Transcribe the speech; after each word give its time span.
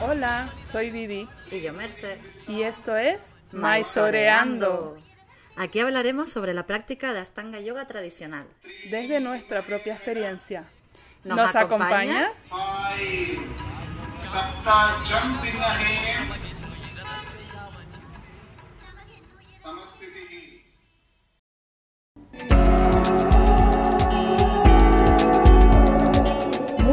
Hola, 0.00 0.48
soy 0.64 0.90
Vivi. 0.90 1.28
Y 1.50 1.60
yo, 1.60 1.72
Merce. 1.74 2.18
Y 2.48 2.62
esto 2.62 2.96
es 2.96 3.34
Maisoreando. 3.52 4.96
Aquí 5.56 5.80
hablaremos 5.80 6.30
sobre 6.30 6.54
la 6.54 6.66
práctica 6.66 7.12
de 7.12 7.20
Astanga 7.20 7.60
Yoga 7.60 7.86
tradicional. 7.86 8.46
Desde 8.90 9.20
nuestra 9.20 9.62
propia 9.62 9.94
experiencia. 9.94 10.64
¿Nos, 11.24 11.36
¿Nos 11.36 11.54
acompañas? 11.54 12.46
acompañas? 12.50 13.42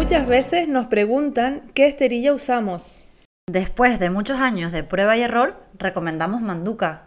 Muchas 0.09 0.27
veces 0.27 0.68
nos 0.68 0.88
preguntan 0.88 1.62
qué 1.76 1.86
esterilla 1.86 2.34
usamos. 2.34 3.12
Después 3.48 3.99
de 3.99 4.09
muchos 4.09 4.40
años 4.40 4.72
de 4.72 4.84
prueba 4.84 5.16
y 5.16 5.22
error, 5.22 5.55
recomendamos 5.77 6.41
Manduka. 6.41 7.04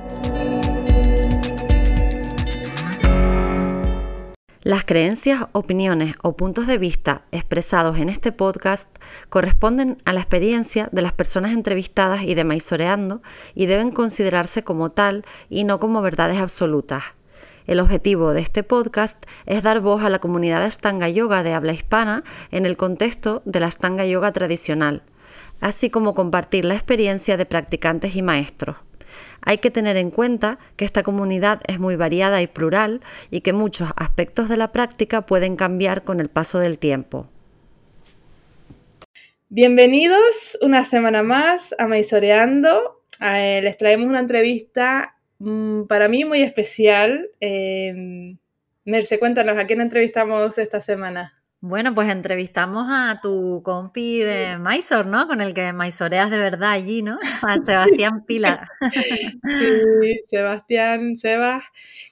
Las 4.68 4.84
creencias, 4.84 5.46
opiniones 5.52 6.14
o 6.22 6.36
puntos 6.36 6.66
de 6.66 6.76
vista 6.76 7.22
expresados 7.32 7.98
en 8.00 8.10
este 8.10 8.32
podcast 8.32 8.86
corresponden 9.30 9.96
a 10.04 10.12
la 10.12 10.20
experiencia 10.20 10.90
de 10.92 11.00
las 11.00 11.12
personas 11.12 11.52
entrevistadas 11.52 12.24
y 12.24 12.34
de 12.34 12.44
Maisoreando 12.44 13.22
y 13.54 13.64
deben 13.64 13.90
considerarse 13.90 14.62
como 14.62 14.90
tal 14.90 15.24
y 15.48 15.64
no 15.64 15.80
como 15.80 16.02
verdades 16.02 16.36
absolutas. 16.36 17.04
El 17.68 17.80
objetivo 17.80 18.32
de 18.32 18.40
este 18.40 18.62
podcast 18.62 19.26
es 19.44 19.62
dar 19.62 19.80
voz 19.80 20.02
a 20.02 20.08
la 20.08 20.20
comunidad 20.20 20.60
de 20.60 20.64
Astanga 20.64 21.10
Yoga 21.10 21.42
de 21.42 21.52
habla 21.52 21.74
hispana 21.74 22.24
en 22.50 22.64
el 22.64 22.78
contexto 22.78 23.42
de 23.44 23.60
la 23.60 23.66
Astanga 23.66 24.06
Yoga 24.06 24.32
tradicional, 24.32 25.02
así 25.60 25.90
como 25.90 26.14
compartir 26.14 26.64
la 26.64 26.72
experiencia 26.72 27.36
de 27.36 27.44
practicantes 27.44 28.16
y 28.16 28.22
maestros. 28.22 28.78
Hay 29.42 29.58
que 29.58 29.70
tener 29.70 29.98
en 29.98 30.10
cuenta 30.10 30.58
que 30.76 30.86
esta 30.86 31.02
comunidad 31.02 31.60
es 31.66 31.78
muy 31.78 31.96
variada 31.96 32.40
y 32.40 32.46
plural 32.46 33.02
y 33.30 33.42
que 33.42 33.52
muchos 33.52 33.90
aspectos 33.96 34.48
de 34.48 34.56
la 34.56 34.72
práctica 34.72 35.26
pueden 35.26 35.54
cambiar 35.54 36.04
con 36.04 36.20
el 36.20 36.30
paso 36.30 36.58
del 36.58 36.78
tiempo. 36.78 37.28
Bienvenidos 39.50 40.56
una 40.62 40.86
semana 40.86 41.22
más 41.22 41.74
a 41.78 41.86
Maisoreando. 41.86 43.02
Eh, 43.20 43.60
les 43.62 43.76
traemos 43.76 44.08
una 44.08 44.20
entrevista 44.20 45.17
para 45.88 46.08
mí 46.08 46.24
muy 46.24 46.42
especial. 46.42 47.30
Eh, 47.40 48.36
Merce, 48.84 49.18
cuéntanos, 49.18 49.58
¿a 49.58 49.66
quién 49.66 49.80
entrevistamos 49.80 50.58
esta 50.58 50.80
semana? 50.80 51.34
Bueno, 51.60 51.92
pues 51.92 52.08
entrevistamos 52.08 52.86
a 52.88 53.18
tu 53.20 53.62
compi 53.64 54.20
de 54.20 54.58
Mysore, 54.58 55.08
¿no? 55.08 55.26
Con 55.26 55.40
el 55.40 55.54
que 55.54 55.72
maisoreas 55.72 56.30
de 56.30 56.38
verdad 56.38 56.70
allí, 56.70 57.02
¿no? 57.02 57.18
A 57.42 57.58
Sebastián 57.58 58.24
Pila. 58.24 58.68
Sí, 60.00 60.14
Sebastián, 60.28 61.16
Sebas, 61.16 61.64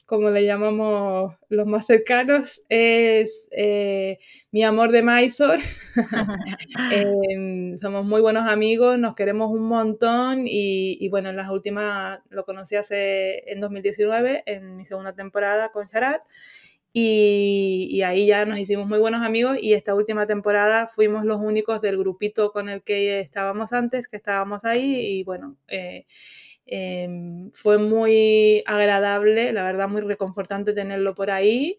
como 0.07 0.31
le 0.31 0.45
llamamos 0.45 1.35
los 1.49 1.67
más 1.67 1.87
cercanos, 1.87 2.63
es 2.69 3.49
eh, 3.51 4.19
mi 4.53 4.63
amor 4.65 4.93
de 4.93 5.03
Mysore. 5.03 5.63
Em, 6.93 7.77
somos 7.77 8.05
muy 8.05 8.21
buenos 8.21 8.49
amigos, 8.49 8.99
nos 8.99 9.15
queremos 9.15 9.51
un 9.51 9.63
montón 9.69 10.47
y, 10.47 10.97
y 11.01 11.09
bueno, 11.09 11.31
en 11.31 11.37
las 11.37 11.51
últimas 11.51 12.21
lo 12.31 12.45
conocí 12.45 12.77
hace 12.77 13.51
en 13.53 13.61
2019, 13.61 14.45
en 14.47 14.77
mi 14.77 14.87
segunda 14.87 15.13
temporada 15.15 15.71
con 15.73 15.87
Sharat. 15.87 16.23
Y, 16.99 17.89
y 17.91 18.03
ahí 18.03 18.27
ya 18.27 18.47
nos 18.47 18.59
hicimos 18.59 18.87
muy 18.87 18.99
buenos 18.99 19.23
amigos 19.23 19.59
y 19.61 19.75
esta 19.75 19.95
última 19.95 20.27
temporada 20.27 20.89
fuimos 20.89 21.27
los 21.27 21.39
únicos 21.41 21.83
del 21.83 21.99
grupito 21.99 22.53
con 22.53 22.71
el 22.71 22.83
que 22.83 23.21
estábamos 23.21 23.75
antes, 23.75 24.09
que 24.09 24.17
estábamos 24.17 24.65
ahí 24.65 25.19
y 25.19 25.23
bueno, 25.25 25.59
eh, 25.69 26.07
em, 26.67 27.51
fue 27.53 27.79
muy 27.79 28.63
agradable, 28.67 29.53
la 29.53 29.65
verdad 29.65 29.89
muy 29.89 30.03
reconfortante 30.03 30.73
tenerlo 30.73 31.15
por 31.15 31.31
ahí, 31.31 31.79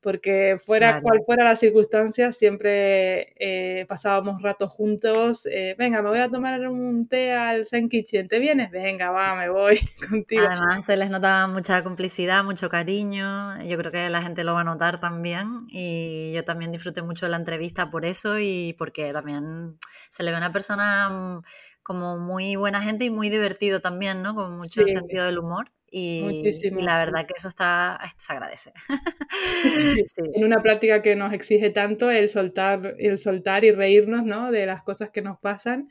porque 0.00 0.56
fuera 0.64 1.00
cual 1.00 1.20
fuera 1.26 1.44
la 1.44 1.56
circunstancia, 1.56 2.32
siempre 2.32 3.34
eh, 3.36 3.84
pasábamos 3.88 4.40
ratos 4.42 4.70
juntos. 4.70 5.44
eh, 5.46 5.74
venga, 5.76 6.02
me 6.02 6.08
voy 6.08 6.20
a 6.20 6.28
tomar 6.28 6.60
un 6.68 7.08
té 7.08 7.32
al 7.32 7.66
Zen 7.66 7.88
Kitchen, 7.88 8.28
¿te 8.28 8.38
vienes? 8.38 8.70
Venga, 8.70 9.10
va, 9.10 9.34
me 9.34 9.50
voy 9.50 9.78
contigo. 10.08 10.46
Además, 10.48 10.84
se 10.84 10.96
les 10.96 11.10
nota 11.10 11.48
mucha 11.48 11.82
complicidad, 11.82 12.44
mucho 12.44 12.68
cariño. 12.68 13.60
Yo 13.64 13.76
creo 13.76 13.90
que 13.90 14.08
la 14.08 14.22
gente 14.22 14.44
lo 14.44 14.54
va 14.54 14.60
a 14.60 14.64
notar 14.64 15.00
también. 15.00 15.66
Y 15.68 16.32
yo 16.32 16.44
también 16.44 16.70
disfruté 16.70 17.02
mucho 17.02 17.26
de 17.26 17.30
la 17.30 17.36
entrevista 17.36 17.90
por 17.90 18.04
eso 18.04 18.38
y 18.38 18.74
porque 18.78 19.12
también 19.12 19.78
se 20.10 20.22
le 20.22 20.30
ve 20.30 20.36
una 20.36 20.52
persona 20.52 21.10
mm, 21.10 21.40
como 21.88 22.18
muy 22.18 22.54
buena 22.56 22.82
gente 22.82 23.06
y 23.06 23.10
muy 23.10 23.30
divertido 23.30 23.80
también, 23.80 24.22
¿no? 24.22 24.34
Con 24.34 24.58
mucho 24.58 24.82
Sí. 24.84 24.90
sentido 24.92 25.24
del 25.24 25.38
humor. 25.38 25.70
Y, 25.90 26.42
y 26.44 26.82
la 26.82 26.98
sí. 26.98 27.04
verdad 27.06 27.26
que 27.26 27.32
eso 27.34 27.48
está, 27.48 27.98
se 28.18 28.32
agradece. 28.34 28.72
Sí, 30.04 30.22
en 30.34 30.44
una 30.44 30.62
práctica 30.62 31.00
que 31.02 31.16
nos 31.16 31.32
exige 31.32 31.70
tanto 31.70 32.10
el 32.10 32.28
soltar, 32.28 32.94
el 32.98 33.22
soltar 33.22 33.64
y 33.64 33.72
reírnos, 33.72 34.22
¿no? 34.24 34.50
De 34.52 34.66
las 34.66 34.82
cosas 34.82 35.08
que 35.10 35.22
nos 35.22 35.38
pasan, 35.38 35.88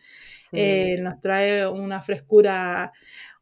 eh, 0.53 0.97
nos 1.01 1.19
trae 1.19 1.67
una 1.67 2.01
frescura, 2.03 2.93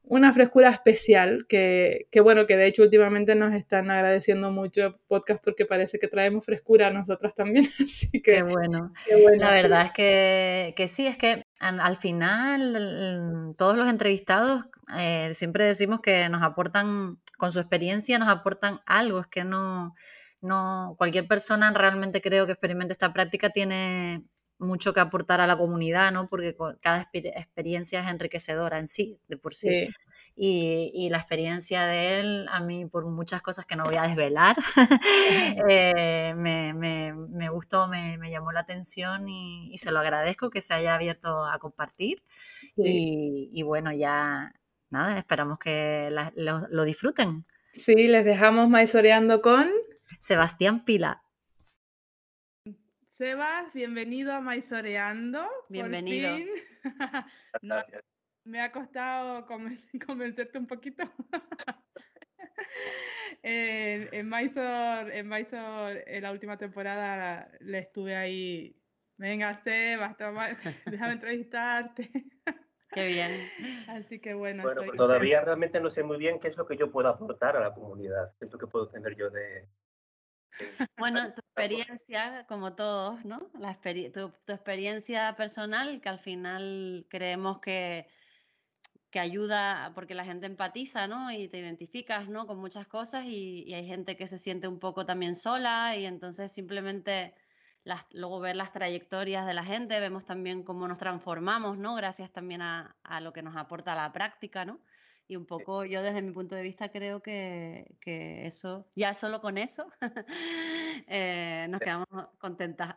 una 0.07 0.31
frescura 0.33 0.69
especial 0.69 1.45
que, 1.49 2.07
que, 2.11 2.21
bueno, 2.21 2.45
que 2.45 2.57
de 2.57 2.67
hecho 2.67 2.83
últimamente 2.83 3.35
nos 3.35 3.53
están 3.53 3.89
agradeciendo 3.91 4.51
mucho 4.51 4.97
podcast 5.07 5.43
porque 5.43 5.65
parece 5.65 5.99
que 5.99 6.07
traemos 6.07 6.45
frescura 6.45 6.87
a 6.87 6.91
nosotras 6.91 7.33
también, 7.35 7.65
así 7.83 8.11
Qué 8.11 8.21
que 8.21 8.43
bueno. 8.43 8.93
qué 9.05 9.21
bueno, 9.21 9.43
La 9.43 9.49
sí. 9.49 9.53
verdad 9.55 9.81
es 9.85 9.91
que, 9.91 10.73
que 10.75 10.87
sí, 10.87 11.07
es 11.07 11.17
que 11.17 11.43
al, 11.59 11.79
al 11.79 11.95
final 11.97 13.53
todos 13.57 13.77
los 13.77 13.87
entrevistados 13.89 14.65
eh, 14.99 15.33
siempre 15.33 15.65
decimos 15.65 15.99
que 16.01 16.29
nos 16.29 16.43
aportan, 16.43 17.19
con 17.37 17.51
su 17.51 17.59
experiencia 17.59 18.19
nos 18.19 18.29
aportan 18.29 18.81
algo, 18.85 19.19
es 19.21 19.27
que 19.27 19.43
no, 19.43 19.95
no, 20.41 20.95
cualquier 20.97 21.27
persona 21.27 21.71
realmente 21.71 22.21
creo 22.21 22.45
que 22.45 22.51
experimente 22.53 22.93
esta 22.93 23.13
práctica 23.13 23.49
tiene 23.49 24.23
mucho 24.65 24.93
que 24.93 24.99
aportar 24.99 25.39
a 25.41 25.47
la 25.47 25.57
comunidad, 25.57 26.11
¿no? 26.11 26.27
Porque 26.27 26.55
cada 26.81 27.01
exper- 27.03 27.31
experiencia 27.37 28.01
es 28.01 28.07
enriquecedora 28.07 28.79
en 28.79 28.87
sí, 28.87 29.19
de 29.27 29.37
por 29.37 29.53
sí. 29.53 29.69
Sí, 29.69 29.85
Y, 30.35 30.91
y 30.93 31.09
la 31.09 31.17
experiencia 31.17 31.85
de 31.85 32.19
él, 32.19 32.47
a 32.51 32.59
mí, 32.61 32.85
por 32.85 33.05
muchas 33.05 33.41
cosas 33.41 33.65
que 33.65 33.75
no 33.75 33.83
voy 33.83 33.95
a 33.95 34.03
desvelar, 34.03 34.57
eh, 35.69 36.33
me, 36.37 36.73
me- 36.73 37.13
me 37.13 37.49
gustó, 37.49 37.87
me, 37.87 38.17
me 38.17 38.29
llamó 38.31 38.51
la 38.51 38.61
atención 38.61 39.27
y, 39.29 39.73
y 39.73 39.77
se 39.77 39.91
lo 39.91 39.99
agradezco 39.99 40.49
que 40.49 40.61
se 40.61 40.73
haya 40.73 40.95
abierto 40.95 41.45
a 41.45 41.57
compartir. 41.59 42.23
sí. 42.75 42.83
Y, 42.83 43.49
y 43.51 43.63
bueno, 43.63 43.91
ya 43.93 44.53
nada, 44.89 45.17
esperamos 45.17 45.59
que 45.59 46.09
la- 46.11 46.33
lo, 46.35 46.67
lo 46.69 46.83
disfruten. 46.83 47.45
Sí, 47.73 48.07
les 48.07 48.23
dejamos 48.25 48.69
maizoreando 48.69 49.41
con 49.41 49.69
Sebastián 50.19 50.85
Pila. 50.85 51.23
Sebas, 53.15 53.71
bienvenido 53.73 54.33
a 54.33 54.41
Maizoreando. 54.41 55.39
por 55.39 55.65
Bienvenido. 55.69 56.35
fin. 56.35 56.49
No, 57.61 57.81
me 58.43 58.59
ha 58.59 58.73
costado 58.73 59.47
conven- 59.47 59.79
convencerte 60.05 60.57
un 60.57 60.67
poquito. 60.67 61.03
en, 63.41 64.09
en 64.11 64.29
Mysore, 64.29 65.17
en 65.17 65.29
Mysore, 65.29 66.03
en 66.07 66.23
la 66.23 66.33
última 66.33 66.57
temporada, 66.57 67.49
le 67.61 67.79
estuve 67.79 68.17
ahí. 68.17 68.75
Venga, 69.15 69.55
Sebas, 69.55 70.17
toma- 70.17 70.49
déjame 70.85 71.13
entrevistarte. 71.13 72.11
Qué 72.91 73.07
bien. 73.07 73.31
Así 73.87 74.19
que 74.19 74.33
bueno, 74.33 74.63
Bueno, 74.63 74.81
estoy 74.81 74.89
pues 74.89 74.97
todavía 74.97 75.39
realmente 75.39 75.79
no 75.79 75.89
sé 75.89 76.03
muy 76.03 76.17
bien 76.17 76.37
qué 76.41 76.49
es 76.49 76.57
lo 76.57 76.67
que 76.67 76.75
yo 76.75 76.91
puedo 76.91 77.07
aportar 77.07 77.55
a 77.55 77.61
la 77.61 77.73
comunidad. 77.73 78.33
¿Qué 78.37 78.43
es 78.47 78.51
lo 78.51 78.59
que 78.59 78.67
puedo 78.67 78.89
tener 78.89 79.15
yo 79.15 79.29
de... 79.29 79.69
Bueno, 80.97 81.33
tu 81.33 81.41
experiencia, 81.41 82.45
como 82.47 82.75
todos, 82.75 83.25
¿no? 83.25 83.49
La 83.59 83.79
tu, 83.81 84.31
tu 84.45 84.53
experiencia 84.53 85.35
personal, 85.35 86.01
que 86.01 86.09
al 86.09 86.19
final 86.19 87.05
creemos 87.09 87.59
que, 87.59 88.07
que 89.09 89.19
ayuda 89.19 89.91
porque 89.95 90.15
la 90.15 90.25
gente 90.25 90.45
empatiza, 90.45 91.07
¿no? 91.07 91.31
Y 91.31 91.47
te 91.47 91.59
identificas, 91.59 92.29
¿no? 92.29 92.47
Con 92.47 92.59
muchas 92.59 92.87
cosas 92.87 93.25
y, 93.25 93.63
y 93.67 93.73
hay 93.73 93.87
gente 93.87 94.15
que 94.15 94.27
se 94.27 94.37
siente 94.37 94.67
un 94.67 94.79
poco 94.79 95.05
también 95.05 95.35
sola 95.35 95.95
y 95.95 96.05
entonces 96.05 96.51
simplemente 96.51 97.35
luego 98.13 98.39
ver 98.39 98.55
las 98.55 98.71
trayectorias 98.71 99.45
de 99.45 99.53
la 99.53 99.63
gente, 99.63 99.99
vemos 99.99 100.25
también 100.25 100.63
cómo 100.63 100.87
nos 100.87 100.97
transformamos, 100.97 101.77
¿no? 101.77 101.95
Gracias 101.95 102.31
también 102.31 102.61
a, 102.61 102.97
a 103.03 103.21
lo 103.21 103.31
que 103.31 103.43
nos 103.43 103.55
aporta 103.55 103.95
la 103.95 104.11
práctica, 104.11 104.65
¿no? 104.65 104.79
Y 105.27 105.35
un 105.37 105.45
poco 105.45 105.85
yo 105.85 106.03
desde 106.03 106.21
mi 106.21 106.31
punto 106.31 106.55
de 106.55 106.61
vista 106.61 106.89
creo 106.89 107.21
que, 107.21 107.95
que 107.99 108.45
eso, 108.45 108.87
ya 108.95 109.13
solo 109.13 109.41
con 109.41 109.57
eso, 109.57 109.87
eh, 111.07 111.65
nos 111.69 111.81
quedamos 111.81 112.07
contentas. 112.37 112.95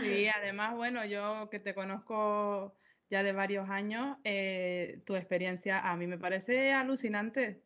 sí, 0.00 0.26
además, 0.34 0.74
bueno, 0.74 1.04
yo 1.04 1.50
que 1.50 1.60
te 1.60 1.74
conozco 1.74 2.74
ya 3.10 3.22
de 3.22 3.32
varios 3.32 3.68
años, 3.68 4.16
eh, 4.24 5.02
tu 5.04 5.16
experiencia 5.16 5.90
a 5.90 5.96
mí 5.96 6.06
me 6.06 6.18
parece 6.18 6.72
alucinante. 6.72 7.62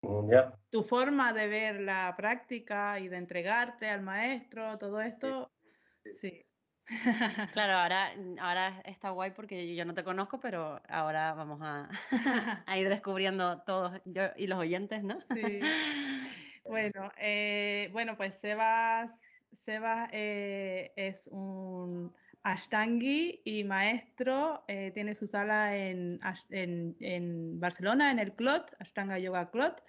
Mm, 0.00 0.30
tu 0.70 0.82
forma 0.82 1.32
de 1.32 1.46
ver 1.48 1.80
la 1.80 2.14
práctica 2.16 2.98
y 2.98 3.08
de 3.08 3.16
entregarte 3.16 3.88
al 3.88 4.02
maestro, 4.02 4.78
todo 4.78 5.00
esto, 5.00 5.52
sí. 6.10 6.44
Claro, 7.52 7.74
ahora, 7.74 8.12
ahora 8.40 8.82
está 8.84 9.10
guay 9.10 9.30
porque 9.30 9.74
yo 9.74 9.84
no 9.84 9.94
te 9.94 10.04
conozco, 10.04 10.40
pero 10.40 10.80
ahora 10.88 11.34
vamos 11.34 11.60
a, 12.66 12.78
ir 12.78 12.88
descubriendo 12.88 13.62
todos 13.62 14.00
yo 14.04 14.22
y 14.36 14.46
los 14.46 14.58
oyentes, 14.58 15.02
¿no? 15.02 15.20
Sí. 15.20 15.60
Bueno, 16.66 17.12
eh, 17.18 17.90
bueno 17.92 18.16
pues 18.16 18.36
Sebas, 18.36 19.20
Sebas 19.52 20.08
eh, 20.12 20.94
es 20.96 21.28
un 21.30 22.10
Ashtangi 22.42 23.42
y 23.44 23.64
maestro, 23.64 24.64
eh, 24.66 24.90
tiene 24.92 25.14
su 25.14 25.26
sala 25.26 25.76
en, 25.76 26.20
en, 26.48 26.96
en, 27.00 27.60
Barcelona, 27.60 28.10
en 28.10 28.18
el 28.18 28.32
Clot, 28.34 28.74
Ashtanga 28.78 29.18
Yoga 29.18 29.50
Clot. 29.50 29.82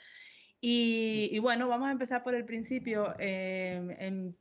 Y, 0.68 1.38
bueno, 1.38 1.68
vamos 1.68 1.90
a 1.90 1.92
empezar 1.92 2.24
por 2.24 2.34
el 2.34 2.44
principio. 2.44 3.14
Em, 3.20 4.34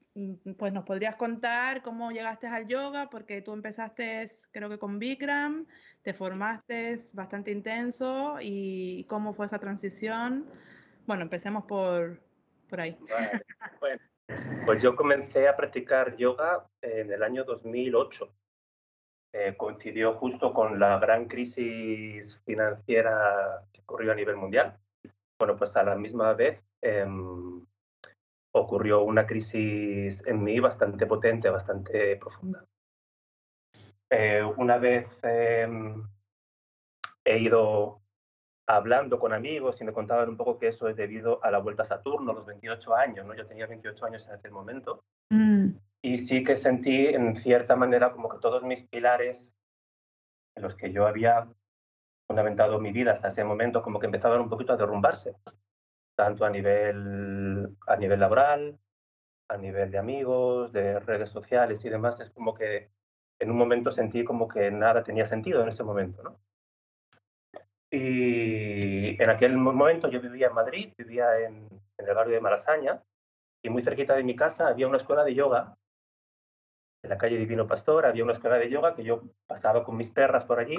pues 0.56 0.73
nos 0.73 0.85
podrías 0.85 1.17
contar 1.17 1.82
cómo 1.82 2.12
llegaste 2.12 2.47
al 2.47 2.67
yoga, 2.67 3.11
porque 3.11 3.43
tú 3.43 3.53
empezaste, 3.53 4.26
creo 4.50 4.71
que 4.71 4.79
con 4.79 4.99
Bikram, 4.99 5.67
te 6.00 6.15
formaste 6.15 6.97
bastante 7.12 7.50
intenso 7.50 8.38
y 8.41 9.05
cómo 9.05 9.35
fue 9.35 9.44
esa 9.44 9.59
transición. 9.59 10.47
Bueno, 11.05 11.25
empecemos 11.25 11.67
por, 11.67 12.23
por 12.70 12.81
ahí. 12.81 12.97
Bueno, 13.81 14.00
pues 14.65 14.82
yo 14.82 14.97
comencé 14.97 15.47
a 15.47 15.55
practicar 15.55 16.17
yoga 16.17 16.67
en 16.81 17.12
el 17.12 17.23
año 17.23 17.44
2008. 17.44 18.35
Eh, 19.35 19.55
coincidió 19.59 20.15
justo 20.15 20.55
con 20.55 20.81
la 20.81 20.99
gran 20.99 21.27
crisis 21.27 22.41
financiera 22.47 23.62
que 23.70 23.82
ocurrió 23.82 24.12
a 24.12 24.15
nivel 24.15 24.37
mundial. 24.37 24.79
Bueno, 25.39 25.57
pues 25.57 25.77
a 25.77 25.83
la 25.83 25.97
misma 25.97 26.33
vez 26.35 26.63
em, 26.81 27.65
ocurrió 28.53 29.03
una 29.03 29.27
crisis 29.27 30.23
en 30.27 30.43
mí 30.43 30.61
bastante 30.61 31.07
potente, 31.07 31.51
bastante 31.51 32.17
profunda. 32.17 32.65
Eh, 34.11 34.43
una 34.57 34.79
vez 34.79 35.07
em, 35.23 36.07
he 37.25 37.39
ido 37.39 38.01
hablando 38.67 39.19
con 39.19 39.33
amigos 39.33 39.81
y 39.81 39.85
me 39.85 39.93
contaban 39.93 40.29
un 40.29 40.37
poco 40.37 40.59
que 40.59 40.69
eso 40.69 40.89
es 40.89 40.97
debido 40.97 41.43
a 41.45 41.51
la 41.51 41.59
vuelta 41.59 41.83
a 41.83 41.87
Saturno, 41.87 42.33
los 42.33 42.47
28 42.47 42.95
años, 42.95 43.27
¿no? 43.27 43.35
Yo 43.35 43.47
tenía 43.47 43.67
28 43.67 44.07
años 44.07 44.27
en 44.27 44.35
aquel 44.35 44.53
momento. 44.53 45.05
Mm. 45.31 45.71
Y 46.03 46.19
sí 46.19 46.45
que 46.45 46.57
sentí 46.57 47.07
en 47.07 47.37
cierta 47.37 47.77
manera 47.77 48.13
como 48.13 48.29
que 48.29 48.39
todos 48.39 48.63
mis 48.63 48.83
pilares 48.85 49.53
en 50.55 50.63
los 50.63 50.77
que 50.77 50.93
yo 50.93 51.07
había 51.07 51.49
fundamentado 52.26 52.79
mi 52.79 52.93
vida 52.93 53.12
hasta 53.12 53.29
ese 53.29 53.44
momento 53.44 53.82
como 53.82 53.99
que 53.99 54.06
empezaban 54.06 54.41
un 54.41 54.49
poquito 54.49 54.73
a 54.73 54.76
derrumbarse, 54.76 55.37
tanto 56.17 56.44
a 56.44 56.50
nivel, 56.50 57.76
a 57.87 57.97
nivel 57.97 58.21
laboral, 58.21 58.79
a 59.49 59.56
nivel 59.56 59.91
de 59.91 59.99
amigos, 59.99 60.73
de 60.73 61.00
redes 61.00 61.31
sociales 61.31 61.85
y 61.85 61.88
demás. 61.88 62.21
Es 62.21 62.31
como 62.31 62.55
que 62.55 62.91
en 63.38 63.50
un 63.50 63.56
momento 63.56 63.93
sentí 63.93 64.25
como 64.25 64.49
que 64.49 64.71
nada 64.71 65.03
tenía 65.03 65.26
sentido 65.26 65.62
en 65.62 65.69
ese 65.69 65.82
momento, 65.82 66.23
¿no? 66.23 66.41
Y 67.91 69.23
en 69.23 69.31
aquel 69.31 69.56
momento 69.56 70.09
yo 70.09 70.20
vivía 70.20 70.49
en 70.49 70.55
Madrid, 70.55 70.93
vivía 70.99 71.38
en, 71.38 71.69
en 71.99 72.09
el 72.09 72.15
barrio 72.15 72.35
de 72.35 72.41
Malasaña, 72.41 73.03
y 73.62 73.70
muy 73.70 73.82
cerquita 73.82 74.15
de 74.15 74.25
mi 74.25 74.35
casa 74.35 74.69
había 74.69 74.88
una 74.88 74.97
escuela 74.97 75.25
de 75.25 75.35
yoga 75.35 75.77
en 77.05 77.11
la 77.11 77.19
calle 77.19 77.37
Divino 77.37 77.67
Pastor 77.67 78.06
había 78.06 78.25
una 78.25 78.32
escuela 78.32 78.56
de 78.56 78.70
yoga 78.70 78.94
que 78.94 79.05
yo 79.05 79.23
pasaba 79.47 79.85
con 79.85 79.97
mis 79.97 80.09
perras 80.09 80.47
por 80.47 80.59
allí 80.59 80.77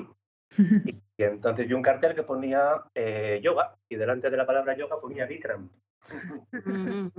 y, 1.18 1.24
entonces 1.24 1.68
vi 1.68 1.74
un 1.74 1.81
cartel 1.81 2.15
que 2.15 2.24
ponía 2.24 2.83
eh, 2.94 3.39
yoga 3.44 3.75
y 3.89 3.95
delante 3.95 4.30
de 4.30 4.38
la 4.38 4.45
palabra 4.45 4.75
yoga 4.75 5.00
ponía 5.00 5.25
Bikram. 5.25 5.69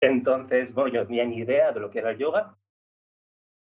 entonces, 0.00 0.74
bueno, 0.74 0.90
yo 0.92 1.00
no 1.00 1.06
tenía 1.06 1.24
ni 1.24 1.38
idea 1.38 1.72
de 1.72 1.80
lo 1.80 1.90
que 1.90 1.98
era 1.98 2.10
el 2.10 2.18
yoga. 2.18 2.56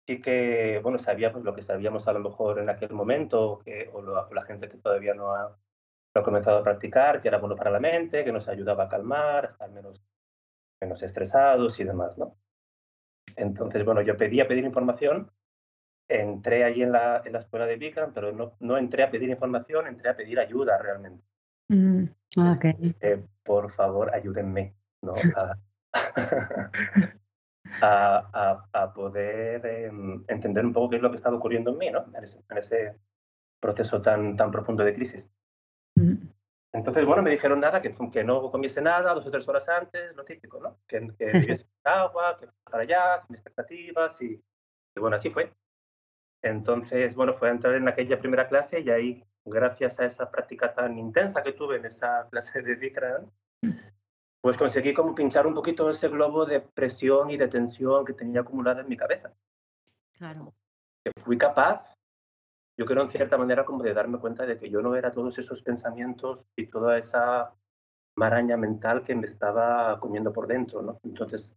Sí 0.06 0.20
que, 0.23 0.81
bueno, 0.82 0.99
sabía 0.99 1.32
pues, 1.32 1.44
lo 1.44 1.55
que 1.55 1.62
sabíamos 1.62 2.08
a 2.08 2.12
lo 2.12 2.20
mejor 2.20 2.58
en 2.58 2.70
aquel 2.70 2.93
momento, 2.93 3.61
que, 3.64 3.90
o, 3.93 4.02
la 4.02 4.43
gente 4.43 4.69
que 4.69 4.79
todavía 4.79 5.14
no 5.14 5.34
ha, 5.34 5.49
no 5.49 6.20
ha 6.20 6.25
comenzado 6.25 6.58
a 6.58 6.64
practicar, 6.64 7.20
que 7.20 7.29
era 7.29 7.38
bueno 7.38 7.56
para 7.56 7.70
la 7.70 7.81
mente, 7.81 8.25
que 8.25 8.32
nos 8.32 8.49
ayudaba 8.49 8.84
a 8.84 8.88
calmar, 8.88 9.44
a 9.44 9.49
estar 9.49 9.70
menos, 9.70 10.02
menos 10.81 11.02
estresados 11.02 11.79
y 11.79 11.84
demás, 11.84 12.17
¿no? 12.17 12.38
Entonces, 13.37 13.84
bueno, 13.84 14.00
yo 14.00 14.17
pedía 14.17 14.49
pedir 14.49 14.64
información 14.64 15.31
entré 16.08 16.64
allí 16.64 16.82
en 16.82 16.93
la, 16.93 17.22
en 17.25 17.34
la 17.34 17.40
escuela 17.40 17.66
de 17.66 17.76
Bikram, 17.76 18.12
pero 18.12 18.32
no, 18.32 18.55
no 18.60 18.78
entré 18.78 19.02
a 19.02 19.10
pedir 19.10 19.28
información, 19.28 19.87
entré 19.87 20.08
a 20.08 20.16
pedir 20.16 20.40
ayuda 20.40 20.78
realmente. 20.78 21.22
Mm, 21.69 22.05
okay. 22.55 22.96
Eh, 23.00 23.22
por 23.44 23.70
favor, 23.72 24.14
ayúdenme 24.14 24.75
¿no? 25.02 25.14
a, 27.82 28.64
a, 28.72 28.94
poder 28.94 29.64
em, 29.66 30.25
entender 30.28 30.64
un 30.64 30.72
poco 30.72 30.90
qué 30.90 30.96
es 30.96 31.02
lo 31.02 31.10
que 31.10 31.16
estaba 31.16 31.37
ocurriendo 31.37 31.72
en 31.72 31.78
mí, 31.78 31.90
¿no? 31.90 32.06
en, 32.14 32.25
ese, 32.25 32.40
en 32.49 32.58
ese 32.58 32.96
proceso 33.60 34.00
tan, 34.00 34.37
tan 34.37 34.50
profundo 34.50 34.84
de 34.84 34.94
crisis. 34.94 35.31
Mm. 35.94 36.28
Entonces, 36.72 37.05
bueno, 37.06 37.22
me 37.22 37.31
dijeron 37.31 37.60
nada, 37.60 37.81
que, 37.81 37.94
que 38.12 38.25
no 38.25 38.50
comiese 38.50 38.82
nada 38.82 39.14
dos 39.14 39.26
o 39.26 39.31
tres 39.31 39.49
horas 39.49 39.69
antes, 39.69 40.14
lo 40.14 40.25
típico, 40.25 40.60
¿no? 40.60 40.78
Que, 40.87 41.08
que 41.19 41.66
agua, 41.84 42.37
que 42.38 42.46
para 42.64 42.82
allá, 42.82 43.22
sin 43.26 43.34
expectativas, 43.34 44.20
y, 44.20 44.34
y 44.34 45.00
bueno, 45.00 45.16
así 45.16 45.31
fue. 45.31 45.50
Entonces, 46.43 47.14
bueno, 47.14 47.35
fue 47.35 47.49
a 47.49 47.52
entrar 47.52 47.75
en 47.75 47.88
aquella 47.88 48.19
primera 48.19 48.49
clase 48.49 48.81
y 48.81 48.90
ahí, 48.90 49.25
gracias 49.44 49.99
a 49.99 50.05
esa 50.05 50.31
práctica 50.31 50.75
tan 50.75 50.99
intensa 50.99 51.43
que 51.43 51.52
tuve 51.52 51.76
en 51.76 51.87
esa 51.87 52.29
clase 52.31 52.62
de 52.62 52.75
Bikram, 52.76 53.31
pues 54.40 54.56
conseguí 54.56 54.94
como 54.94 55.14
pinchar 55.14 55.46
un 55.46 55.55
poquito 55.55 55.90
ese 55.90 56.08
globo 56.08 56.46
de 56.46 56.61
presión 56.61 57.31
y 57.31 57.37
de 57.37 57.49
tensión 57.49 58.05
que 58.05 58.12
tenía 58.12 58.40
acumulada 58.40 58.82
en 58.82 58.88
mi 58.88 58.96
cabeza. 58.96 59.32
Claro. 60.13 60.55
Que 61.05 61.10
fui 61.22 61.36
capaz, 61.36 61.94
yo 62.77 62.86
creo 62.86 63.03
en 63.03 63.10
cierta 63.10 63.36
manera 63.36 63.65
como 63.65 63.82
de 63.82 63.94
darme 63.94 64.19
cuenta 64.19 64.46
de 64.46 64.58
que 64.58 64.70
yo 64.70 64.81
no 64.81 64.94
era 64.94 65.10
todos 65.10 65.36
esos 65.39 65.63
pensamientos 65.63 66.44
y 66.56 66.67
toda 66.67 66.98
esa 66.98 67.53
maraña 68.17 68.56
mental 68.56 69.03
que 69.03 69.15
me 69.15 69.27
estaba 69.27 69.98
comiendo 70.01 70.32
por 70.32 70.46
dentro, 70.46 70.82
¿no? 70.82 71.01
Entonces, 71.05 71.56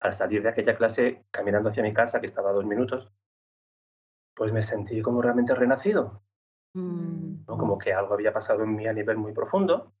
al 0.00 0.12
salir 0.12 0.42
de 0.42 0.48
aquella 0.48 0.76
clase, 0.76 1.24
caminando 1.30 1.70
hacia 1.70 1.82
mi 1.82 1.92
casa, 1.92 2.20
que 2.20 2.26
estaba 2.26 2.50
a 2.50 2.52
dos 2.52 2.64
minutos, 2.64 3.12
pues 4.36 4.52
me 4.52 4.62
sentí 4.62 5.00
como 5.00 5.22
realmente 5.22 5.54
renacido. 5.54 6.22
Mm. 6.74 7.46
Como 7.46 7.78
que 7.78 7.94
algo 7.94 8.14
había 8.14 8.34
pasado 8.34 8.62
en 8.62 8.76
mí 8.76 8.86
a 8.86 8.92
nivel 8.92 9.16
muy 9.16 9.32
profundo, 9.32 9.94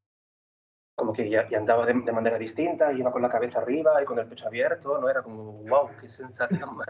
como 0.94 1.12
que 1.12 1.28
ya, 1.28 1.48
andaba 1.56 1.86
de, 1.86 1.94
manera 1.94 2.38
distinta, 2.38 2.92
iba 2.92 3.10
con 3.10 3.22
la 3.22 3.30
cabeza 3.30 3.60
arriba 3.60 4.00
y 4.02 4.04
con 4.04 4.18
el 4.18 4.26
pecho 4.26 4.46
abierto, 4.46 4.98
¿no? 4.98 5.08
Era 5.08 5.22
como, 5.22 5.62
wow, 5.64 5.90
qué 6.00 6.08
sensación 6.08 6.76
más. 6.76 6.88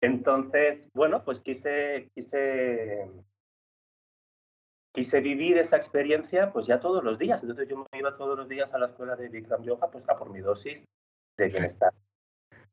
Entonces, 0.00 0.90
bueno, 0.92 1.24
pues 1.24 1.38
quise, 1.38 2.10
quise, 2.14 3.08
quise 4.92 5.20
vivir 5.20 5.58
esa 5.58 5.76
experiencia 5.76 6.52
pues 6.52 6.66
ya 6.66 6.80
todos 6.80 7.04
los 7.04 7.18
días. 7.18 7.40
Entonces 7.42 7.68
yo 7.68 7.76
me 7.76 7.98
iba 7.98 8.16
todos 8.16 8.36
los 8.36 8.48
días 8.48 8.74
a 8.74 8.78
la 8.78 8.86
escuela 8.86 9.14
de 9.14 9.28
Bikram 9.28 9.62
Yoga 9.62 9.88
pues 9.90 10.08
a 10.08 10.16
por 10.16 10.30
mi 10.30 10.40
dosis 10.40 10.84
de 11.36 11.48
bienestar. 11.48 11.92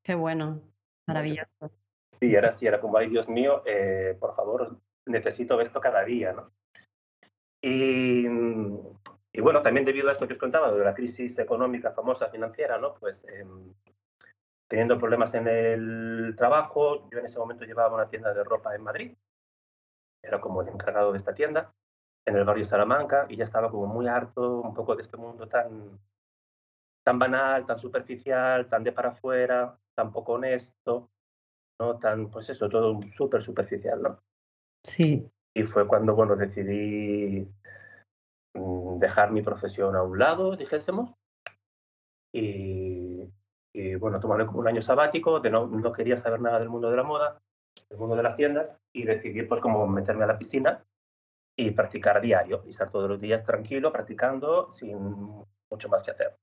Qué 0.01 0.15
bueno, 0.15 0.61
maravilloso. 1.07 1.71
Sí, 2.19 2.35
era 2.35 2.49
así, 2.49 2.67
era 2.67 2.81
como, 2.81 2.97
ay 2.97 3.09
Dios 3.09 3.29
mío, 3.29 3.63
eh, 3.65 4.17
por 4.19 4.35
favor, 4.35 4.77
necesito 5.05 5.59
esto 5.61 5.79
cada 5.79 6.03
día, 6.03 6.33
¿no? 6.33 6.51
Y, 7.61 8.25
y, 9.33 9.41
bueno, 9.41 9.61
también 9.61 9.85
debido 9.85 10.09
a 10.09 10.11
esto 10.11 10.27
que 10.27 10.33
os 10.33 10.39
contaba, 10.39 10.71
de 10.71 10.83
la 10.83 10.93
crisis 10.93 11.37
económica 11.39 11.91
famosa 11.91 12.29
financiera, 12.29 12.77
¿no? 12.77 12.95
Pues 12.95 13.23
em, 13.25 13.73
teniendo 14.67 14.97
problemas 14.97 15.33
en 15.33 15.47
el 15.47 16.35
trabajo, 16.37 17.09
yo 17.09 17.19
en 17.19 17.25
ese 17.25 17.39
momento 17.39 17.65
llevaba 17.65 17.95
una 17.95 18.09
tienda 18.09 18.33
de 18.33 18.43
ropa 18.43 18.75
en 18.75 18.83
Madrid, 18.83 19.17
era 20.21 20.41
como 20.41 20.61
el 20.61 20.69
encargado 20.69 21.11
de 21.11 21.17
esta 21.17 21.33
tienda, 21.33 21.73
en 22.25 22.35
el 22.35 22.43
barrio 22.43 22.65
Salamanca, 22.65 23.25
y 23.29 23.37
ya 23.37 23.45
estaba 23.45 23.71
como 23.71 23.87
muy 23.87 24.07
harto 24.07 24.61
un 24.61 24.73
poco 24.73 24.95
de 24.95 25.03
este 25.03 25.17
mundo 25.17 25.47
tan, 25.47 25.99
tan 27.03 27.17
banal, 27.17 27.65
tan 27.65 27.79
superficial, 27.79 28.67
tan 28.67 28.83
de 28.83 28.91
para 28.91 29.09
afuera, 29.09 29.77
tan 29.95 30.11
poco 30.11 30.33
honesto, 30.33 31.09
no 31.79 31.97
tan, 31.97 32.29
pues 32.29 32.49
eso, 32.49 32.69
todo 32.69 32.99
súper 33.15 33.41
superficial, 33.41 34.01
¿no? 34.01 34.19
Sí. 34.85 35.29
Y 35.55 35.63
fue 35.63 35.87
cuando, 35.87 36.15
bueno, 36.15 36.35
decidí 36.35 37.47
mm, 38.55 38.99
dejar 38.99 39.31
mi 39.31 39.41
profesión 39.41 39.95
a 39.95 40.03
un 40.03 40.19
lado, 40.19 40.55
dijésemos, 40.55 41.11
y, 42.33 43.23
y 43.73 43.95
bueno, 43.95 44.19
tomarme 44.19 44.45
como 44.45 44.59
un 44.59 44.67
año 44.67 44.81
sabático, 44.81 45.39
de 45.39 45.49
no, 45.49 45.67
no 45.67 45.91
quería 45.91 46.17
saber 46.17 46.41
nada 46.41 46.59
del 46.59 46.69
mundo 46.69 46.91
de 46.91 46.97
la 46.97 47.03
moda, 47.03 47.39
del 47.89 47.99
mundo 47.99 48.15
de 48.15 48.23
las 48.23 48.35
tiendas, 48.35 48.77
y 48.93 49.05
decidí 49.05 49.43
pues 49.43 49.61
como 49.61 49.87
meterme 49.87 50.25
a 50.25 50.27
la 50.27 50.37
piscina 50.37 50.83
y 51.57 51.71
practicar 51.71 52.17
a 52.17 52.21
diario, 52.21 52.63
y 52.65 52.69
estar 52.69 52.91
todos 52.91 53.09
los 53.09 53.19
días 53.19 53.43
tranquilo, 53.43 53.91
practicando, 53.91 54.71
sin 54.73 54.97
mucho 55.71 55.89
más 55.89 56.03
que 56.03 56.11
hacer. 56.11 56.35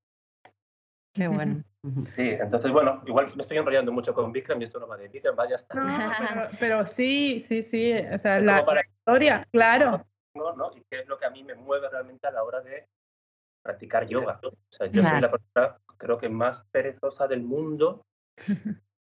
Qué 1.16 1.28
bueno. 1.28 1.62
Sí, 2.16 2.30
entonces, 2.30 2.72
bueno, 2.72 3.00
igual 3.06 3.28
me 3.36 3.42
estoy 3.42 3.58
enrollando 3.58 3.92
mucho 3.92 4.12
con 4.12 4.32
Bikram 4.32 4.60
y 4.60 4.64
esto 4.64 4.80
no 4.80 4.88
va 4.88 4.96
de 4.96 5.06
Bikram, 5.06 5.36
vaya 5.36 5.54
hasta. 5.54 5.72
No, 5.72 5.86
pero, 6.18 6.48
pero, 6.58 6.86
sí, 6.88 7.40
sí, 7.40 7.62
sí, 7.62 7.92
o 7.92 8.18
sea, 8.18 8.40
la, 8.40 8.64
para... 8.64 8.80
la, 8.80 8.88
historia, 8.88 9.48
claro. 9.52 10.04
¿no? 10.34 10.52
¿no? 10.56 10.72
Y 10.74 10.82
qué 10.90 11.02
es 11.02 11.06
lo 11.06 11.16
que 11.16 11.26
a 11.26 11.30
mí 11.30 11.44
me 11.44 11.54
mueve 11.54 11.88
realmente 11.88 12.26
a 12.26 12.32
la 12.32 12.42
hora 12.42 12.60
de 12.60 12.88
practicar 13.62 14.08
yoga. 14.08 14.40
O 14.42 14.50
sea, 14.70 14.88
yo 14.88 15.00
claro. 15.00 15.10
soy 15.10 15.20
la 15.20 15.30
persona, 15.30 15.78
creo 15.96 16.18
que 16.18 16.28
más 16.28 16.64
perezosa 16.72 17.28
del 17.28 17.42
mundo 17.42 18.04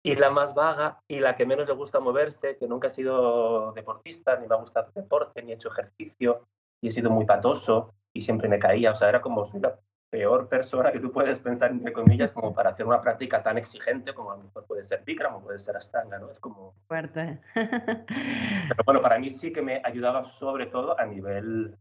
y 0.03 0.15
la 0.15 0.31
más 0.31 0.53
vaga 0.53 0.99
y 1.07 1.19
la 1.19 1.35
que 1.35 1.45
menos 1.45 1.67
le 1.67 1.75
gusta 1.75 1.99
moverse, 1.99 2.57
que 2.57 2.67
nunca 2.67 2.87
he 2.87 2.91
sido 2.91 3.71
deportista, 3.73 4.35
ni 4.37 4.47
me 4.47 4.55
ha 4.55 4.57
gustado 4.57 4.87
el 4.87 5.03
deporte, 5.03 5.43
ni 5.43 5.51
he 5.51 5.55
hecho 5.55 5.69
ejercicio, 5.69 6.47
y 6.81 6.89
he 6.89 6.91
sido 6.91 7.09
muy 7.09 7.25
patoso 7.25 7.93
y 8.13 8.23
siempre 8.23 8.49
me 8.49 8.59
caía. 8.59 8.91
O 8.91 8.95
sea, 8.95 9.09
era 9.09 9.21
como 9.21 9.45
soy 9.45 9.61
la 9.61 9.79
peor 10.13 10.47
persona 10.47 10.91
que 10.91 10.99
tú 10.99 11.11
puedes 11.11 11.39
pensar, 11.39 11.71
entre 11.71 11.91
comillas, 11.91 12.31
como 12.33 12.53
para 12.53 12.69
hacer 12.69 12.85
una 12.85 13.01
práctica 13.01 13.41
tan 13.41 13.57
exigente 13.57 14.13
como 14.13 14.31
a 14.31 14.37
lo 14.37 14.43
mejor 14.43 14.63
puede 14.67 14.83
ser 14.83 15.03
Bikram 15.03 15.33
o 15.33 15.41
puede 15.41 15.57
ser 15.57 15.75
Astanga, 15.75 16.19
¿no? 16.19 16.29
Es 16.29 16.39
como... 16.39 16.75
Fuerte. 16.87 17.41
Pero 17.55 18.83
bueno, 18.85 19.01
para 19.01 19.17
mí 19.17 19.31
sí 19.31 19.51
que 19.51 19.63
me 19.63 19.81
ayudaba 19.83 20.23
sobre 20.37 20.67
todo 20.67 20.99
a 20.99 21.05
nivel, 21.07 21.75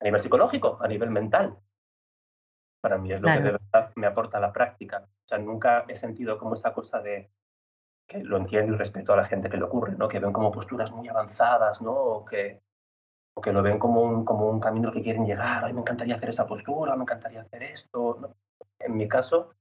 a 0.00 0.04
nivel 0.04 0.20
psicológico, 0.20 0.78
a 0.80 0.86
nivel 0.86 1.10
mental. 1.10 1.58
Para 2.80 2.96
mí 2.96 3.12
es 3.12 3.20
lo 3.20 3.24
claro. 3.24 3.40
que 3.40 3.46
de 3.46 3.58
verdad 3.58 3.92
me 3.96 4.06
aporta 4.06 4.38
la 4.38 4.52
práctica. 4.52 4.98
O 5.24 5.28
sea, 5.28 5.38
nunca 5.38 5.84
he 5.88 5.96
sentido 5.96 6.38
como 6.38 6.54
esa 6.54 6.72
cosa 6.72 7.00
de 7.00 7.32
que 8.06 8.22
lo 8.22 8.36
entiendo 8.36 8.74
y 8.74 8.76
respeto 8.76 9.14
a 9.14 9.16
la 9.16 9.24
gente 9.24 9.50
que 9.50 9.56
le 9.56 9.64
ocurre, 9.64 9.96
¿no? 9.96 10.06
Que 10.06 10.20
ven 10.20 10.32
como 10.32 10.52
posturas 10.52 10.92
muy 10.92 11.08
avanzadas, 11.08 11.82
¿no? 11.82 11.90
O 11.90 12.24
que, 12.24 12.62
o 13.36 13.40
que 13.42 13.52
lo 13.52 13.62
ven 13.62 13.78
como 13.78 14.02
un, 14.02 14.24
como 14.24 14.48
un 14.48 14.58
camino 14.58 14.90
que 14.90 15.02
quieren 15.02 15.26
llegar. 15.26 15.64
Ay, 15.64 15.74
me 15.74 15.80
encantaría 15.80 16.16
hacer 16.16 16.30
esa 16.30 16.46
postura, 16.46 16.96
me 16.96 17.02
encantaría 17.02 17.42
hacer 17.42 17.62
esto. 17.64 18.16
¿no? 18.18 18.34
En 18.78 18.96
mi 18.96 19.06
caso, 19.06 19.54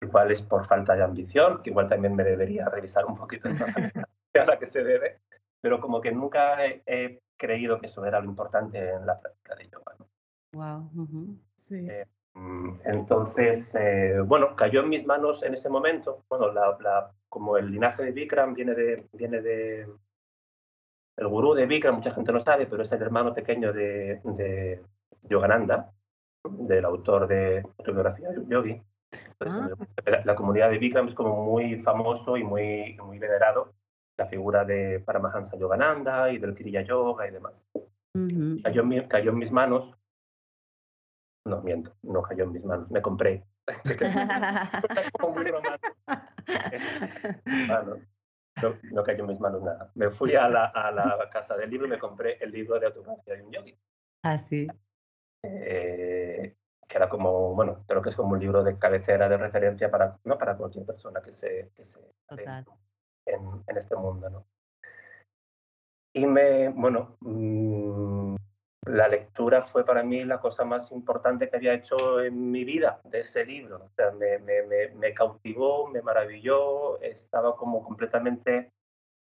igual 0.00 0.30
es 0.30 0.40
por 0.42 0.66
falta 0.66 0.94
de 0.94 1.02
ambición, 1.02 1.62
que 1.62 1.70
igual 1.70 1.88
también 1.88 2.14
me 2.14 2.22
debería 2.22 2.68
revisar 2.68 3.04
un 3.04 3.16
poquito 3.16 3.48
a 4.34 4.44
la 4.44 4.58
que 4.58 4.66
se 4.68 4.84
debe, 4.84 5.18
pero 5.60 5.80
como 5.80 6.00
que 6.00 6.12
nunca 6.12 6.64
he, 6.64 6.82
he, 6.86 7.20
creído 7.36 7.80
que 7.80 7.86
eso 7.86 8.04
era 8.04 8.20
lo 8.20 8.26
importante 8.26 8.78
en 8.92 9.04
la 9.04 9.18
práctica 9.18 9.56
de 9.56 9.68
yoga. 9.68 9.96
¿no? 9.98 10.06
Wow. 10.52 10.90
Uh 10.94 11.06
-huh. 11.08 11.38
Sí. 11.56 11.88
Eh, 11.90 12.06
entonces, 12.84 13.74
eh, 13.74 14.20
bueno, 14.24 14.54
cayó 14.54 14.80
en 14.82 14.90
mis 14.90 15.04
manos 15.04 15.42
en 15.42 15.54
ese 15.54 15.68
momento. 15.68 16.24
Bueno, 16.28 16.52
la, 16.52 16.76
la, 16.80 17.10
como 17.28 17.56
el 17.56 17.72
linaje 17.72 18.04
de 18.04 18.12
Bikram 18.12 18.54
viene 18.54 18.74
de, 18.74 19.08
viene 19.12 19.40
de, 19.40 19.88
el 21.16 21.28
gurú 21.28 21.54
de 21.54 21.66
Bikram, 21.66 21.96
mucha 21.96 22.12
gente 22.12 22.32
no 22.32 22.40
sabe, 22.40 22.66
pero 22.66 22.82
es 22.82 22.92
el 22.92 23.02
hermano 23.02 23.34
pequeño 23.34 23.72
de, 23.72 24.20
de 24.24 24.82
Yogananda, 25.22 25.92
del 26.44 26.84
autor 26.84 27.26
de 27.26 27.62
Autobiografía 27.78 28.30
de 28.30 28.46
Yogi. 28.46 28.82
Entonces, 29.38 29.78
ah. 29.78 30.10
la, 30.10 30.24
la, 30.24 30.34
comunidad 30.34 30.70
de 30.70 30.78
Bikram 30.78 31.08
es 31.08 31.14
como 31.14 31.44
muy 31.44 31.78
famoso 31.80 32.36
y 32.36 32.44
muy, 32.44 32.96
muy 33.02 33.18
venerado, 33.18 33.72
la 34.16 34.26
figura 34.26 34.64
de 34.64 35.00
Paramahansa 35.00 35.56
Yogananda 35.56 36.30
y 36.30 36.38
del 36.38 36.54
Kriya 36.54 36.82
Yoga 36.82 37.28
y 37.28 37.30
demás. 37.30 37.64
Uh 38.14 38.20
-huh. 38.20 38.62
cayó, 38.62 38.82
en, 38.82 39.08
cayó 39.08 39.30
en 39.30 39.38
mis 39.38 39.50
manos 39.50 39.94
no, 41.44 41.60
miento, 41.62 41.92
no 42.02 42.22
cayó 42.22 42.44
en 42.44 42.52
mis 42.52 42.64
manos, 42.64 42.88
me 42.90 43.02
compré. 43.02 43.44
no, 47.68 47.96
no, 48.60 48.76
no, 48.90 49.02
cayó 49.02 49.20
en 49.20 49.30
mis 49.30 49.40
manos 49.40 49.62
nada. 49.62 49.90
Me 49.94 50.10
fui 50.10 50.34
a 50.34 50.48
la, 50.48 50.66
a 50.66 50.90
la 50.90 51.30
casa 51.30 51.56
del 51.56 51.70
libro 51.70 51.86
y 51.86 51.90
me 51.90 51.98
compré 51.98 52.36
el 52.42 52.50
libro 52.50 52.78
de 52.78 52.86
autografía 52.86 53.36
de 53.36 53.42
un 53.42 53.52
yogi. 53.52 53.78
Ah, 54.22 54.38
sí. 54.38 54.68
Eh, 55.42 56.56
que 56.88 56.96
era 56.96 57.08
como, 57.08 57.54
bueno, 57.54 57.84
creo 57.86 58.02
que 58.02 58.10
es 58.10 58.16
como 58.16 58.34
un 58.34 58.40
libro 58.40 58.62
de 58.62 58.78
cabecera 58.78 59.28
de 59.28 59.36
referencia 59.36 59.90
para, 59.90 60.18
¿no? 60.24 60.38
para 60.38 60.56
cualquier 60.56 60.84
persona 60.84 61.22
que 61.22 61.32
se, 61.32 61.70
que 61.74 61.84
se 61.84 61.98
Total. 62.28 62.66
En, 63.24 63.64
en, 63.66 63.76
este 63.76 63.96
mundo, 63.96 64.28
¿no? 64.28 64.46
Y 66.12 66.26
me, 66.26 66.68
bueno, 66.68 67.16
mmm, 67.20 68.36
la 68.86 69.06
lectura 69.06 69.62
fue 69.62 69.84
para 69.84 70.02
mí 70.02 70.24
la 70.24 70.40
cosa 70.40 70.64
más 70.64 70.90
importante 70.90 71.48
que 71.48 71.56
había 71.56 71.74
hecho 71.74 72.20
en 72.20 72.50
mi 72.50 72.64
vida 72.64 73.00
de 73.04 73.20
ese 73.20 73.44
libro. 73.44 73.84
O 73.84 73.90
sea, 73.90 74.10
me, 74.10 75.14
cautivó, 75.14 75.88
me 75.88 76.02
maravilló, 76.02 77.00
estaba 77.00 77.56
como 77.56 77.82
completamente 77.84 78.70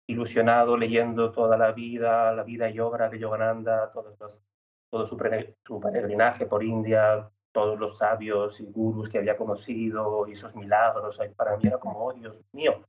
ilusionado 0.09 0.77
leyendo 0.77 1.33
toda 1.33 1.57
la 1.57 1.73
vida, 1.73 2.33
la 2.33 2.45
vida 2.45 2.71
y 2.71 2.79
obra 2.79 3.09
de 3.09 3.19
Yogananda, 3.19 3.93
todos 3.93 4.19
los, 4.21 4.43
todo 4.91 5.07
su, 5.07 5.17
peregrinaje 5.17 6.47
por 6.47 6.63
India, 6.63 7.29
todos 7.53 7.79
los 7.79 7.99
sabios 7.99 8.61
y 8.61 8.65
gurus 8.65 9.09
que 9.09 9.19
había 9.19 9.37
conocido 9.37 10.27
y 10.29 10.33
esos 10.33 10.55
milagros. 10.55 11.19
Para 11.37 11.57
mí 11.57 11.65
era 11.67 11.79
como, 11.79 12.07
oh 12.07 12.13
Dios 12.13 12.37
mío, 12.53 12.85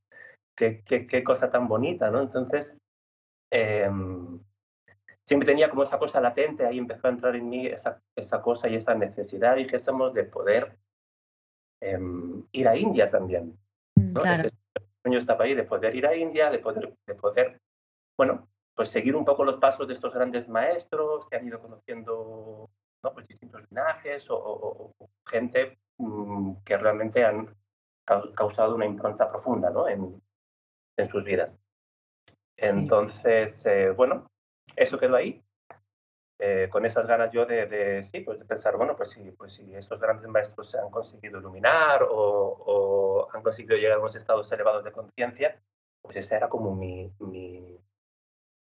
qué, 0.55 1.23
cosa 1.25 1.49
tan 1.49 1.67
bonita, 1.67 2.11
¿no? 2.11 2.21
Entonces, 2.21 2.77
eh, 3.51 3.89
siempre 5.29 5.45
tenía 5.45 5.69
como 5.69 5.83
esa 5.83 5.99
cosa 5.99 6.19
latente, 6.19 6.65
ahí 6.65 6.79
empezó 6.79 7.05
a 7.05 7.11
entrar 7.11 7.35
en 7.35 7.47
mí 7.47 7.67
esa, 7.67 8.01
esa 8.15 8.41
cosa 8.41 8.67
y 8.67 8.73
esa 8.73 8.95
necesidad, 8.95 9.57
dijésemos, 9.57 10.11
de 10.15 10.23
poder 10.23 10.75
eh, 11.81 11.99
ir 12.51 12.67
a 12.67 12.75
India 12.75 13.11
también. 13.11 13.55
¿no? 13.95 14.21
Claro. 14.21 14.49
Ese 14.49 14.87
sueño 15.03 15.19
estaba 15.19 15.45
ahí, 15.45 15.53
de 15.53 15.65
poder 15.65 15.95
ir 15.95 16.07
a 16.07 16.15
India, 16.15 16.49
de 16.49 16.57
poder, 16.57 16.95
de 17.05 17.13
poder, 17.13 17.61
bueno, 18.17 18.49
pues 18.75 18.89
seguir 18.89 19.15
un 19.15 19.23
poco 19.23 19.43
los 19.43 19.59
pasos 19.59 19.87
de 19.87 19.93
estos 19.93 20.15
grandes 20.15 20.49
maestros 20.49 21.27
que 21.29 21.35
han 21.35 21.45
ido 21.45 21.61
conociendo 21.61 22.67
¿no? 23.03 23.13
pues 23.13 23.27
distintos 23.27 23.61
linajes 23.69 24.27
o, 24.31 24.35
o, 24.35 24.93
o 24.97 25.09
gente 25.27 25.77
mmm, 25.99 26.53
que 26.65 26.75
realmente 26.75 27.23
han 27.23 27.55
causado 28.33 28.73
una 28.73 28.87
impronta 28.87 29.29
profunda 29.29 29.69
¿no? 29.69 29.87
en, 29.87 30.19
en 30.97 31.07
sus 31.07 31.23
vidas. 31.23 31.55
Entonces, 32.57 33.63
eh, 33.67 33.91
bueno, 33.91 34.28
eso 34.75 34.97
quedó 34.97 35.15
ahí. 35.15 35.43
Eh, 36.41 36.69
con 36.71 36.85
esas 36.85 37.05
ganas 37.05 37.33
yo 37.33 37.45
de, 37.45 37.65
de, 37.65 38.05
sí, 38.05 38.21
pues 38.21 38.39
de 38.39 38.45
pensar, 38.45 38.77
bueno, 38.77 38.95
pues 38.95 39.09
si, 39.09 39.31
pues 39.31 39.53
si 39.55 39.75
estos 39.75 39.99
grandes 39.99 40.29
maestros 40.29 40.71
se 40.71 40.79
han 40.79 40.89
conseguido 40.89 41.39
iluminar 41.39 42.03
o, 42.03 42.09
o 42.13 43.27
han 43.33 43.43
conseguido 43.43 43.75
llegar 43.75 43.97
a 43.97 43.99
unos 43.99 44.15
estados 44.15 44.49
elevados 44.53 44.85
de 44.85 44.93
conciencia, 44.93 45.59
pues 46.01 46.15
esa 46.15 46.37
era 46.37 46.47
como 46.47 46.73
mi, 46.73 47.11
mi, 47.19 47.77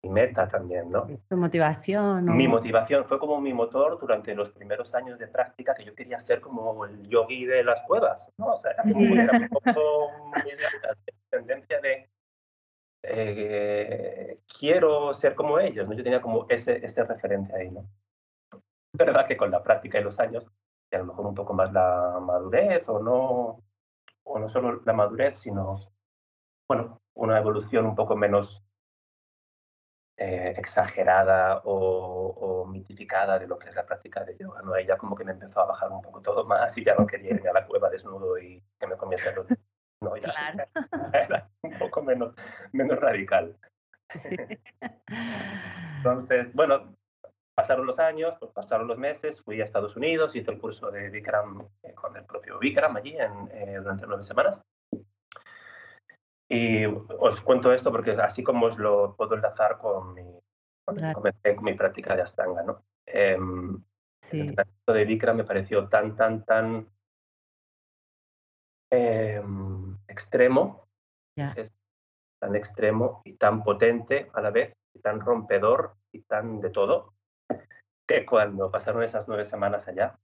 mi, 0.03 0.10
meta 0.10 0.48
también, 0.48 0.89
¿no? 0.89 1.08
Tu 1.29 1.38
motivación. 1.38 2.25
¿no? 2.25 2.34
Mi 2.34 2.48
motivación 2.48 3.06
fue 3.06 3.20
como 3.20 3.39
mi 3.39 3.53
motor 3.53 4.00
durante 4.00 4.34
los 4.34 4.50
primeros 4.50 4.96
años 4.96 5.20
de 5.20 5.27
práctica, 5.27 5.75
que 5.75 5.86
yo 5.86 5.94
quería 5.94 6.20
ser 6.20 6.41
como 6.41 6.86
el 6.86 7.08
yogi 7.08 7.46
de 7.46 7.63
las 7.63 7.82
cuevas, 7.82 8.32
¿no? 8.38 8.48
O 8.48 8.58
sea, 8.58 8.72
era, 8.72 8.82
como, 8.82 9.15
era 9.15 9.38
un 9.38 9.50
poco 9.50 10.12
mi 10.44 10.51
tendencia 11.29 11.79
de 11.82 12.10
eh, 13.03 14.39
quiero 14.60 15.13
ser 15.13 15.36
como 15.36 15.60
ellos, 15.60 15.88
¿no? 15.88 15.94
Yo 15.96 16.03
tenía 16.03 16.22
como 16.22 16.46
ese, 16.50 16.84
ese 16.86 17.03
referente 17.03 17.56
ahí, 17.56 17.72
¿no? 17.72 17.89
Es 18.51 18.98
verdad 18.98 19.27
que 19.27 19.38
con 19.38 19.51
la 19.51 19.63
práctica 19.63 20.00
y 20.00 20.03
los 20.03 20.20
años, 20.20 20.46
y 20.91 20.96
a 20.96 21.00
lo 21.00 21.06
mejor 21.06 21.25
un 21.27 21.36
poco 21.36 21.53
más 21.53 21.72
la 21.72 22.20
madurez, 22.22 22.88
o 22.89 23.00
no, 23.00 23.63
o 24.24 24.39
no 24.39 24.50
solo 24.50 24.82
la 24.86 24.94
madurez, 24.94 25.39
sino, 25.39 25.91
bueno, 26.68 27.01
una 27.13 27.38
evolución 27.38 27.86
un 27.86 27.96
poco 27.96 28.15
menos 28.15 28.63
eh, 30.18 30.53
exagerada 30.58 31.62
o, 31.63 32.63
o, 32.63 32.65
mitificada 32.65 33.39
de 33.39 33.48
lo 33.48 33.58
que 33.58 33.70
es 33.70 33.75
la 33.75 33.86
práctica 33.86 34.24
de 34.25 34.38
yoga, 34.38 34.62
¿no? 34.62 34.77
Ya 34.79 34.98
como 34.98 35.15
que 35.15 35.24
me 35.24 35.32
empezó 35.32 35.62
a 35.62 35.65
bajar 35.65 35.91
un 35.91 36.01
poco 36.01 36.22
todo 36.22 36.44
más 36.46 36.77
y 36.77 36.84
ya 36.84 36.96
no 36.96 37.08
quería 37.08 37.36
ir 37.36 37.48
a 37.48 37.53
la 37.53 37.65
cueva 37.65 37.89
desnudo 37.89 38.38
y 38.38 38.62
que 38.77 38.88
me 38.88 38.98
comiese 38.98 39.32
los 39.34 39.48
no, 40.01 40.15
ya 40.18 40.24
claro. 40.24 40.65
era 41.13 41.50
un 41.62 41.77
poco 41.77 42.01
menos, 42.01 42.34
menos 42.72 43.00
radical. 43.00 43.56
Sí. 44.22 44.38
Entonces, 45.98 46.53
bueno, 46.53 46.96
pasaron 47.53 47.86
los 47.86 48.00
años, 48.00 48.36
pues 48.39 48.51
pasaron 48.51 48.88
los 48.88 48.98
meses, 48.98 49.41
fui 49.41 49.62
a 49.62 49.65
Estados 49.65 49.96
Unidos, 49.96 50.36
hice 50.36 50.51
el 50.51 50.60
curso 50.60 50.89
de 50.91 51.10
Bikram 51.10 51.68
eh, 51.84 51.94
con 51.94 52.15
el 52.15 52.25
propio 52.25 52.58
Bikram 52.58 52.96
allí 52.96 53.18
en, 53.18 53.50
eh, 53.51 53.77
durante 53.77 54.08
nueve 54.08 54.24
semanas. 54.24 54.63
Y 56.48 56.86
os 56.86 57.41
cuento 57.41 57.72
esto 57.72 57.91
porque 57.91 58.12
así 58.12 58.44
como 58.44 58.68
os 58.68 58.77
lo 58.77 59.15
puedo 59.15 59.36
enlazar 59.36 59.77
con 59.77 60.15
mi, 60.15 60.24
claro. 60.86 61.13
comencé 61.13 61.56
con 61.56 61.65
mi 61.65 61.74
práctica 61.75 62.15
de 62.15 62.24
Astanga, 62.24 62.63
¿no? 62.63 62.84
Eh, 63.06 63.38
sí. 64.22 64.39
El 64.39 64.56
tratamiento 64.56 64.94
de 64.94 65.06
Bikram 65.06 65.38
me 65.38 65.44
pareció 65.44 65.88
tan, 65.88 66.15
tan, 66.15 66.44
tan 66.46 66.88
eh, 68.91 69.41
extremo, 70.19 70.85
yeah. 71.35 71.53
es 71.55 71.71
tan 72.41 72.55
extremo 72.55 73.21
y 73.23 73.38
tan 73.38 73.63
potente 73.63 74.29
a 74.33 74.41
la 74.41 74.51
vez, 74.51 74.73
y 74.93 74.99
tan 74.99 75.21
rompedor 75.21 75.95
y 76.11 76.21
tan 76.23 76.59
de 76.59 76.69
todo, 76.69 77.13
que 78.05 78.25
cuando 78.25 78.69
pasaron 78.69 79.03
esas 79.03 79.27
nueve 79.27 79.45
semanas 79.45 79.88
allá, 79.88 80.19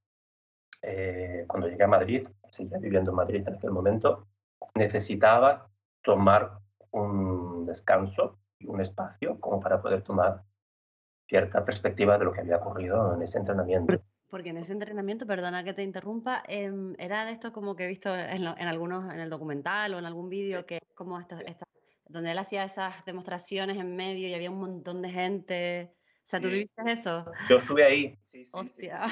eh, 0.81 1.45
cuando 1.47 1.67
llegué 1.67 1.83
a 1.83 1.87
Madrid, 1.87 2.27
seguía 2.51 2.77
viviendo 2.77 3.11
en 3.11 3.17
Madrid 3.17 3.47
en 3.47 3.55
aquel 3.55 3.71
momento, 3.71 4.27
necesitaba 4.75 5.69
tomar 6.03 6.59
un 6.91 7.65
descanso 7.65 8.39
y 8.59 8.67
un 8.67 8.81
espacio 8.81 9.39
como 9.39 9.59
para 9.61 9.81
poder 9.81 10.01
tomar 10.01 10.43
cierta 11.27 11.63
perspectiva 11.63 12.17
de 12.17 12.25
lo 12.25 12.33
que 12.33 12.41
había 12.41 12.57
ocurrido 12.57 13.15
en 13.15 13.21
ese 13.21 13.37
entrenamiento. 13.37 14.01
Porque 14.29 14.50
en 14.50 14.58
ese 14.58 14.74
entrenamiento, 14.74 15.25
perdona 15.25 15.63
que 15.63 15.74
te 15.74 15.84
interrumpa, 15.84 16.44
em, 16.48 16.96
era 16.98 17.25
de 17.25 17.32
esto 17.32 17.53
como 17.53 17.75
que 17.75 17.86
he 17.86 17.88
visto 17.88 18.13
en, 18.15 18.46
algunos, 18.46 19.13
en 19.13 19.20
el 19.20 19.29
documental 19.29 19.94
o 19.94 20.00
en 20.00 20.05
algún 20.05 20.29
vídeo, 20.29 20.65
que 20.65 20.79
como 20.96 21.20
esto, 21.20 21.38
donde 22.08 22.32
él 22.32 22.38
hacía 22.38 22.63
esas 22.63 23.05
demostraciones 23.05 23.77
en 23.77 23.96
medio 23.96 24.27
y 24.27 24.34
había 24.34 24.51
un 24.51 24.60
montón 24.60 25.01
de 25.01 25.10
gente. 25.10 25.96
O 26.17 26.27
sea, 26.27 26.39
¿tú 26.39 26.50
viste 26.50 26.82
eso? 26.88 27.32
Yo 27.50 27.58
estuve 27.58 27.84
ahí. 27.84 28.17
Sí, 28.25 28.46
sí, 28.46 28.51
Hostia. 28.53 29.03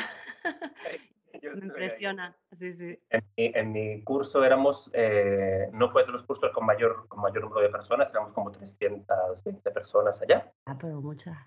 Me 1.41 1.65
impresiona. 1.65 2.38
Sí, 2.58 2.72
sí. 2.74 3.00
En 3.38 3.72
mi, 3.72 4.03
curso 4.03 4.43
éramos, 4.43 4.89
eh, 4.93 5.67
no 5.74 5.91
fue 5.91 6.05
de 6.05 6.12
los 6.12 6.24
cursos 6.24 6.51
con 6.53 6.65
mayor, 6.65 7.08
con 7.08 7.22
mayor 7.22 7.43
número 7.43 7.62
de 7.62 7.70
personas, 7.70 8.10
éramos 8.12 8.34
como 8.34 8.51
320 8.51 9.72
personas 9.72 10.22
allá. 10.22 10.53
Ah, 10.65 10.77
pero 10.79 11.01
muchas. 11.01 11.38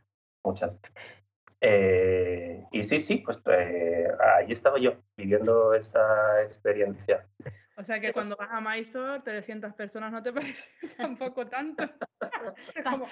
Muchas. 0.44 0.78
Eh, 1.60 2.64
y 2.72 2.84
sí, 2.84 3.00
sí, 3.00 3.16
pues 3.18 3.38
eh, 3.46 4.08
ahí 4.36 4.52
estaba 4.52 4.78
yo 4.78 4.94
viviendo 5.16 5.74
esa 5.74 6.42
experiencia. 6.42 7.26
O 7.76 7.82
sea 7.82 8.00
que 8.00 8.12
cuando 8.12 8.36
vas 8.36 8.48
a 8.50 8.60
Mysore, 8.60 9.20
300 9.22 9.74
personas 9.74 10.12
no 10.12 10.22
te 10.22 10.32
parece 10.32 10.88
tampoco 10.96 11.46
tanto. 11.46 11.84
como 12.84 13.06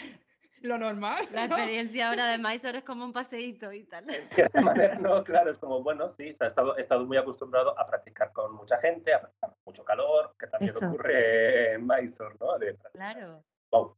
lo 0.62 0.78
normal. 0.78 1.26
La 1.32 1.44
experiencia 1.44 2.08
ahora 2.08 2.28
de 2.28 2.38
Mysore 2.38 2.78
es 2.78 2.84
como 2.84 3.04
un 3.04 3.12
paseíto 3.12 3.72
y 3.72 3.84
tal. 3.84 4.06
De 4.06 4.60
manera, 4.60 4.94
no, 4.96 5.22
claro, 5.22 5.50
es 5.50 5.58
como, 5.58 5.82
bueno, 5.82 6.14
sí, 6.16 6.34
he, 6.38 6.46
estado, 6.46 6.76
he 6.78 6.82
estado 6.82 7.04
muy 7.04 7.18
acostumbrado 7.18 7.78
a 7.78 7.86
practicar 7.86 8.32
con 8.32 8.54
mucha 8.54 8.78
gente, 8.80 9.12
a 9.12 9.20
practicar 9.20 9.50
con 9.50 9.58
mucho 9.66 9.84
calor, 9.84 10.34
que 10.38 10.46
también 10.46 10.72
ocurre 10.74 11.74
en 11.74 11.86
Mysore, 11.86 12.36
¿no? 12.40 12.56
claro. 12.92 13.44
Wow, 13.70 13.96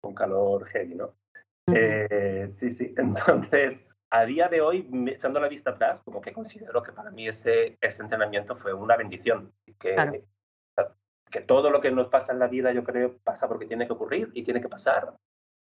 con 0.00 0.14
calor 0.14 0.66
heavy, 0.68 0.94
¿no? 0.94 1.14
Eh, 1.72 2.52
sí, 2.58 2.70
sí, 2.70 2.94
entonces 2.96 3.96
a 4.10 4.24
día 4.24 4.48
de 4.48 4.60
hoy, 4.60 4.88
echando 5.08 5.40
la 5.40 5.48
vista 5.48 5.70
atrás, 5.70 6.00
como 6.04 6.20
que 6.20 6.32
considero 6.32 6.82
que 6.82 6.92
para 6.92 7.10
mí 7.10 7.28
ese, 7.28 7.76
ese 7.80 8.02
entrenamiento 8.02 8.56
fue 8.56 8.72
una 8.72 8.96
bendición. 8.96 9.52
Que, 9.78 10.22
que 11.30 11.40
todo 11.40 11.70
lo 11.70 11.80
que 11.80 11.90
nos 11.90 12.08
pasa 12.08 12.32
en 12.32 12.38
la 12.38 12.46
vida, 12.46 12.72
yo 12.72 12.84
creo, 12.84 13.18
pasa 13.18 13.48
porque 13.48 13.66
tiene 13.66 13.86
que 13.86 13.92
ocurrir 13.92 14.30
y 14.32 14.44
tiene 14.44 14.60
que 14.60 14.68
pasar. 14.68 15.14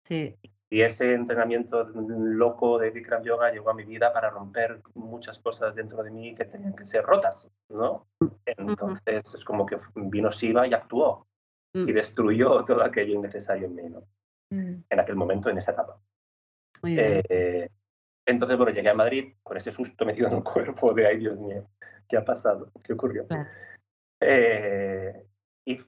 Sí. 0.04 0.34
Y 0.70 0.80
ese 0.80 1.12
entrenamiento 1.12 1.84
loco 1.84 2.78
de 2.78 2.90
Bikram 2.90 3.22
Yoga 3.22 3.52
llegó 3.52 3.70
a 3.70 3.74
mi 3.74 3.84
vida 3.84 4.10
para 4.12 4.30
romper 4.30 4.80
muchas 4.94 5.38
cosas 5.38 5.74
dentro 5.74 6.02
de 6.02 6.10
mí 6.10 6.34
que 6.34 6.46
tenían 6.46 6.74
que 6.74 6.86
ser 6.86 7.04
rotas, 7.04 7.50
¿no? 7.68 8.06
Entonces 8.46 9.34
es 9.34 9.44
como 9.44 9.66
que 9.66 9.76
vino 9.94 10.30
Shiva 10.30 10.66
y 10.66 10.72
actuó 10.72 11.26
y 11.74 11.80
mm. 11.80 11.94
destruyó 11.94 12.64
todo 12.64 12.82
aquello 12.82 13.14
innecesario 13.14 13.66
en 13.66 13.74
mí, 13.74 13.82
¿no? 13.90 14.02
Mm. 14.52 14.84
En 14.90 15.00
aquel 15.00 15.16
momento, 15.16 15.48
en 15.48 15.56
esa 15.56 15.72
etapa. 15.72 15.98
Muy 16.82 16.94
bien. 16.94 17.22
Eh, 17.28 17.70
entonces, 18.26 18.56
bueno, 18.58 18.72
llegué 18.72 18.90
a 18.90 18.94
Madrid 18.94 19.34
con 19.42 19.56
ese 19.56 19.72
susto 19.72 20.04
metido 20.06 20.28
en 20.28 20.34
el 20.34 20.44
cuerpo 20.44 20.92
de, 20.92 21.06
ay 21.06 21.18
Dios 21.18 21.38
mío, 21.38 21.66
¿qué 22.06 22.18
ha 22.18 22.24
pasado? 22.24 22.70
¿Qué 22.84 22.92
ocurrió? 22.92 23.26
Eh, 24.20 25.26
y 25.64 25.80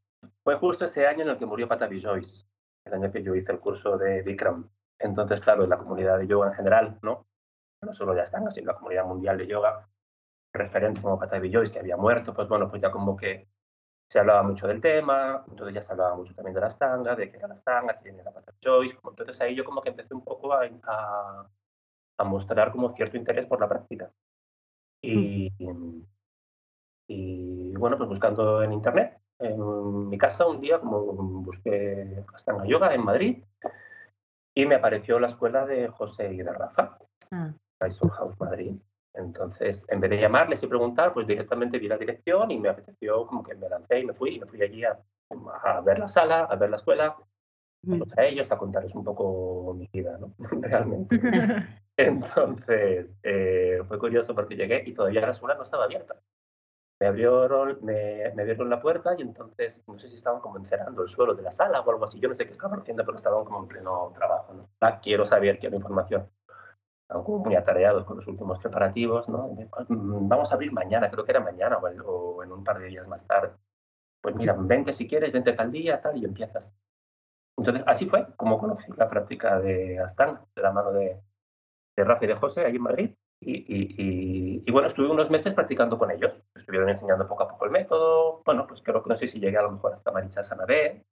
fue 0.43 0.57
justo 0.57 0.87
ese 0.87 1.07
año 1.07 1.23
en 1.23 1.29
el 1.29 1.39
que 1.39 1.47
murió 1.47 1.69
Patabi 1.69 2.03
Joyce, 2.03 2.47
el 2.87 2.95
año 2.95 3.13
que 3.13 3.23
yo 3.23 3.35
hice 3.35 3.53
el 3.53 3.61
curso 3.61 3.99
de 3.99 4.23
Bikram. 4.23 4.69
Entonces, 4.99 5.41
claro, 5.41 5.65
en 5.65 5.71
la 5.71 5.79
comunidad 5.79 6.19
de 6.19 6.27
yoga 6.27 6.49
en 6.49 6.55
general, 6.55 6.99
¿no? 7.03 7.27
No 7.83 7.93
solo 7.93 8.17
ya 8.17 8.23
están, 8.23 8.51
sino 8.51 8.73
la 8.73 8.79
comunidad 8.79 9.05
mundial 9.05 9.37
de 9.37 9.47
yoga, 9.47 9.87
referente 10.55 11.03
como 11.03 11.19
Patabi 11.19 11.53
Joyce, 11.53 11.73
que 11.73 11.81
había 11.81 11.99
muerto, 11.99 12.33
pues 12.33 12.49
bueno, 12.49 12.71
pues 12.71 12.81
ya 12.81 12.91
como 12.91 13.15
que 13.15 13.47
se 14.09 14.19
hablaba 14.19 14.43
mucho 14.43 14.67
del 14.67 14.81
tema, 14.81 15.45
entonces 15.49 15.75
ya 15.75 15.83
se 15.83 15.93
hablaba 15.93 16.17
mucho 16.17 16.35
también 16.35 16.55
de 16.55 16.61
las 16.61 16.79
tangas, 16.79 17.17
de 17.17 17.31
qué 17.31 17.37
era 17.39 17.49
las 17.49 17.65
tangas, 17.65 17.99
quién 18.03 18.19
era 18.19 18.31
Patabi 18.31 18.59
Joyce, 18.63 18.99
entonces 19.05 19.41
ahí 19.41 19.55
yo 19.55 19.65
como 19.65 19.83
que 19.83 19.91
empecé 19.91 20.15
un 20.15 20.25
poco 20.25 20.53
a 20.53 21.49
a 22.17 22.25
mostrar 22.25 22.73
como 22.73 22.95
cierto 22.95 23.17
interés 23.17 23.47
por 23.47 23.61
la 23.61 23.69
práctica. 23.69 24.11
Y, 25.03 25.53
y 27.09 27.75
bueno, 27.77 27.99
pues 27.99 28.09
buscando 28.09 28.63
en 28.63 28.73
internet, 28.73 29.21
en 29.39 30.09
mi 30.09 30.17
casa 30.17 30.47
un 30.47 30.61
día 30.61 30.81
como 30.81 31.03
busqué 31.43 32.25
Astanga 32.33 32.65
Yoga 32.67 32.95
en 32.95 33.05
Madrid 33.05 33.45
y 34.55 34.65
me 34.65 34.77
apareció 34.77 35.19
la 35.19 35.27
escuela 35.27 35.67
de 35.67 35.89
José 35.89 36.33
y 36.33 36.39
de 36.39 36.53
Rafa, 36.53 36.97
ah. 37.33 37.53
House 37.81 38.41
Madrid. 38.41 38.77
Entonces, 39.15 39.85
en 39.89 40.01
vez 40.01 40.11
de 40.11 40.21
llamarles 40.21 40.63
y 40.63 40.67
preguntar, 40.67 41.15
pues 41.15 41.27
directamente 41.27 41.79
vi 41.79 41.89
la 41.89 41.97
dirección 41.97 42.51
y 42.51 42.59
me 42.59 42.69
apeteció 42.69 43.27
como 43.27 43.45
que 43.45 43.55
me 43.55 43.69
lancé 43.69 44.01
y 44.01 44.05
me 44.05 44.13
fui, 44.13 44.37
y 44.37 44.41
me 44.41 44.47
fui 44.47 44.61
allí 44.61 44.85
a, 44.85 44.99
a 45.63 45.81
ver 45.81 46.01
la 46.01 46.09
sala, 46.09 46.45
a 46.45 46.57
ver 46.57 46.71
la 46.71 46.77
escuela, 46.77 47.17
a, 47.89 48.21
a 48.21 48.25
ellos, 48.25 48.51
a 48.51 48.59
contarles 48.59 48.95
un 48.95 49.05
poco 49.05 49.75
mi 49.75 49.89
vida, 49.93 50.19
¿no? 50.19 50.35
Realmente. 50.63 51.21
Entonces, 51.97 53.07
eh, 53.23 53.83
fue 53.87 53.99
curioso 53.99 54.35
porque 54.35 54.57
llegué 54.57 54.83
y 54.85 54.95
todavía 54.95 55.21
la 55.21 55.31
escuela 55.31 55.55
no 55.55 55.63
estaba 55.63 55.85
abierta. 55.85 56.17
Me 57.01 57.07
abrieron, 57.07 57.79
me, 57.83 58.33
me, 58.35 58.43
abrieron 58.43 58.71
la 58.71 58.81
puerta 58.81 59.15
y 59.19 59.23
entonces 59.23 59.83
no 59.87 59.99
sé 59.99 60.09
si 60.09 60.15
estaban 60.15 60.41
como 60.41 60.59
encerrando 60.59 61.03
el 61.03 61.09
suelo 61.09 61.35
de 61.35 61.43
la 61.43 61.53
sala 61.53 61.81
o 61.81 61.91
algo 61.91 62.05
así. 62.05 62.19
Yo 62.19 62.29
no 62.29 62.35
sé 62.35 62.47
qué 62.47 62.53
estaban 62.53 62.81
haciendo, 62.81 63.05
pero 63.05 63.17
estaban 63.17 63.45
como 63.45 63.61
en 63.61 63.69
pleno 63.69 64.13
trabajo. 64.15 64.55
¿no? 64.55 64.69
Ah, 64.81 65.01
quiero 65.01 65.27
saber, 65.27 65.59
quiero 65.59 65.77
información. 65.77 66.29
Como 67.09 67.39
muy 67.39 67.55
atareados 67.55 68.05
con 68.05 68.17
los 68.17 68.27
últimos 68.27 68.59
preparativos. 68.59 69.29
¿no? 69.29 69.57
Mm, 69.89 70.29
vamos 70.29 70.51
a 70.51 70.55
abrir 70.55 70.73
mañana, 70.73 71.11
creo 71.11 71.25
que 71.25 71.33
era 71.33 71.41
mañana 71.41 71.79
o, 71.79 72.43
en 72.43 72.53
un 72.53 72.65
par 72.65 72.79
de 72.79 72.87
días 72.87 73.07
más 73.07 73.27
tarde. 73.27 73.53
Pues 74.21 74.35
mira, 74.35 74.55
vente 74.59 74.93
si 74.93 75.07
quieres, 75.07 75.33
vente 75.33 75.53
tal 75.53 75.71
día, 75.71 76.01
tal, 76.01 76.17
y 76.17 76.25
empiezas. 76.25 76.75
Entonces, 77.57 77.85
así 77.87 78.07
fue 78.07 78.27
como 78.37 78.59
conocí 78.59 78.91
la 78.97 79.09
práctica 79.09 79.61
de 79.61 79.99
Astán, 80.01 80.41
de 80.57 80.63
la 80.63 80.73
mano 80.73 80.93
de, 80.93 81.21
de 81.97 82.05
Rafa 82.05 82.25
y 82.25 82.29
de 82.29 82.35
José, 82.35 82.65
ahí 82.65 82.77
en 82.77 82.83
Madrid. 82.83 83.11
Y, 83.41 84.71
bueno, 84.71 84.89
estuve 84.89 85.11
unos 85.11 85.31
meses 85.31 85.55
practicando 85.55 85.99
con 85.99 86.11
ellos. 86.11 86.33
Estuvieron 86.55 86.89
enseñando 86.89 87.29
poco 87.29 87.43
a 87.45 87.49
poco 87.49 87.67
el 87.67 87.71
método. 87.71 88.43
Bueno, 88.45 88.67
pues 88.67 88.83
creo 88.83 89.03
que 89.03 89.11
no 89.11 89.17
sé 89.17 89.29
si 89.29 89.39
llegué 89.39 89.59
a 89.59 89.63
lo 89.63 89.73
mejor 89.73 89.93
hasta 89.93 90.11
Maricha 90.11 90.43
Sanabé, 90.43 91.05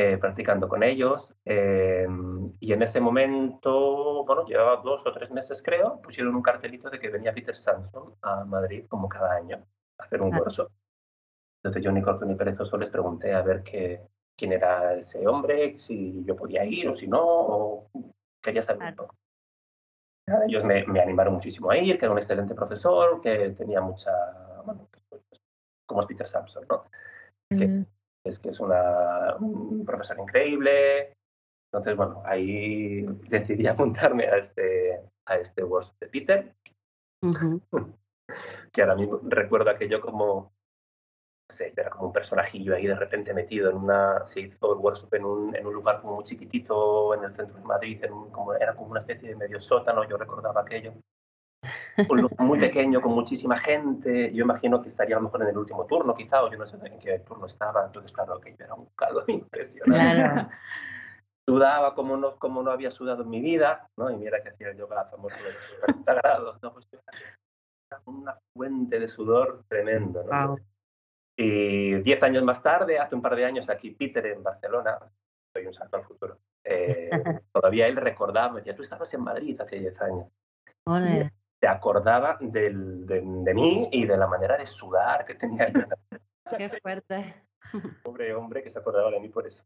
eh, 0.00 0.16
practicando 0.16 0.66
con 0.66 0.82
ellos. 0.82 1.34
Em, 1.44 2.52
y 2.58 2.72
en 2.72 2.82
ese 2.82 3.00
momento, 3.00 4.24
bueno, 4.24 4.46
llevaba 4.46 4.80
dos 4.82 5.06
o 5.06 5.12
tres 5.12 5.30
meses 5.30 5.62
creo, 5.62 6.00
pusieron 6.00 6.34
un 6.34 6.40
cartelito 6.40 6.88
de 6.88 6.98
que 6.98 7.10
venía 7.10 7.34
Peter 7.34 7.54
Samson 7.54 8.14
a 8.22 8.44
Madrid 8.46 8.86
como 8.88 9.10
cada 9.10 9.34
año 9.34 9.62
a 9.98 10.04
hacer 10.04 10.22
un 10.22 10.30
curso. 10.30 10.70
Entonces 11.58 11.84
yo 11.84 11.92
ni 11.92 12.00
corto 12.00 12.24
ni 12.24 12.34
perezoso 12.34 12.78
les 12.78 12.88
pregunté 12.88 13.34
a 13.34 13.42
ver 13.42 13.62
qué, 13.62 14.00
quién 14.38 14.54
era 14.54 14.94
ese 14.94 15.26
hombre, 15.26 15.78
si 15.78 16.24
yo 16.24 16.34
podía 16.34 16.64
ir 16.64 16.88
o 16.88 16.96
si 16.96 17.06
no, 17.06 17.20
o 17.22 17.90
quería 18.40 18.62
saber 18.62 18.88
un 18.88 18.96
poco. 18.96 19.14
Ellos 20.48 20.64
me, 20.64 20.80
animaron 20.98 21.34
muchísimo 21.34 21.70
a 21.70 21.76
ir, 21.76 21.98
que 21.98 22.06
era 22.06 22.12
un 22.12 22.18
excelente 22.18 22.54
profesor, 22.54 23.20
que 23.20 23.50
tenía 23.50 23.82
mucha, 23.82 24.10
bueno, 24.64 24.88
pues, 24.90 25.04
pues, 25.10 25.22
como 25.84 26.00
es 26.00 26.06
Peter 26.06 26.26
Sampson, 26.26 26.64
¿no? 26.70 26.84
Es 28.24 28.38
que 28.38 28.50
es 28.50 28.60
una, 28.60 29.36
un 29.40 29.84
profesor 29.84 30.18
increíble. 30.18 31.14
Entonces, 31.72 31.96
bueno, 31.96 32.22
ahí 32.24 33.02
decidí 33.28 33.66
apuntarme 33.66 34.24
a 34.24 34.36
este, 34.36 35.00
a 35.26 35.36
este 35.36 35.64
workshop 35.64 35.98
de 36.00 36.08
Peter, 36.08 36.54
que 38.72 38.82
ahora 38.82 38.96
mismo 38.96 39.20
recuerdo 39.24 39.70
aquello 39.70 40.00
como 40.00 40.52
sé, 41.50 41.72
era 41.76 41.90
como 41.90 42.06
un 42.06 42.12
personajillo 42.12 42.74
ahí 42.74 42.86
de 42.86 42.94
repente 42.94 43.34
metido 43.34 43.70
en 43.70 43.76
una, 43.76 44.26
se 44.26 44.40
hizo 44.40 44.72
el 44.72 44.78
workshop 44.78 45.14
en 45.14 45.24
un, 45.24 45.56
en 45.56 45.66
un 45.66 45.74
lugar 45.74 46.00
como 46.00 46.16
muy 46.16 46.24
chiquitito 46.24 47.14
en 47.14 47.24
el 47.24 47.34
centro 47.34 47.56
de 47.58 47.64
Madrid, 47.64 48.02
en 48.04 48.30
como, 48.30 48.54
era 48.54 48.74
como 48.74 48.90
una 48.90 49.00
especie 49.00 49.30
de 49.30 49.36
medio 49.36 49.60
sótano, 49.60 50.08
yo 50.08 50.16
recordaba 50.16 50.62
aquello. 50.62 50.94
Un 52.08 52.22
lugar 52.22 52.46
muy 52.46 52.58
pequeño, 52.60 53.00
con 53.00 53.12
muchísima 53.12 53.58
gente, 53.58 54.32
yo 54.32 54.44
imagino 54.44 54.82
que 54.82 54.88
estaría 54.88 55.16
a 55.16 55.18
lo 55.18 55.24
mejor 55.24 55.42
en 55.42 55.48
el 55.48 55.58
último 55.58 55.86
turno 55.86 56.14
quizá, 56.14 56.42
o 56.42 56.50
yo 56.50 56.58
no 56.58 56.66
sé 56.66 56.78
en 56.82 56.98
qué 56.98 57.18
turno 57.20 57.46
estaba, 57.46 57.84
entonces 57.84 58.12
claro, 58.12 58.34
aquello 58.34 58.64
era 58.64 58.74
un 58.74 58.86
calor 58.96 59.24
impresionante. 59.28 60.54
Sudaba 61.46 61.94
como 61.94 62.16
no, 62.16 62.36
como 62.36 62.62
no 62.62 62.70
había 62.70 62.90
sudado 62.90 63.22
en 63.22 63.30
mi 63.30 63.40
vida, 63.40 63.88
¿no? 63.96 64.10
Y 64.10 64.16
mira 64.16 64.42
que 64.42 64.50
hacía 64.50 64.72
yoga 64.72 65.06
famoso 65.06 65.36
de 65.36 65.50
40 65.80 66.14
grados, 66.14 66.62
¿no? 66.62 66.72
Pues 66.72 66.86
una 68.04 68.38
fuente 68.54 69.00
de 69.00 69.08
sudor 69.08 69.64
tremendo, 69.68 70.22
¿no? 70.24 70.58
Y 71.36 71.94
diez 72.02 72.22
años 72.22 72.44
más 72.44 72.62
tarde, 72.62 72.98
hace 72.98 73.14
un 73.14 73.22
par 73.22 73.34
de 73.34 73.44
años, 73.44 73.68
aquí 73.68 73.90
Peter 73.90 74.26
en 74.26 74.42
Barcelona, 74.42 74.98
soy 75.52 75.66
un 75.66 75.74
salto 75.74 75.96
al 75.96 76.04
futuro, 76.04 76.38
eh, 76.64 77.10
todavía 77.52 77.88
él 77.88 77.96
recordaba, 77.96 78.52
me 78.52 78.60
decía, 78.60 78.76
tú 78.76 78.82
estabas 78.82 79.12
en 79.14 79.22
Madrid 79.22 79.60
hace 79.60 79.76
diez 79.76 80.00
años. 80.00 80.28
Se 81.60 81.68
acordaba 81.68 82.38
del, 82.40 83.06
de, 83.06 83.20
mí 83.54 83.88
y 83.92 84.06
de 84.06 84.16
la 84.16 84.26
manera 84.26 84.56
de 84.56 84.66
sudar 84.66 85.26
que 85.26 85.34
tenía. 85.34 85.70
Qué 86.56 86.70
fuerte. 86.80 87.44
Pobre 88.02 88.34
hombre 88.34 88.62
que 88.62 88.70
se 88.70 88.78
acordaba 88.78 89.10
de 89.10 89.20
mí 89.20 89.28
por 89.28 89.46
eso. 89.46 89.62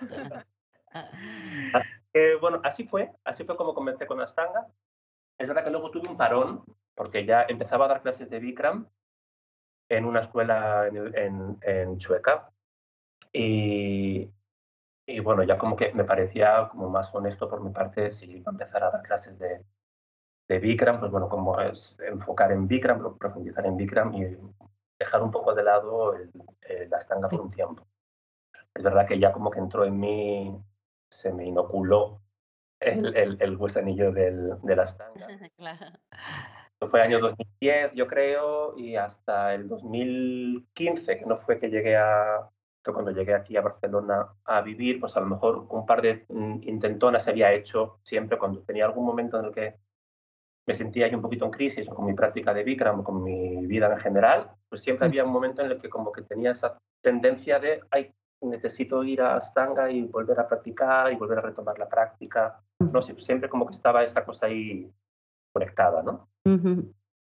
así 0.92 1.88
que, 2.12 2.36
bueno, 2.36 2.60
así 2.62 2.86
fue, 2.86 3.12
así 3.24 3.44
fue 3.44 3.56
como 3.56 3.74
comencé 3.74 4.06
con 4.06 4.20
Astanga. 4.20 4.68
Es 5.36 5.48
verdad 5.48 5.64
que 5.64 5.70
luego 5.70 5.90
tuve 5.90 6.08
un 6.08 6.16
parón, 6.16 6.64
porque 6.94 7.26
ya 7.26 7.42
empezaba 7.48 7.86
a 7.86 7.88
dar 7.88 8.02
clases 8.02 8.30
de 8.30 8.38
Bikram 8.38 8.88
en 9.88 10.04
una 10.04 10.20
escuela 10.20 10.86
en, 10.86 11.58
en, 11.60 11.98
Chueca. 11.98 12.52
Y, 13.32 14.30
y, 15.06 15.20
bueno, 15.20 15.42
ya 15.42 15.58
como 15.58 15.74
que 15.74 15.92
me 15.92 16.04
parecía 16.04 16.68
como 16.70 16.88
más 16.88 17.12
honesto 17.14 17.48
por 17.48 17.62
mi 17.62 17.70
parte 17.70 18.12
si 18.12 18.30
iba 18.30 18.50
a 18.50 18.52
empezar 18.52 18.84
a 18.84 18.90
dar 18.90 19.02
clases 19.02 19.38
de, 19.38 19.64
de 20.48 20.58
Bikram, 20.58 21.00
pues 21.00 21.10
bueno, 21.10 21.28
como 21.28 21.60
es 21.60 21.96
enfocar 22.00 22.52
en 22.52 22.68
Bikram, 22.68 23.16
profundizar 23.18 23.64
en 23.66 23.76
Bikram 23.76 24.14
y 24.14 24.36
dejar 24.98 25.22
un 25.22 25.30
poco 25.30 25.54
de 25.54 25.62
lado 25.62 26.14
el, 26.14 26.30
la 26.90 26.98
estanga 26.98 27.28
por 27.28 27.40
un 27.40 27.50
tiempo. 27.50 27.86
Es 28.74 28.82
verdad 28.82 29.06
que 29.06 29.18
ya 29.18 29.32
como 29.32 29.50
que 29.50 29.58
entró 29.58 29.84
en 29.84 29.98
mí, 29.98 30.56
se 31.10 31.32
me 31.32 31.46
inoculó 31.46 32.22
el, 32.80 33.14
el, 33.16 33.36
el 33.40 33.56
gusanillo 33.56 34.12
del, 34.12 34.60
de 34.62 34.76
la 34.76 34.84
estanga. 34.84 35.26
claro. 35.56 35.98
fue 36.90 37.02
año 37.02 37.20
2010, 37.20 37.92
yo 37.94 38.06
creo, 38.06 38.76
y 38.76 38.96
hasta 38.96 39.54
el 39.54 39.68
2015, 39.68 41.18
que 41.18 41.26
no 41.26 41.36
fue 41.36 41.58
que 41.58 41.68
llegué 41.68 41.96
a, 41.96 42.48
cuando 42.90 43.12
llegué 43.12 43.34
aquí 43.34 43.56
a 43.56 43.60
Barcelona 43.60 44.26
a 44.44 44.60
vivir, 44.62 44.98
pues 44.98 45.16
a 45.16 45.20
lo 45.20 45.26
mejor 45.26 45.66
un 45.68 45.86
par 45.86 46.02
de 46.02 46.24
mm, 46.28 46.62
intentonas 46.62 47.24
se 47.24 47.30
había 47.30 47.52
hecho 47.52 48.00
siempre 48.02 48.38
cuando 48.38 48.62
tenía 48.62 48.86
algún 48.86 49.04
momento 49.04 49.38
en 49.38 49.46
el 49.46 49.52
que 49.52 49.76
me 50.66 50.74
sentía 50.74 51.08
yo 51.08 51.16
un 51.16 51.22
poquito 51.22 51.44
en 51.44 51.50
crisis 51.50 51.88
con 51.88 52.06
mi 52.06 52.14
práctica 52.14 52.54
de 52.54 52.62
Bikram 52.62 53.02
con 53.02 53.22
mi 53.22 53.66
vida 53.66 53.92
en 53.92 53.98
general, 53.98 54.50
pues 54.68 54.82
siempre 54.82 55.06
había 55.06 55.24
un 55.24 55.32
momento 55.32 55.62
en 55.62 55.72
el 55.72 55.78
que 55.78 55.88
como 55.88 56.12
que 56.12 56.22
tenía 56.22 56.52
esa 56.52 56.78
tendencia 57.02 57.58
de, 57.58 57.80
ay, 57.90 58.12
necesito 58.40 59.02
ir 59.04 59.22
a 59.22 59.36
Astanga 59.36 59.90
y 59.90 60.02
volver 60.02 60.38
a 60.38 60.48
practicar 60.48 61.12
y 61.12 61.16
volver 61.16 61.38
a 61.38 61.42
retomar 61.42 61.78
la 61.78 61.88
práctica. 61.88 62.60
No 62.78 63.02
sé, 63.02 63.18
siempre 63.20 63.48
como 63.48 63.66
que 63.66 63.74
estaba 63.74 64.04
esa 64.04 64.24
cosa 64.24 64.46
ahí 64.46 64.90
conectada, 65.52 66.02
¿no? 66.02 66.28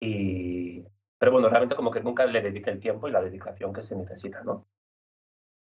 y, 0.01 0.85
pero 1.19 1.33
bueno, 1.33 1.49
realmente 1.49 1.77
como 1.77 1.91
que 1.91 2.01
nunca 2.01 2.25
le 2.27 2.41
dediqué 2.41 2.71
el 2.71 2.81
tiempo 2.81 3.09
y 3.09 3.13
la 3.13 3.23
dedicación 3.23 3.73
que 3.73 3.83
se 3.83 3.97
necesita, 3.97 4.43
¿no? 4.43 4.67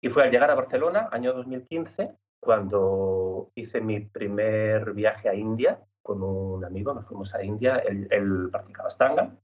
Y 0.01 0.09
fue 0.09 0.25
al 0.25 0.31
llegar 0.31 0.51
a 0.51 0.55
Barcelona, 0.55 1.09
año 1.11 1.33
2015, 1.33 2.15
cuando 2.41 3.51
hice 3.55 3.81
mi 3.81 4.01
primer 4.01 4.93
viaje 4.93 5.29
a 5.29 5.35
India 5.35 5.81
con 6.07 6.23
un 6.23 6.65
amigo, 6.65 6.95
nos 6.95 7.05
fuimos 7.05 7.35
a 7.35 7.43
India, 7.43 7.79
él, 7.79 8.07
él 8.13 8.49
practicaba 8.53 8.87
Astanga, 8.87 9.37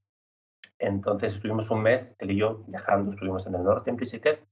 entonces 0.79 1.35
estuvimos 1.35 1.69
un 1.71 1.83
mes, 1.83 2.15
él 2.21 2.31
y 2.31 2.37
yo 2.37 2.63
viajando, 2.69 3.11
estuvimos 3.11 3.45
en 3.49 3.57
el 3.57 3.65
norte, 3.65 3.91
en 3.91 3.99
Rishikesh, 3.99 4.45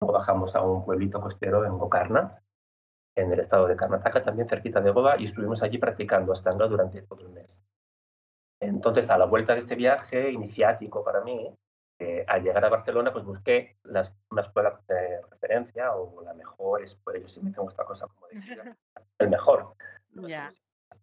luego 0.00 0.14
bajamos 0.14 0.56
a 0.56 0.62
un 0.62 0.84
pueblito 0.84 1.20
costero 1.20 1.64
en 1.64 1.78
Gokarna, 1.78 2.42
en 3.16 3.32
el 3.32 3.38
estado 3.38 3.68
de 3.68 3.76
Karnataka, 3.76 4.24
también 4.24 4.48
cerquita 4.48 4.80
de 4.80 4.90
Goa, 4.90 5.16
y 5.20 5.26
estuvimos 5.26 5.62
allí 5.62 5.78
practicando 5.78 6.32
Astanga 6.32 6.66
durante 6.66 7.02
todo 7.02 7.20
el 7.20 7.28
mes. 7.28 7.62
Entonces, 8.60 9.08
a 9.08 9.16
la 9.16 9.26
vuelta 9.26 9.52
de 9.52 9.60
este 9.60 9.76
viaje 9.76 10.32
iniciático 10.32 11.04
para 11.04 11.20
mí, 11.20 11.54
eh, 12.00 12.24
al 12.26 12.42
llegar 12.42 12.64
a 12.64 12.68
Barcelona, 12.68 13.12
pues 13.12 13.24
busqué 13.24 13.76
una 13.84 14.40
escuela 14.40 14.80
de 14.88 15.22
referencia 15.30 15.94
o 15.94 16.20
la 16.22 16.34
mejor 16.34 16.82
escuela. 16.82 17.20
Yo 17.20 17.28
siempre 17.28 17.54
tengo 17.54 17.68
esta 17.68 17.84
cosa 17.84 18.08
como 18.08 18.26
de 18.26 18.34
el 19.20 19.30
mejor. 19.30 19.74
Ya. 20.10 20.52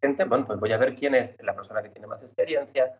Gente, 0.02 0.24
bueno, 0.26 0.48
pues 0.48 0.60
voy 0.60 0.72
a 0.72 0.78
ver 0.78 0.96
quién 0.96 1.16
es 1.16 1.36
la 1.44 1.56
persona 1.56 1.84
que 1.84 1.90
tiene 1.90 2.08
más 2.08 2.22
experiencia, 2.24 3.00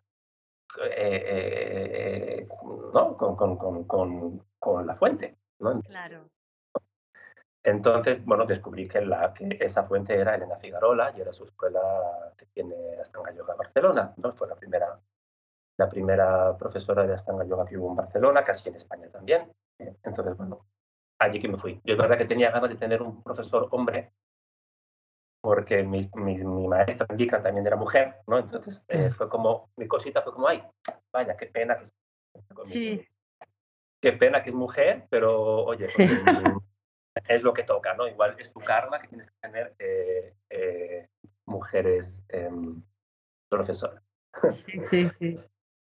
eh, 0.80 2.46
eh, 2.46 2.48
¿no? 2.94 3.16
Con, 3.16 3.36
con, 3.36 3.84
con, 3.86 4.44
con, 4.58 4.86
la 4.86 4.94
fuente. 4.94 5.36
¿no? 5.58 5.80
Claro. 5.82 6.28
Entonces, 7.64 8.24
bueno, 8.24 8.44
descubrí 8.44 8.88
que, 8.88 9.00
la, 9.00 9.32
que 9.34 9.58
esa 9.60 9.84
fuente 9.84 10.14
era 10.14 10.34
Elena 10.34 10.56
Figarola 10.56 11.12
y 11.16 11.20
era 11.20 11.32
su 11.32 11.44
escuela 11.44 11.80
que 12.36 12.46
tiene 12.46 12.74
Astanga 13.00 13.32
Yoga 13.32 13.54
Barcelona. 13.54 14.14
¿no? 14.16 14.32
Fue 14.32 14.48
la 14.48 14.56
primera, 14.56 14.98
la 15.76 15.88
primera 15.88 16.56
profesora 16.56 17.06
de 17.06 17.14
Astanga 17.14 17.44
Yoga 17.44 17.66
que 17.66 17.76
hubo 17.76 17.90
en 17.90 17.96
Barcelona, 17.96 18.44
casi 18.44 18.68
en 18.68 18.76
España 18.76 19.08
también. 19.10 19.52
Entonces, 19.78 20.36
bueno, 20.36 20.66
allí 21.18 21.40
que 21.40 21.48
me 21.48 21.58
fui. 21.58 21.80
Yo 21.84 21.94
es 21.94 21.98
verdad 21.98 22.18
que 22.18 22.24
tenía 22.24 22.50
ganas 22.50 22.70
de 22.70 22.76
tener 22.76 23.02
un 23.02 23.22
profesor 23.22 23.68
hombre 23.70 24.12
porque 25.42 25.82
mi, 25.82 26.08
mi, 26.14 26.38
maestra 26.68 27.04
en 27.10 27.28
también 27.28 27.66
era 27.66 27.76
mujer, 27.76 28.14
¿no? 28.28 28.38
Entonces 28.38 28.84
eh, 28.88 29.10
fue 29.10 29.28
como, 29.28 29.70
mi 29.76 29.88
cosita 29.88 30.22
fue 30.22 30.32
como, 30.32 30.46
ay, 30.46 30.62
vaya, 31.12 31.36
qué 31.36 31.46
pena 31.46 31.76
que 31.78 31.86
sí. 32.64 33.04
Qué 34.00 34.12
pena 34.12 34.42
que 34.42 34.50
es 34.50 34.56
mujer, 34.56 35.06
pero 35.10 35.64
oye, 35.64 35.84
es 37.28 37.42
lo 37.42 37.52
que 37.52 37.64
toca, 37.64 37.94
¿no? 37.94 38.06
Igual 38.06 38.36
es 38.38 38.52
tu 38.52 38.60
karma 38.60 39.00
que 39.00 39.08
tienes 39.08 39.26
que 39.26 39.36
tener 39.40 39.74
eh, 39.80 40.34
eh, 40.48 41.08
mujeres 41.46 42.24
em, 42.28 42.80
profesoras. 43.48 44.02
Sí, 44.50 44.80
sí, 44.80 45.08
sí. 45.08 45.40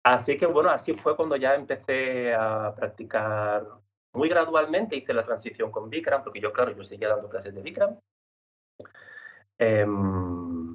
Así 0.04 0.36
que 0.36 0.46
bueno, 0.46 0.70
así 0.70 0.92
fue 0.94 1.16
cuando 1.16 1.36
ya 1.36 1.54
empecé 1.54 2.34
a 2.34 2.74
practicar 2.74 3.64
muy 4.12 4.28
gradualmente, 4.28 4.96
hice 4.96 5.14
la 5.14 5.24
transición 5.24 5.70
con 5.70 5.88
Bikram, 5.88 6.24
porque 6.24 6.40
yo, 6.40 6.52
claro, 6.52 6.76
yo 6.76 6.84
seguía 6.84 7.08
dando 7.08 7.28
clases 7.28 7.54
de 7.54 7.62
Bikram, 7.62 7.98
Em, 9.58 10.74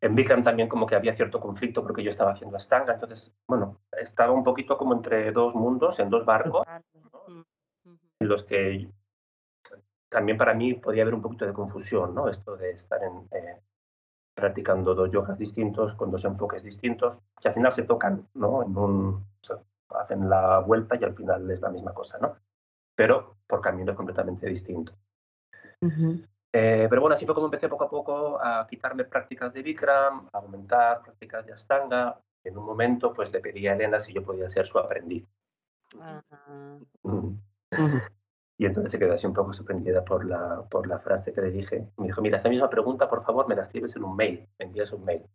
en 0.00 0.14
Bikram 0.14 0.44
también 0.44 0.68
como 0.68 0.86
que 0.86 0.94
había 0.94 1.16
cierto 1.16 1.40
conflicto 1.40 1.82
porque 1.82 2.02
yo 2.02 2.10
estaba 2.10 2.32
haciendo 2.32 2.56
Astanga, 2.56 2.94
entonces, 2.94 3.32
bueno, 3.48 3.80
estaba 3.92 4.32
un 4.32 4.44
poquito 4.44 4.76
como 4.76 4.94
entre 4.94 5.32
dos 5.32 5.54
mundos, 5.54 5.98
en 5.98 6.10
dos 6.10 6.24
barcos, 6.24 6.66
en 8.20 8.28
los 8.28 8.44
que 8.44 8.90
también 10.08 10.38
para 10.38 10.54
mí 10.54 10.74
podía 10.74 11.02
haber 11.02 11.14
un 11.14 11.22
poquito 11.22 11.46
de 11.46 11.52
confusión, 11.52 12.14
¿no? 12.14 12.28
Esto 12.28 12.56
de 12.56 12.70
estar 12.70 13.02
en, 13.02 13.28
eh, 13.32 13.60
practicando 14.34 14.94
dos 14.94 15.10
yogas 15.10 15.38
distintos, 15.38 15.94
con 15.94 16.10
dos 16.10 16.24
enfoques 16.24 16.62
distintos, 16.62 17.18
que 17.40 17.48
al 17.48 17.54
final 17.54 17.72
se 17.72 17.82
tocan, 17.82 18.28
¿no? 18.34 18.62
En 18.62 18.76
un, 18.76 19.26
hacen 19.88 20.28
la 20.28 20.58
vuelta 20.60 20.96
y 20.96 21.04
al 21.04 21.14
final 21.14 21.50
es 21.50 21.60
la 21.60 21.70
misma 21.70 21.94
cosa, 21.94 22.18
¿no? 22.18 22.36
Pero 22.94 23.36
por 23.46 23.60
caminos 23.60 23.96
completamente 23.96 24.46
distintos. 24.46 24.96
Eh, 26.58 26.86
pero 26.88 27.02
bueno, 27.02 27.14
así 27.14 27.26
fue 27.26 27.34
como 27.34 27.48
empecé 27.48 27.68
poco 27.68 27.84
a 27.84 27.90
poco 27.90 28.38
a 28.42 28.66
quitarme 28.66 29.04
prácticas 29.04 29.52
de 29.52 29.62
Bikram, 29.62 30.26
a 30.32 30.38
aumentar 30.38 31.02
prácticas 31.02 31.44
de 31.44 31.52
Astanga. 31.52 32.18
En 32.42 32.56
un 32.56 32.64
momento, 32.64 33.12
pues 33.12 33.30
le 33.30 33.40
pedí 33.40 33.66
a 33.66 33.74
Elena 33.74 34.00
si 34.00 34.14
yo 34.14 34.22
podía 34.22 34.48
ser 34.48 34.66
su 34.66 34.78
aprendiz. 34.78 35.26
Y 38.58 38.64
entonces 38.64 38.90
se 38.90 38.98
quedó 38.98 39.12
así 39.12 39.26
un 39.26 39.34
poco 39.34 39.52
sorprendida 39.52 40.02
por 40.02 40.24
la, 40.24 40.62
por 40.70 40.86
la 40.86 40.98
frase 40.98 41.34
que 41.34 41.42
le 41.42 41.50
dije. 41.50 41.88
Me 41.98 42.06
dijo, 42.06 42.22
mira, 42.22 42.38
esa 42.38 42.48
misma 42.48 42.70
pregunta, 42.70 43.06
por 43.06 43.22
favor, 43.22 43.46
me 43.46 43.54
la 43.54 43.60
escribes 43.60 43.94
en 43.96 44.04
un 44.04 44.16
mail, 44.16 44.48
me 44.58 44.64
envías 44.64 44.92
un 44.92 45.04
mail. 45.04 45.26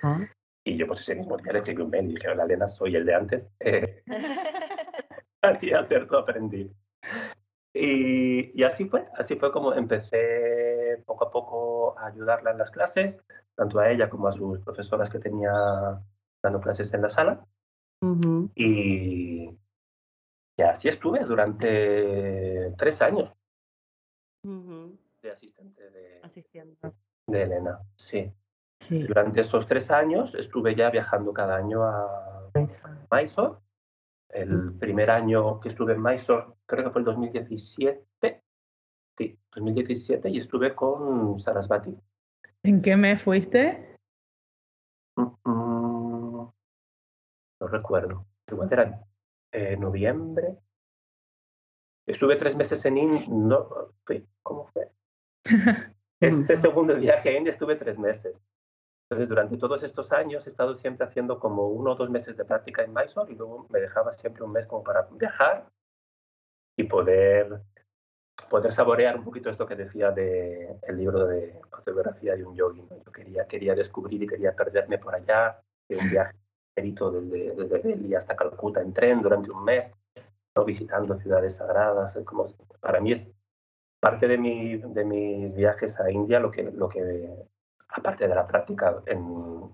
Ah. 0.00 0.20
Y 0.62 0.76
yo 0.76 0.86
pues 0.86 1.00
ese 1.00 1.16
mismo 1.16 1.36
día 1.38 1.52
le 1.52 1.58
escribí 1.58 1.82
un 1.82 1.90
mail 1.90 2.10
y 2.10 2.14
dije, 2.14 2.28
hola 2.28 2.44
Elena, 2.44 2.68
soy 2.68 2.94
el 2.94 3.04
de 3.04 3.14
antes. 3.14 3.48
Eh, 5.46 5.86
ser 5.86 6.08
tu 6.08 6.16
aprendiz. 6.16 6.72
Y, 7.76 8.62
así 8.62 8.84
fue, 8.84 9.04
así 9.18 9.34
fue 9.34 9.50
como 9.50 9.74
empecé 9.74 11.02
poco 11.04 11.26
a 11.26 11.30
poco 11.32 11.98
a 11.98 12.06
ayudarla 12.06 12.52
en 12.52 12.58
las 12.58 12.70
clases, 12.70 13.20
tanto 13.56 13.80
a 13.80 13.90
ella 13.90 14.08
como 14.08 14.28
a 14.28 14.32
sus 14.32 14.60
profesoras 14.60 15.10
que 15.10 15.18
tenía 15.18 15.50
dando 16.40 16.60
clases 16.60 16.94
en 16.94 17.02
la 17.02 17.10
sala. 17.10 17.44
y, 18.54 19.50
y, 20.56 20.62
así 20.62 20.88
estuve 20.88 21.24
durante 21.24 22.72
tres 22.78 23.02
años. 23.02 23.32
De 25.20 25.30
asistente 25.30 25.90
de, 25.90 26.20
de 27.26 27.42
Elena, 27.42 27.80
sí. 27.96 28.32
Durante 28.88 29.40
esos 29.40 29.66
tres 29.66 29.90
años 29.90 30.34
estuve 30.34 30.74
ya 30.74 30.90
viajando 30.90 31.32
cada 31.32 31.56
año 31.56 31.82
a 31.82 32.50
Mysore 33.10 33.56
el 34.34 34.72
primer 34.74 35.10
año 35.10 35.60
que 35.60 35.68
estuve 35.68 35.92
en 35.92 36.02
Mysore, 36.02 36.46
creo 36.66 36.84
que 36.84 36.90
fue 36.90 37.00
el 37.00 37.04
2017, 37.04 38.42
sí, 39.16 39.38
2017, 39.54 40.28
y 40.28 40.38
estuve 40.38 40.74
con 40.74 41.38
Sarasvati. 41.38 41.96
¿En 42.64 42.82
qué 42.82 42.96
mes 42.96 43.22
fuiste? 43.22 43.96
Mm, 45.16 45.22
mm, 45.44 46.52
no 47.60 47.66
recuerdo. 47.68 48.26
Igual 48.48 48.72
era 48.72 49.04
eh, 49.52 49.76
noviembre. 49.76 50.58
Estuve 52.06 52.36
tres 52.36 52.56
meses 52.56 52.84
en 52.84 52.98
India. 52.98 53.24
No, 53.28 53.68
¿Cómo 54.42 54.66
fue? 54.66 54.90
Ese 56.20 56.56
segundo 56.56 56.96
viaje 56.96 57.30
a 57.30 57.38
India 57.38 57.50
estuve 57.50 57.76
tres 57.76 57.98
meses. 57.98 58.34
Entonces, 59.04 59.28
durante 59.28 59.56
todos 59.58 59.82
estos 59.82 60.12
años 60.12 60.46
he 60.46 60.50
estado 60.50 60.74
siempre 60.74 61.06
haciendo 61.06 61.38
como 61.38 61.68
uno 61.68 61.92
o 61.92 61.94
dos 61.94 62.10
meses 62.10 62.36
de 62.36 62.44
práctica 62.44 62.82
en 62.82 62.94
Mysore 62.94 63.32
y 63.32 63.36
luego 63.36 63.66
me 63.68 63.80
dejaba 63.80 64.12
siempre 64.12 64.42
un 64.42 64.52
mes 64.52 64.66
como 64.66 64.82
para 64.82 65.02
viajar 65.12 65.68
y 66.76 66.84
poder, 66.84 67.60
poder 68.48 68.72
saborear 68.72 69.16
un 69.18 69.24
poquito 69.24 69.50
esto 69.50 69.66
que 69.66 69.76
decía 69.76 70.10
del 70.10 70.78
el 70.82 70.96
libro 70.96 71.26
de 71.26 71.60
autobiografía 71.70 72.34
de 72.34 72.44
un 72.44 72.56
yogi. 72.56 72.82
Yo 73.04 73.12
quería, 73.12 73.46
quería 73.46 73.74
descubrir 73.74 74.22
y 74.22 74.26
quería 74.26 74.56
perderme 74.56 74.98
por 74.98 75.14
allá, 75.14 75.60
un 75.90 76.10
viaje 76.10 76.34
perito 76.74 77.10
desde, 77.10 77.54
desde 77.54 77.78
Delhi 77.80 78.14
hasta 78.14 78.34
Calcuta 78.34 78.80
en 78.80 78.92
tren 78.92 79.20
durante 79.20 79.50
un 79.50 79.64
mes, 79.64 79.94
¿no? 80.56 80.64
visitando 80.64 81.16
ciudades 81.18 81.56
sagradas. 81.56 82.18
Como, 82.24 82.46
para 82.80 83.00
mí 83.00 83.12
es 83.12 83.30
parte 84.00 84.26
de, 84.26 84.38
mi, 84.38 84.78
de 84.78 85.04
mis 85.04 85.54
viajes 85.54 86.00
a 86.00 86.10
India 86.10 86.40
lo 86.40 86.50
que, 86.50 86.64
lo 86.64 86.88
que 86.88 87.46
aparte 87.94 88.26
de 88.26 88.34
la 88.34 88.46
práctica 88.46 89.02
en, 89.06 89.72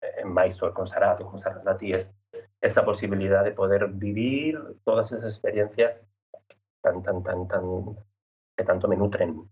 en 0.00 0.34
Mysore 0.34 0.74
con 0.74 0.86
Sarat 0.86 1.20
o 1.22 1.30
con 1.30 1.38
Sarasvati, 1.38 1.92
es 1.92 2.14
esa 2.60 2.84
posibilidad 2.84 3.42
de 3.42 3.52
poder 3.52 3.88
vivir 3.88 4.60
todas 4.84 5.12
esas 5.12 5.32
experiencias 5.32 6.06
tan, 6.82 7.02
tan, 7.02 7.22
tan, 7.22 7.48
tan, 7.48 7.62
que 8.56 8.64
tanto 8.64 8.86
me 8.86 8.96
nutren. 8.96 9.48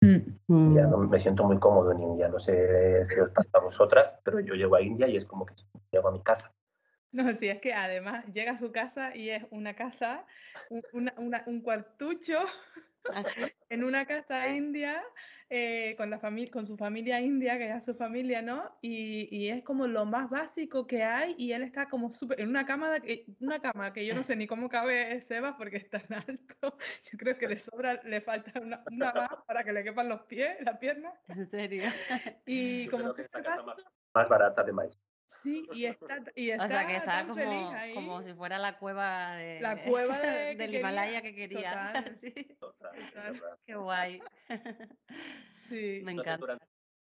Mm. 0.00 0.76
Ya 0.76 0.86
no, 0.86 0.98
me 0.98 1.18
siento 1.18 1.42
muy 1.44 1.58
cómodo 1.58 1.90
en 1.90 2.02
India, 2.02 2.28
no 2.28 2.38
sé 2.38 3.06
si 3.08 3.18
os 3.18 3.30
pasa 3.30 3.50
a 3.54 3.60
vosotras, 3.60 4.14
pero 4.22 4.40
yo 4.40 4.54
llego 4.54 4.76
a 4.76 4.82
India 4.82 5.08
y 5.08 5.16
es 5.16 5.24
como 5.24 5.46
que 5.46 5.54
llego 5.90 6.08
a 6.08 6.12
mi 6.12 6.22
casa. 6.22 6.52
No, 7.12 7.34
sí, 7.34 7.48
es 7.48 7.60
que 7.60 7.72
además 7.72 8.26
llega 8.26 8.52
a 8.52 8.58
su 8.58 8.70
casa 8.70 9.16
y 9.16 9.30
es 9.30 9.44
una 9.50 9.74
casa, 9.74 10.26
un, 10.92 11.10
un 11.46 11.60
cuartucho 11.62 12.38
¿Ah, 13.12 13.22
en 13.68 13.84
una 13.84 14.06
casa 14.06 14.48
india 14.48 15.02
eh, 15.48 15.94
con, 15.96 16.10
la 16.10 16.18
con 16.50 16.66
su 16.66 16.76
familia 16.76 17.20
india, 17.20 17.56
que 17.56 17.70
es 17.70 17.84
su 17.84 17.94
familia, 17.94 18.42
¿no? 18.42 18.76
Y, 18.80 19.28
y, 19.30 19.48
es 19.48 19.62
como 19.62 19.86
lo 19.86 20.04
más 20.04 20.28
básico 20.28 20.86
que 20.86 21.04
hay 21.04 21.34
y 21.38 21.52
él 21.52 21.62
está 21.62 21.88
como 21.88 22.10
súper, 22.10 22.40
en 22.40 22.48
una 22.48 22.66
cama, 22.66 22.90
de, 22.90 23.24
una 23.40 23.60
cama 23.60 23.92
que 23.92 24.04
yo 24.04 24.14
no 24.14 24.24
sé 24.24 24.34
ni 24.34 24.46
cómo 24.46 24.68
cabe 24.68 25.20
Sebas 25.20 25.54
porque 25.56 25.76
es 25.76 25.88
tan 25.88 26.02
alto. 26.12 26.76
Yo 27.12 27.18
creo 27.18 27.36
que 27.36 27.48
le 27.48 27.58
sobra, 27.58 28.00
le 28.04 28.20
falta 28.20 28.60
una, 28.60 28.82
una 28.90 29.12
más 29.12 29.28
para 29.46 29.62
que 29.62 29.72
le 29.72 29.84
quepan 29.84 30.08
los 30.08 30.22
pies, 30.22 30.56
las 30.62 30.78
piernas. 30.78 31.14
¿En 31.28 31.46
serio? 31.46 31.84
Y 32.44 32.88
como 32.88 33.10
es 33.10 33.26
más 34.14 34.28
barata 34.28 34.64
de 34.64 34.72
maíz. 34.72 34.98
Sí, 35.26 35.66
y 35.72 35.86
está, 35.86 36.22
y 36.36 36.50
está 36.50 36.64
o 36.64 36.68
sea, 36.68 36.86
que 36.86 36.96
estaba 36.96 37.26
como, 37.26 37.72
como 37.94 38.22
si 38.22 38.32
fuera 38.34 38.58
la 38.58 38.78
cueva 38.78 39.34
de, 39.36 39.60
la 39.60 39.82
cueva 39.82 40.18
de, 40.18 40.54
del 40.56 40.74
Himalaya 40.74 41.20
que 41.20 41.34
quería. 41.34 41.92
Total, 41.92 42.16
sí. 42.16 42.32
Qué 43.66 43.74
guay. 43.74 44.22
Sí. 45.52 46.02
Me 46.04 46.12
encanta. 46.12 46.58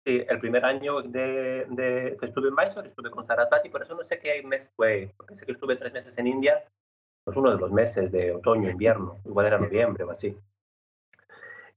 Sí, 0.06 0.24
el 0.28 0.40
primer 0.40 0.66
año 0.66 1.02
de, 1.02 1.66
de, 1.70 2.18
que 2.20 2.26
estuve 2.26 2.50
en 2.50 2.56
Mysore 2.56 2.90
estuve 2.90 3.12
con 3.12 3.26
Sarasvati, 3.26 3.70
por 3.70 3.84
eso 3.84 3.96
no 3.96 4.04
sé 4.04 4.20
qué 4.20 4.42
mes 4.44 4.72
fue, 4.76 5.14
porque 5.16 5.36
sé 5.36 5.46
que 5.46 5.52
estuve 5.52 5.76
tres 5.76 5.94
meses 5.94 6.18
en 6.18 6.26
India, 6.26 6.64
pues 7.24 7.38
uno 7.38 7.52
de 7.52 7.60
los 7.60 7.72
meses 7.72 8.12
de 8.12 8.32
otoño, 8.32 8.70
invierno, 8.70 9.20
igual 9.26 9.46
era 9.46 9.60
noviembre 9.60 10.04
o 10.04 10.12
así. 10.12 10.36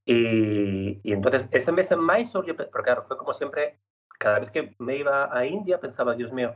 Y, 0.07 1.01
y 1.03 1.13
entonces 1.13 1.49
ese 1.51 1.73
mes 1.73 1.91
en 1.91 2.05
Mysore, 2.05 2.49
yo, 2.49 2.57
pero 2.57 2.71
claro, 2.71 3.05
fue 3.07 3.19
como 3.19 3.35
siempre 3.35 3.79
cada 4.25 4.39
vez 4.39 4.51
que 4.51 4.75
me 4.79 4.97
iba 4.97 5.37
a 5.37 5.45
India 5.45 5.79
pensaba, 5.79 6.15
Dios 6.15 6.33
mío, 6.33 6.55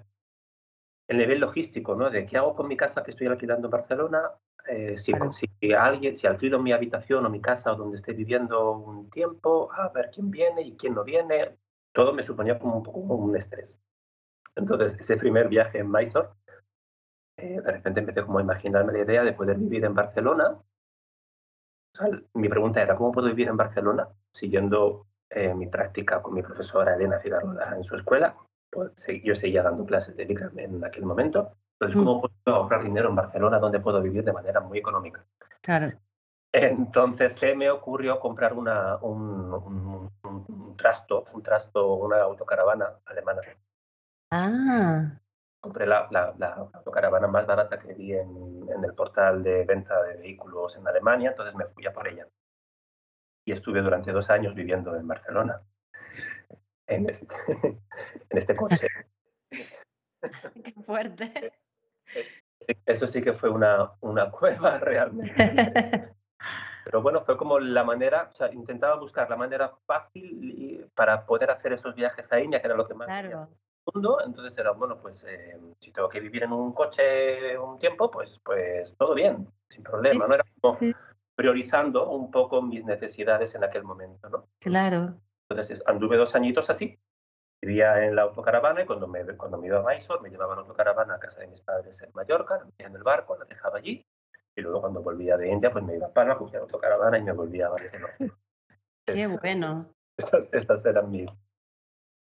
el 1.07 1.19
nivel 1.19 1.39
logístico, 1.39 1.95
¿no? 1.95 2.09
De 2.09 2.25
qué 2.25 2.39
hago 2.39 2.55
con 2.57 2.67
mi 2.67 2.79
casa 2.79 3.03
que 3.03 3.11
estoy 3.11 3.27
alquilando 3.27 3.67
en 3.67 3.73
Barcelona, 3.73 4.23
eh, 4.67 4.97
si, 4.97 5.13
si, 5.61 5.73
alguien, 5.75 6.17
si 6.17 6.27
alquilo 6.27 6.63
mi 6.63 6.73
habitación 6.73 7.27
o 7.27 7.29
mi 7.29 7.43
casa 7.43 7.75
o 7.75 7.77
donde 7.77 7.99
esté 7.99 8.15
viviendo 8.15 8.73
un 8.73 9.11
tiempo, 9.11 9.71
a 9.71 9.91
ver 9.91 10.11
quién 10.11 10.31
viene 10.31 10.63
y 10.63 10.79
quién 10.79 10.95
no 10.95 11.05
viene, 11.05 11.59
todo 11.93 12.15
me 12.15 12.23
suponía 12.23 12.59
como 12.59 12.79
un 12.79 12.83
poco 12.83 13.01
un 13.01 13.37
estrés. 13.37 13.79
Entonces, 14.57 14.99
ese 14.99 15.19
primer 15.19 15.49
viaje 15.49 15.81
en 15.81 15.91
Mysore, 15.91 16.31
eh, 17.37 17.61
de 17.61 17.71
repente 17.71 18.01
empecé 18.01 18.23
como 18.25 18.39
a 18.39 18.43
imaginarme 18.43 18.95
la 18.95 19.01
idea 19.01 19.25
de 19.25 19.35
poder 19.35 19.59
vivir 19.59 19.85
en 19.85 19.95
Barcelona. 19.95 20.57
mi 22.33 22.49
pregunta 22.49 22.81
era, 22.81 22.97
¿cómo 22.97 23.13
puedo 23.13 23.29
vivir 23.29 23.49
en 23.49 23.59
Barcelona 23.59 24.09
siguiendo 24.33 25.08
eh, 25.31 25.55
mi 25.55 25.67
práctica 25.67 26.23
con 26.23 26.35
mi 26.35 26.43
profesora 26.43 26.95
Elena 26.95 27.19
Figarola 27.19 27.77
en 27.77 27.85
su 27.85 27.97
escuela. 27.97 28.35
Pues, 28.71 28.93
yo 29.23 29.35
seguía 29.35 29.63
dando 29.63 29.85
clases 29.85 30.17
de 30.17 30.25
Bikram 30.25 30.59
en 30.59 30.85
aquel 30.85 31.05
momento. 31.05 31.53
Entonces, 31.81 31.97
¿cómo 31.97 32.19
mm. 32.19 32.21
puedo 32.21 32.57
ahorrar 32.57 32.83
dinero 32.83 33.09
en 33.09 33.17
Barcelona 33.17 33.59
donde 33.59 33.81
puedo 33.81 34.03
vivir 34.03 34.25
de 34.25 34.33
manera 34.33 34.61
muy 34.61 34.79
económica? 34.79 35.25
Claro. 35.63 35.93
Entonces 36.53 37.35
se 37.35 37.55
me 37.55 37.71
ocurrió 37.71 38.19
comprar 38.19 38.55
una, 38.55 38.97
un, 38.97 40.11
un, 40.25 40.77
trasto, 40.77 41.25
un 41.35 41.43
trasto, 41.43 41.95
una 41.95 42.23
autocaravana 42.23 43.01
alemana. 43.05 43.43
Ah. 44.31 45.21
Compré 45.61 45.87
la, 45.87 46.09
la, 46.11 46.35
la 46.39 46.69
autocaravana 46.73 47.27
más 47.27 47.47
barata 47.47 47.79
que 47.79 47.93
vi 47.93 48.15
en, 48.15 48.67
en, 48.69 48.85
el 48.85 48.95
portal 48.95 49.43
de 49.43 49.65
venta 49.65 50.03
de 50.05 50.17
vehículos 50.17 50.77
en 50.77 50.87
Alemania, 50.89 51.31
entonces 51.31 51.55
me 51.55 51.67
fui 51.67 51.85
a 51.85 51.93
por 51.93 52.09
ella 52.09 52.27
y 53.49 53.53
estuve 53.53 53.81
durante 53.81 54.13
dos 54.13 54.29
años 54.29 54.55
viviendo 54.55 54.95
en 54.95 55.09
Barcelona, 55.09 55.63
en 56.87 57.09
este, 57.09 57.27
en 58.29 58.39
este 58.39 58.55
coche. 58.55 58.89
Qué 60.65 60.73
fuerte. 60.85 61.53
Eso 62.85 63.07
sí 63.07 63.23
que 63.23 63.33
fue 63.33 63.49
una, 63.49 63.93
una 64.01 64.31
cueva 64.31 64.79
realmente. 64.81 66.15
Pero 66.85 67.01
bueno, 67.01 67.23
fue 67.25 67.39
como 67.39 67.59
la 67.59 67.85
manera, 67.85 68.29
o 68.31 68.37
sea, 68.37 68.53
intentaba 68.53 68.97
buscar 68.97 69.31
la 69.31 69.37
manera 69.37 69.73
fácil 69.87 70.91
para 70.95 71.25
poder 71.25 71.51
hacer 71.51 71.73
esos 71.73 71.95
viajes 71.95 72.31
a 72.31 72.41
India, 72.41 72.61
que 72.61 72.67
era 72.67 72.77
lo 72.77 72.87
que 72.87 72.95
más 72.95 73.07
claro. 73.07 73.49
mundo. 73.95 74.19
Entonces 74.27 74.59
era, 74.59 74.73
bueno, 74.73 75.01
pues 75.01 75.25
eh, 75.25 75.59
si 75.81 75.91
tengo 75.91 76.11
que 76.11 76.21
vivir 76.21 76.43
en 76.43 76.53
un 76.53 76.75
coche 76.75 77.57
un 77.57 77.79
tiempo, 77.79 78.11
pues, 78.11 78.39
pues 78.45 78.95
todo 78.99 79.15
bien, 79.15 79.51
sin 79.71 79.83
problema. 79.83 80.27
no 80.27 80.35
era 80.35 80.45
como, 80.61 80.79
priorizando 81.39 82.11
un 82.11 82.33
poco 82.33 82.61
mis 82.61 82.85
necesidades 82.85 83.55
en 83.55 83.63
aquel 83.63 83.85
momento, 83.85 84.29
¿no? 84.29 84.49
Claro. 84.59 85.15
Entonces 85.49 85.81
anduve 85.87 86.17
dos 86.17 86.35
añitos 86.35 86.69
así, 86.69 86.99
vivía 87.63 88.05
en 88.05 88.17
la 88.17 88.23
autocaravana 88.23 88.83
y 88.83 88.87
cuando 88.87 89.07
me, 89.07 89.25
cuando 89.37 89.57
me 89.57 89.69
iba 89.69 89.79
a 89.79 89.95
Mysore 89.95 90.21
me 90.21 90.31
llevaban 90.31 90.59
autocaravana 90.59 91.15
a 91.15 91.21
casa 91.21 91.39
de 91.39 91.47
mis 91.47 91.61
padres 91.61 92.03
en 92.03 92.11
Mallorca, 92.13 92.67
en 92.79 92.93
el 92.93 93.05
barco, 93.05 93.37
la 93.39 93.45
dejaba 93.45 93.79
allí 93.79 94.05
y 94.57 94.61
luego 94.61 94.81
cuando 94.81 95.01
volvía 95.01 95.37
de 95.37 95.49
India 95.49 95.71
pues 95.71 95.85
me 95.85 95.95
iba 95.95 96.09
a 96.09 96.13
Palma, 96.13 96.37
cogía 96.37 96.59
la 96.59 96.65
autocaravana 96.65 97.19
y 97.19 97.23
me 97.23 97.33
volvía 97.33 97.69
a 97.69 97.71
Barcelona. 97.71 98.15
Qué 99.07 99.29
bueno. 99.29 99.95
Estas, 100.17 100.53
estas 100.53 100.85
eran 100.87 101.09
mis, 101.09 101.31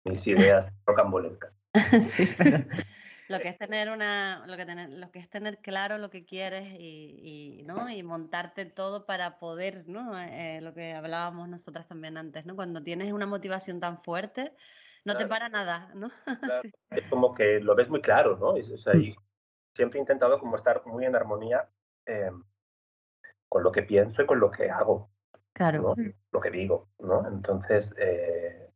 mis 0.03 0.27
ideas 0.27 0.73
rocambolescas. 0.85 1.53
sí, 2.01 2.27
pero 2.37 2.65
lo 3.27 3.39
que 3.39 3.49
es 3.49 3.57
tener 3.57 3.91
una, 3.91 4.45
lo 4.47 4.55
que, 4.57 4.65
tener, 4.65 4.89
lo 4.89 5.11
que 5.11 5.19
es 5.19 5.29
tener 5.29 5.57
claro 5.59 5.97
lo 5.97 6.09
que 6.09 6.25
quieres 6.25 6.73
y, 6.77 7.59
y 7.59 7.63
¿no? 7.63 7.89
y 7.89 8.03
montarte 8.03 8.65
todo 8.65 9.05
para 9.05 9.39
poder, 9.39 9.87
¿no? 9.87 10.17
Eh, 10.19 10.59
lo 10.61 10.73
que 10.73 10.93
hablábamos 10.93 11.49
nosotras 11.49 11.87
también 11.87 12.17
antes, 12.17 12.45
¿no? 12.45 12.55
Cuando 12.55 12.83
tienes 12.83 13.11
una 13.11 13.25
motivación 13.25 13.79
tan 13.79 13.97
fuerte, 13.97 14.53
no 15.05 15.15
te 15.15 15.27
para 15.27 15.49
nada, 15.49 15.91
¿no? 15.93 16.09
Es 16.89 17.09
como 17.09 17.33
que 17.33 17.59
lo 17.59 17.75
ves 17.75 17.89
muy 17.89 18.01
claro, 18.01 18.37
¿no? 18.37 18.57
Es, 18.57 18.67
mm. 18.69 19.15
siempre 19.73 19.99
he 19.99 20.01
intentado 20.01 20.39
como 20.39 20.55
estar 20.55 20.85
muy 20.85 21.05
en 21.05 21.15
armonía 21.15 21.69
eh, 22.05 22.31
con 23.47 23.63
lo 23.63 23.71
que 23.71 23.83
pienso 23.83 24.21
y 24.21 24.25
con 24.25 24.39
lo 24.39 24.51
que 24.51 24.69
hago. 24.69 25.09
Claro. 25.53 25.95
Lo 26.31 26.41
que 26.41 26.51
digo, 26.51 26.89
¿no? 26.99 27.27
Entonces, 27.27 27.95
eh, 27.97 28.69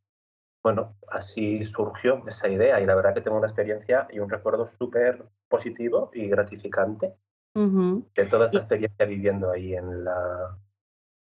bueno, 0.62 0.96
así 1.10 1.64
surgió 1.64 2.22
esa 2.26 2.48
idea 2.48 2.80
y 2.80 2.86
la 2.86 2.94
verdad 2.94 3.14
que 3.14 3.20
tengo 3.20 3.38
una 3.38 3.46
experiencia 3.46 4.06
y 4.10 4.18
un 4.18 4.30
recuerdo 4.30 4.68
súper 4.68 5.24
positivo 5.48 6.10
y 6.14 6.28
gratificante 6.28 7.14
de 7.54 8.26
toda 8.26 8.46
esa 8.46 8.58
experiencia 8.58 9.04
viviendo 9.06 9.50
ahí 9.50 9.74
en 9.74 10.04
la, 10.04 10.56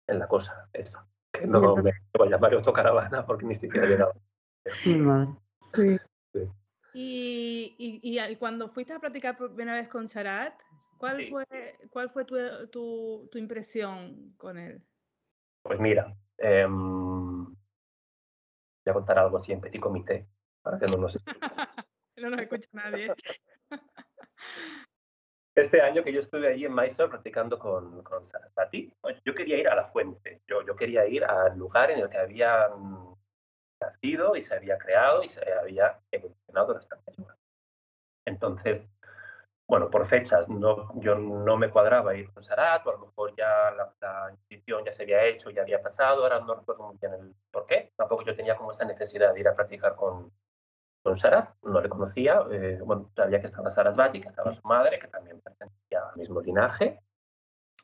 en 0.07 0.19
la 0.19 0.27
cosa 0.27 0.69
esa. 0.73 1.05
Que 1.31 1.45
no 1.45 1.75
me 1.75 1.91
voy 2.17 2.27
a 2.27 2.29
llamar 2.29 2.53
autocaravana 2.53 3.25
porque 3.25 3.45
ni 3.45 3.55
siquiera 3.55 3.85
he 3.85 3.89
llegado. 3.89 4.13
Sí. 5.71 5.99
sí. 6.33 6.49
Y, 6.95 7.75
y, 7.77 8.19
y, 8.19 8.35
cuando 8.37 8.67
fuiste 8.67 8.93
a 8.93 8.99
practicar 8.99 9.37
por 9.37 9.53
primera 9.53 9.77
vez 9.77 9.87
con 9.87 10.07
Charat, 10.07 10.53
¿cuál 10.97 11.27
fue, 11.29 11.45
cuál 11.91 12.09
fue 12.09 12.25
tu, 12.25 12.35
tu, 12.71 13.29
tu, 13.31 13.37
impresión 13.37 14.33
con 14.37 14.57
él? 14.57 14.81
Pues 15.61 15.79
mira, 15.79 16.15
eh, 16.39 16.65
a 18.85 18.93
contar 18.93 19.19
algo 19.19 19.37
así 19.37 19.51
en 19.51 19.61
petit 19.61 19.79
comité, 19.79 20.27
para 20.61 20.79
que 20.79 20.87
no 20.87 20.97
nos 20.97 21.17
no 22.17 22.29
nos 22.29 22.41
escucha 22.41 22.67
nadie. 22.73 23.13
Este 25.55 25.81
año 25.81 26.03
que 26.03 26.13
yo 26.13 26.21
estuve 26.21 26.47
ahí 26.47 26.63
en 26.63 26.73
Mysore 26.73 27.09
practicando 27.09 27.59
con, 27.59 28.01
con 28.03 28.25
Sarasvati, 28.25 28.93
yo 29.25 29.35
quería 29.35 29.57
ir 29.57 29.67
a 29.67 29.75
la 29.75 29.85
fuente, 29.85 30.41
yo, 30.47 30.65
yo 30.65 30.75
quería 30.75 31.05
ir 31.05 31.25
al 31.25 31.57
lugar 31.57 31.91
en 31.91 31.99
el 31.99 32.09
que 32.09 32.17
había 32.17 32.69
nacido 33.81 34.35
y 34.35 34.43
se 34.43 34.55
había 34.55 34.77
creado 34.77 35.23
y 35.23 35.29
se 35.29 35.41
había 35.53 35.99
evolucionado 36.11 36.73
la. 36.73 37.37
Entonces, 38.25 38.87
bueno, 39.69 39.87
por 39.91 40.07
fechas, 40.07 40.49
no, 40.49 40.89
yo 40.99 41.13
no 41.13 41.55
me 41.55 41.69
cuadraba 41.69 42.15
ir 42.15 42.31
con 42.31 42.43
Sarat, 42.43 42.85
o 42.87 42.89
a 42.89 42.93
lo 42.93 43.05
mejor 43.05 43.35
ya 43.35 43.69
la, 43.77 43.93
la, 44.01 44.31
inscripción 44.31 44.83
ya 44.83 44.91
se 44.91 45.03
había 45.03 45.23
hecho, 45.25 45.51
ya 45.51 45.61
había 45.61 45.79
pasado, 45.79 46.23
ahora 46.23 46.39
no 46.39 46.55
recuerdo 46.55 46.87
muy 46.87 46.97
bien 46.97 47.13
el 47.13 47.35
por 47.51 47.67
qué. 47.67 47.91
Tampoco 47.95 48.23
yo 48.25 48.35
tenía 48.35 48.57
como 48.57 48.71
esa 48.71 48.83
necesidad 48.85 49.31
de 49.31 49.41
ir 49.41 49.47
a 49.47 49.53
practicar 49.53 49.95
con, 49.95 50.31
con 51.03 51.15
Sarat, 51.17 51.53
no 51.61 51.81
le 51.81 51.87
conocía. 51.87 52.43
Eh, 52.51 52.79
bueno, 52.83 53.11
sabía 53.15 53.39
que 53.41 53.45
estaba 53.45 53.69
Sarasvati, 53.69 54.21
que 54.21 54.29
estaba 54.29 54.55
su 54.55 54.67
madre, 54.67 54.97
que 54.97 55.07
también 55.07 55.39
pertenecía 55.39 56.01
al 56.13 56.17
mismo 56.17 56.41
linaje. 56.41 56.99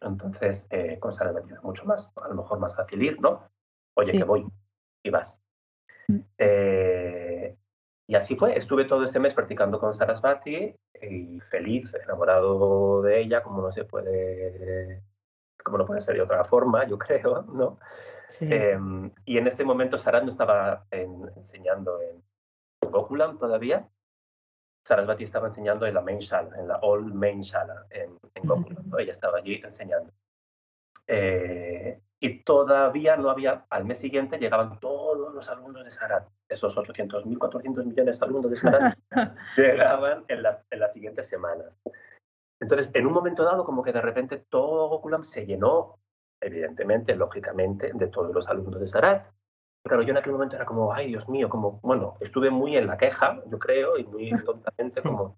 Entonces, 0.01 0.65
eh, 0.71 0.97
con 0.99 1.13
Sarasvati 1.13 1.51
era 1.51 1.61
mucho 1.61 1.85
más, 1.85 2.11
a 2.15 2.27
lo 2.29 2.33
mejor 2.33 2.57
más 2.57 2.75
fácil 2.75 3.03
ir, 3.03 3.21
¿no? 3.21 3.47
Oye, 3.93 4.11
que 4.11 4.23
voy, 4.23 4.43
y 5.03 5.09
vas. 5.11 5.39
Mm. 6.07 6.19
Eh, 6.39 7.24
y 8.07 8.15
así 8.15 8.35
fue, 8.35 8.57
estuve 8.57 8.85
todo 8.85 9.03
ese 9.03 9.19
mes 9.19 9.33
practicando 9.33 9.79
con 9.79 9.93
Sarasvati 9.93 10.75
y 11.01 11.39
feliz, 11.41 11.93
enamorado 12.03 13.01
de 13.01 13.21
ella, 13.21 13.41
como 13.41 13.61
no 13.61 13.71
se 13.71 13.85
puede, 13.85 15.01
como 15.63 15.79
no 15.79 15.85
puede 15.85 16.01
ser 16.01 16.15
de 16.15 16.21
otra 16.21 16.43
forma, 16.45 16.87
yo 16.87 16.97
creo, 16.99 17.43
¿no? 17.43 17.79
Em, 18.41 19.11
y 19.23 19.37
en 19.37 19.47
ese 19.47 19.63
momento 19.63 19.97
Sarat 19.97 20.23
no 20.23 20.31
estaba 20.31 20.85
enseñando 20.91 21.99
en 22.01 22.23
Gokulam 22.91 23.37
todavía. 23.37 23.87
Sarasvati 24.83 25.23
estaba 25.23 25.47
enseñando 25.47 25.85
en 25.87 25.95
la 25.95 26.01
main 26.01 26.21
sala, 26.21 26.55
en 26.57 26.67
la 26.67 26.77
all 26.77 27.13
main 27.13 27.43
sala 27.43 27.87
en, 27.89 28.17
en 28.35 28.43
Gokula. 28.43 28.81
Ella 28.99 29.11
estaba 29.11 29.39
allí 29.39 29.55
enseñando. 29.63 30.11
Eh, 31.07 31.99
y 32.19 32.43
todavía 32.43 33.15
no 33.17 33.29
había, 33.29 33.65
al 33.69 33.85
mes 33.85 33.99
siguiente 33.99 34.37
llegaban 34.37 34.79
todos 34.79 35.04
los 35.35 35.47
alumnos 35.49 35.83
de 35.83 35.91
Sarat, 35.91 36.27
esos 36.49 36.75
800.000, 36.75 37.37
400 37.37 37.85
millones 37.85 38.19
de 38.19 38.25
alumnos 38.25 38.49
de 38.49 38.57
Sarat, 38.57 38.97
llegaban 39.57 40.25
en 40.27 40.41
las, 40.41 40.65
en 40.71 40.79
las 40.79 40.93
siguientes 40.93 41.27
semanas. 41.27 41.67
Entonces, 42.59 42.89
en 42.93 43.05
un 43.05 43.13
momento 43.13 43.43
dado, 43.43 43.65
como 43.65 43.83
que 43.83 43.91
de 43.91 44.01
repente 44.01 44.37
todo 44.49 44.89
Gokulam 44.89 45.23
se 45.23 45.45
llenó, 45.45 45.99
evidentemente, 46.41 47.15
lógicamente, 47.15 47.91
de 47.93 48.07
todos 48.07 48.33
los 48.33 48.47
alumnos 48.47 48.79
de 48.79 48.87
Sarat. 48.87 49.27
Pero 49.83 50.01
yo 50.01 50.11
en 50.11 50.17
aquel 50.17 50.33
momento 50.33 50.55
era 50.55 50.65
como, 50.65 50.91
ay, 50.91 51.07
Dios 51.07 51.29
mío, 51.29 51.47
como, 51.47 51.79
bueno, 51.81 52.17
estuve 52.19 52.49
muy 52.49 52.75
en 52.75 52.87
la 52.87 52.97
queja, 52.97 53.39
yo 53.45 53.59
creo, 53.59 53.97
y 53.97 54.03
muy 54.05 54.31
tontamente 54.45 55.01
como, 55.01 55.37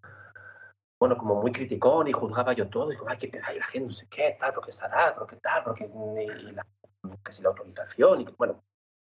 bueno, 0.99 1.17
como 1.17 1.41
muy 1.41 1.51
criticón 1.51 2.07
y 2.07 2.13
juzgaba 2.13 2.53
yo 2.53 2.69
todo. 2.69 2.91
Y 2.91 2.95
digo, 2.95 3.07
ay, 3.09 3.17
que 3.17 3.41
hay 3.43 3.59
la 3.59 3.65
gente, 3.65 3.87
no 3.87 3.93
sé 3.93 4.07
qué, 4.09 4.37
tal, 4.39 4.53
porque 4.53 4.71
Sarat, 4.71 5.17
porque 5.17 5.35
tal, 5.37 5.63
porque 5.63 5.89
la, 6.53 6.65
que 7.25 7.33
si 7.33 7.41
la 7.41 7.49
autorización. 7.49 8.21
Y 8.21 8.25
bueno, 8.37 8.63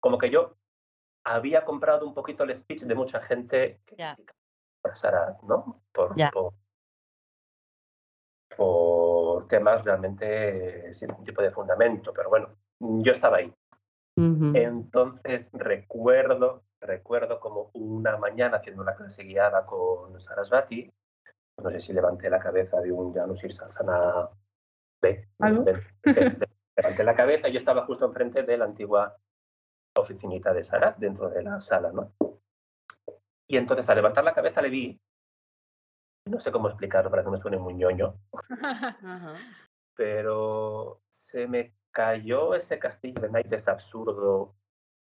como 0.01 0.19
que 0.19 0.31
yo 0.31 0.57
había 1.25 1.65
comprado 1.65 2.07
un 2.07 2.15
poquito 2.15 2.45
el 2.45 2.57
speech 2.57 2.83
de 2.83 2.95
mucha 2.95 3.21
gente 3.21 3.81
que 3.87 3.97
yeah. 3.97 4.17
Sarat, 4.95 5.43
¿no? 5.43 5.83
Por, 5.93 6.15
por, 6.33 6.55
por 8.57 9.49
temas 9.49 9.85
realmente 9.85 10.95
sin 10.95 11.09
ningún 11.09 11.25
tipo 11.25 11.43
de 11.43 11.51
fundamento, 11.51 12.13
pero 12.15 12.31
bueno, 12.31 12.49
yo 12.79 13.13
estaba 13.13 13.39
ahí. 13.39 13.53
Entonces 14.17 15.49
recuerdo, 15.53 16.65
recuerdo 16.79 17.41
como 17.41 17.71
una 17.73 18.19
mañana 18.19 18.59
haciendo 18.59 18.83
una 18.83 18.95
clase 18.95 19.23
guiada 19.23 19.65
con 19.65 20.21
Sarasvati, 20.21 20.93
no 21.63 21.71
sé 21.71 21.81
si 21.81 21.95
levanté 21.95 22.29
la 22.29 22.39
cabeza 22.39 22.81
de 22.81 22.93
un 22.93 23.15
Janus 23.15 23.41
Sasana 23.51 24.29
B, 25.01 25.27
levanté 25.39 27.05
la 27.05 27.15
cabeza 27.15 27.49
yo 27.49 27.59
estaba 27.59 27.87
justo 27.87 28.05
enfrente 28.05 28.43
de 28.43 28.59
la 28.59 28.67
antigua 28.67 29.17
oficinita 30.01 30.53
de 30.53 30.65
Sarat, 30.65 30.99
dentro 30.99 31.31
de 31.31 31.43
la 31.43 31.61
sala, 31.61 31.93
¿no? 31.93 32.13
Y 33.49 33.57
entonces 33.57 33.89
al 33.89 33.97
levantar 33.97 34.25
la 34.25 34.35
cabeza 34.35 34.63
le 34.63 34.71
vi 34.71 35.01
no 36.27 36.41
sé 36.41 36.53
cómo 36.53 36.69
explicarlo 36.69 37.11
para 37.11 37.25
que 37.25 37.31
me 37.31 37.41
suene 37.41 37.59
muy 37.59 37.75
ñoño, 37.75 38.15
pero 39.97 41.01
se 41.09 41.47
me 41.47 41.75
cayó 41.91 42.55
ese 42.55 42.79
castillo 42.79 43.21
de 43.21 43.31
naipes 43.31 43.69
absurdo 43.69 44.55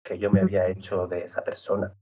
que 0.03 0.17
yo 0.17 0.31
me 0.31 0.41
había 0.41 0.67
hecho 0.67 1.07
de 1.07 1.23
esa 1.23 1.43
persona. 1.43 1.93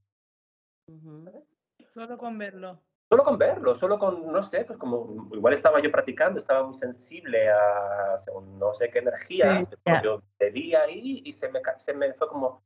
Solo 1.89 2.17
con 2.17 2.38
verlo. 2.38 2.79
Solo 3.10 3.23
con 3.23 3.38
verlo, 3.38 3.75
solo 3.75 3.99
con, 3.99 4.31
no 4.31 4.43
sé, 4.43 4.65
pues 4.65 4.77
como 4.79 5.29
igual 5.31 5.53
estaba 5.53 5.79
yo 5.79 5.91
practicando, 5.91 6.39
estaba 6.39 6.67
muy 6.67 6.77
sensible 6.77 7.49
a 7.49 8.17
no 8.58 8.73
sé 8.73 8.89
qué 8.89 8.99
energía, 8.99 9.63
yo 10.03 10.21
pedía 10.38 10.81
ahí 10.81 11.21
y 11.23 11.34
se 11.34 11.49
me, 11.49 11.62
se 11.77 11.93
me 11.93 12.13
fue 12.13 12.27
como, 12.27 12.63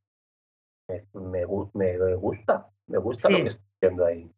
me, 1.14 1.46
me, 1.74 1.98
me 1.98 2.16
gusta, 2.16 2.68
me 2.88 2.98
gusta 2.98 3.30
lo 3.30 3.38
que 3.38 3.50
estoy 3.50 3.66
haciendo 3.78 4.06
ahí. 4.06 4.32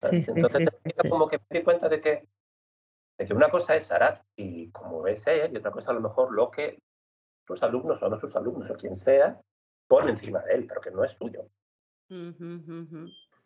Sí, 0.00 0.20
Entonces, 0.34 0.68
como 1.10 1.28
que 1.28 1.38
me 1.50 1.58
di 1.58 1.64
cuenta 1.64 1.88
de 1.88 2.00
que, 2.00 2.28
de 3.18 3.26
que 3.26 3.34
una 3.34 3.50
cosa 3.50 3.76
es 3.76 3.86
Sarat 3.86 4.22
y 4.36 4.70
como 4.70 5.06
es 5.06 5.26
él, 5.26 5.52
y 5.52 5.56
otra 5.56 5.72
cosa 5.72 5.90
a 5.90 5.94
lo 5.94 6.00
mejor 6.00 6.32
lo 6.32 6.50
que 6.50 6.80
sus 7.46 7.62
alumnos 7.62 8.02
o 8.02 8.08
no 8.08 8.20
sus 8.20 8.34
alumnos 8.36 8.70
o 8.70 8.74
quien 8.74 8.94
sea 8.94 9.40
pone 9.88 10.10
encima 10.10 10.40
de 10.40 10.54
él, 10.54 10.66
pero 10.66 10.80
que 10.80 10.90
no 10.90 11.02
es 11.02 11.12
suyo. 11.12 11.48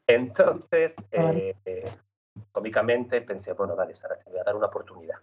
Entonces, 0.07 0.94
eh, 1.11 1.92
cómicamente 2.51 3.22
pensé, 3.22 3.53
bueno, 3.53 3.77
vale, 3.77 3.94
Sara, 3.94 4.18
te 4.18 4.31
voy 4.31 4.40
a 4.40 4.44
dar 4.44 4.57
una 4.57 4.66
oportunidad. 4.66 5.18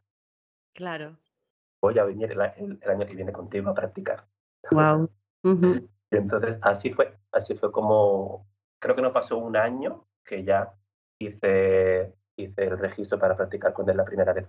Claro. 0.73 1.17
Voy 1.81 1.99
a 1.99 2.05
venir 2.05 2.31
el, 2.31 2.41
año 2.41 3.05
que 3.05 3.15
viene 3.15 3.31
contigo 3.31 3.69
a 3.69 3.73
practicar. 3.73 4.25
Wow. 4.71 5.09
Y 6.11 6.17
entonces 6.17 6.59
así 6.61 6.91
fue, 6.91 7.15
así 7.31 7.55
fue 7.55 7.71
como, 7.71 8.47
creo 8.79 8.95
que 8.95 9.01
no 9.01 9.13
pasó 9.13 9.37
un 9.37 9.55
año 9.55 10.05
que 10.25 10.43
ya 10.43 10.73
hice, 11.19 12.13
hice 12.35 12.63
el 12.63 12.77
registro 12.77 13.19
para 13.19 13.35
practicar 13.35 13.73
con 13.73 13.89
él 13.89 13.97
la 13.97 14.05
primera 14.05 14.33
vez. 14.33 14.47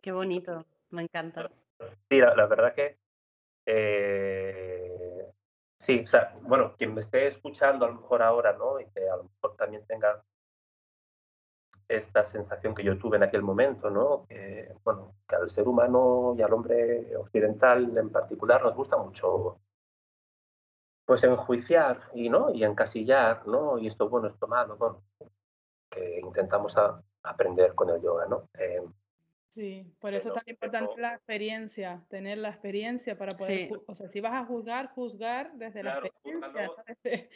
Qué 0.00 0.12
bonito, 0.12 0.64
me 0.90 1.02
encanta. 1.02 1.50
Sí, 2.10 2.18
la, 2.18 2.46
verdad 2.46 2.74
que 2.74 2.98
eh, 3.66 5.26
sí, 5.78 6.00
o 6.04 6.06
sea, 6.06 6.34
bueno, 6.42 6.74
quien 6.76 6.94
me 6.94 7.02
esté 7.02 7.28
escuchando 7.28 7.84
a 7.84 7.88
lo 7.88 8.00
mejor 8.00 8.22
ahora, 8.22 8.52
¿no? 8.54 8.80
Y 8.80 8.86
que 8.86 9.08
a 9.08 9.16
lo 9.16 9.24
mejor 9.24 9.56
también 9.56 9.84
tenga 9.86 10.22
esta 11.88 12.24
sensación 12.24 12.74
que 12.74 12.84
yo 12.84 12.98
tuve 12.98 13.16
en 13.16 13.22
aquel 13.22 13.42
momento, 13.42 13.90
¿no? 13.90 14.26
Que, 14.26 14.72
bueno, 14.84 15.14
que 15.26 15.36
al 15.36 15.50
ser 15.50 15.66
humano 15.66 16.34
y 16.36 16.42
al 16.42 16.52
hombre 16.52 17.16
occidental 17.16 17.96
en 17.96 18.10
particular 18.10 18.62
nos 18.62 18.74
gusta 18.74 18.96
mucho 18.96 19.60
pues 21.08 21.24
enjuiciar 21.24 22.02
y 22.12 22.28
no 22.28 22.52
y 22.52 22.64
encasillar, 22.64 23.48
¿no? 23.48 23.78
Y 23.78 23.86
esto 23.86 24.10
bueno, 24.10 24.28
esto 24.28 24.46
malo, 24.46 24.76
bueno, 24.76 25.02
que 25.88 26.20
intentamos 26.20 26.74
aprender 27.22 27.74
con 27.74 27.88
el 27.88 28.02
yoga, 28.02 28.26
¿no? 28.26 28.50
Eh, 28.58 28.82
sí, 29.46 29.90
por 30.00 30.12
eso 30.12 30.28
es 30.28 30.34
tan 30.34 30.44
importante 30.46 31.00
la 31.00 31.14
experiencia, 31.14 32.04
tener 32.10 32.36
la 32.36 32.50
experiencia 32.50 33.16
para 33.16 33.34
poder, 33.34 33.70
o 33.86 33.94
sea, 33.94 34.06
si 34.06 34.20
vas 34.20 34.34
a 34.34 34.44
juzgar, 34.44 34.90
juzgar 34.90 35.50
desde 35.54 35.82
la 35.82 35.98
experiencia, 35.98 36.70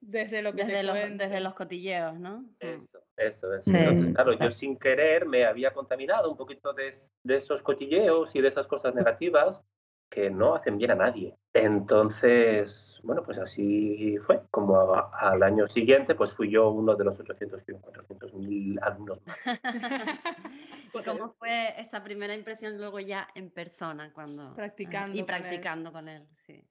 desde, 0.00 0.42
lo 0.42 0.52
que 0.52 0.64
desde, 0.66 0.82
los, 0.82 0.94
desde 1.16 1.40
los 1.40 1.54
cotilleos, 1.54 2.20
¿no? 2.20 2.40
Mm. 2.40 2.58
Eso, 2.58 2.98
eso, 3.16 3.54
eso. 3.54 3.72
claro, 4.12 4.34
yo 4.34 4.50
sin 4.50 4.78
querer 4.78 5.24
me 5.24 5.46
había 5.46 5.72
contaminado 5.72 6.30
un 6.30 6.36
poquito 6.36 6.74
de, 6.74 6.94
de 7.22 7.36
esos 7.36 7.62
cotilleos 7.62 8.36
y 8.36 8.42
de 8.42 8.48
esas 8.48 8.66
cosas 8.66 8.94
negativas 8.94 9.62
que 10.10 10.30
no 10.30 10.54
hacen 10.54 10.78
bien 10.78 10.92
a 10.92 10.94
nadie. 10.94 11.36
Entonces, 11.52 12.98
bueno, 13.02 13.22
pues 13.22 13.38
así 13.38 14.16
fue. 14.26 14.42
Como 14.50 14.94
al 14.94 15.42
año 15.42 15.68
siguiente, 15.68 16.14
pues 16.14 16.32
fui 16.32 16.50
yo 16.50 16.70
uno 16.70 16.94
de 16.94 17.04
los 17.04 17.18
800, 17.18 17.62
400 17.80 18.34
mil 18.34 18.78
alumnos 18.82 19.18
¿Y 20.94 21.02
cómo 21.02 21.34
fue 21.38 21.80
esa 21.80 22.02
primera 22.02 22.34
impresión 22.34 22.78
luego 22.78 23.00
ya 23.00 23.28
en 23.34 23.50
persona 23.50 24.12
cuando 24.12 24.54
practicando 24.54 25.18
y 25.18 25.22
practicando 25.22 25.92
con 25.92 26.08
él? 26.08 26.26
sí. 26.36 26.64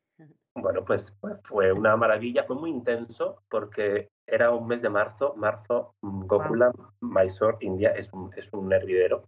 Bueno, 0.56 0.86
pues, 0.86 1.12
pues, 1.20 1.36
fue 1.46 1.72
una 1.72 1.96
maravilla, 1.98 2.44
fue 2.44 2.56
muy 2.56 2.70
intenso 2.70 3.44
porque 3.50 4.12
era 4.28 4.52
un 4.52 4.68
mes 4.68 4.82
de 4.82 4.90
marzo, 4.90 5.34
marzo, 5.36 5.96
mm, 6.02 6.26
Gokula, 6.28 6.72
Mysore, 7.02 7.58
India, 7.62 7.92
es 7.92 8.12
un, 8.14 8.32
es 8.36 8.48
un 8.54 8.72
hervidero, 8.72 9.28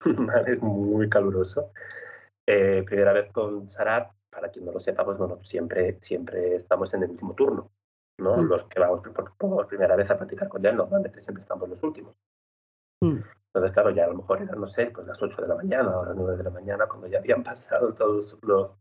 es 0.46 0.60
muy 0.60 1.08
caluroso. 1.08 1.70
Eh, 2.46 2.82
primera 2.84 3.12
vez 3.12 3.32
con 3.32 3.68
Sarat, 3.70 4.12
para 4.30 4.50
quien 4.50 4.64
no 4.64 4.72
lo 4.72 4.80
sepa, 4.80 5.04
pues 5.04 5.16
bueno, 5.16 5.42
siempre, 5.42 5.98
siempre 6.00 6.56
estamos 6.56 6.92
en 6.94 7.04
el 7.04 7.10
último 7.10 7.34
turno. 7.34 7.70
¿no? 8.18 8.36
Mm. 8.36 8.48
Los 8.48 8.64
que 8.64 8.80
vamos 8.80 9.00
por, 9.38 9.66
primera 9.66 9.96
vez 9.96 10.10
a 10.10 10.16
practicar 10.16 10.48
con 10.48 10.64
él, 10.64 10.76
normalmente 10.76 11.20
siempre 11.20 11.42
estamos 11.42 11.68
los 11.68 11.82
últimos. 11.82 12.14
Mm. 13.00 13.18
Entonces, 13.46 13.72
claro, 13.72 13.90
ya 13.90 14.04
a 14.04 14.08
lo 14.08 14.14
mejor 14.14 14.42
eran, 14.42 14.60
no 14.60 14.66
sé, 14.66 14.86
pues 14.86 15.06
las 15.06 15.22
8 15.22 15.42
de 15.42 15.48
la 15.48 15.54
mañana 15.54 15.96
o 15.96 16.04
las 16.04 16.16
9 16.16 16.36
de 16.36 16.44
la 16.44 16.50
mañana, 16.50 16.86
cuando 16.86 17.06
ya 17.06 17.18
habían 17.18 17.42
pasado 17.44 17.94
todos 17.94 18.38
los, 18.42 18.72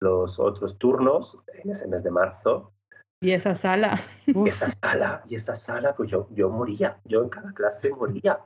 los 0.00 0.38
otros 0.38 0.78
turnos 0.78 1.38
en 1.52 1.70
ese 1.70 1.86
mes 1.88 2.02
de 2.02 2.10
marzo. 2.10 2.72
Y 3.20 3.32
esa 3.32 3.54
sala. 3.54 3.98
Y 4.26 4.48
esa 4.48 4.70
sala, 4.70 5.24
y 5.28 5.34
esa 5.34 5.56
sala, 5.56 5.94
pues 5.94 6.10
yo, 6.10 6.28
yo 6.30 6.50
moría, 6.50 7.00
yo 7.04 7.22
en 7.22 7.28
cada 7.28 7.52
clase 7.52 7.90
moría. 7.90 8.40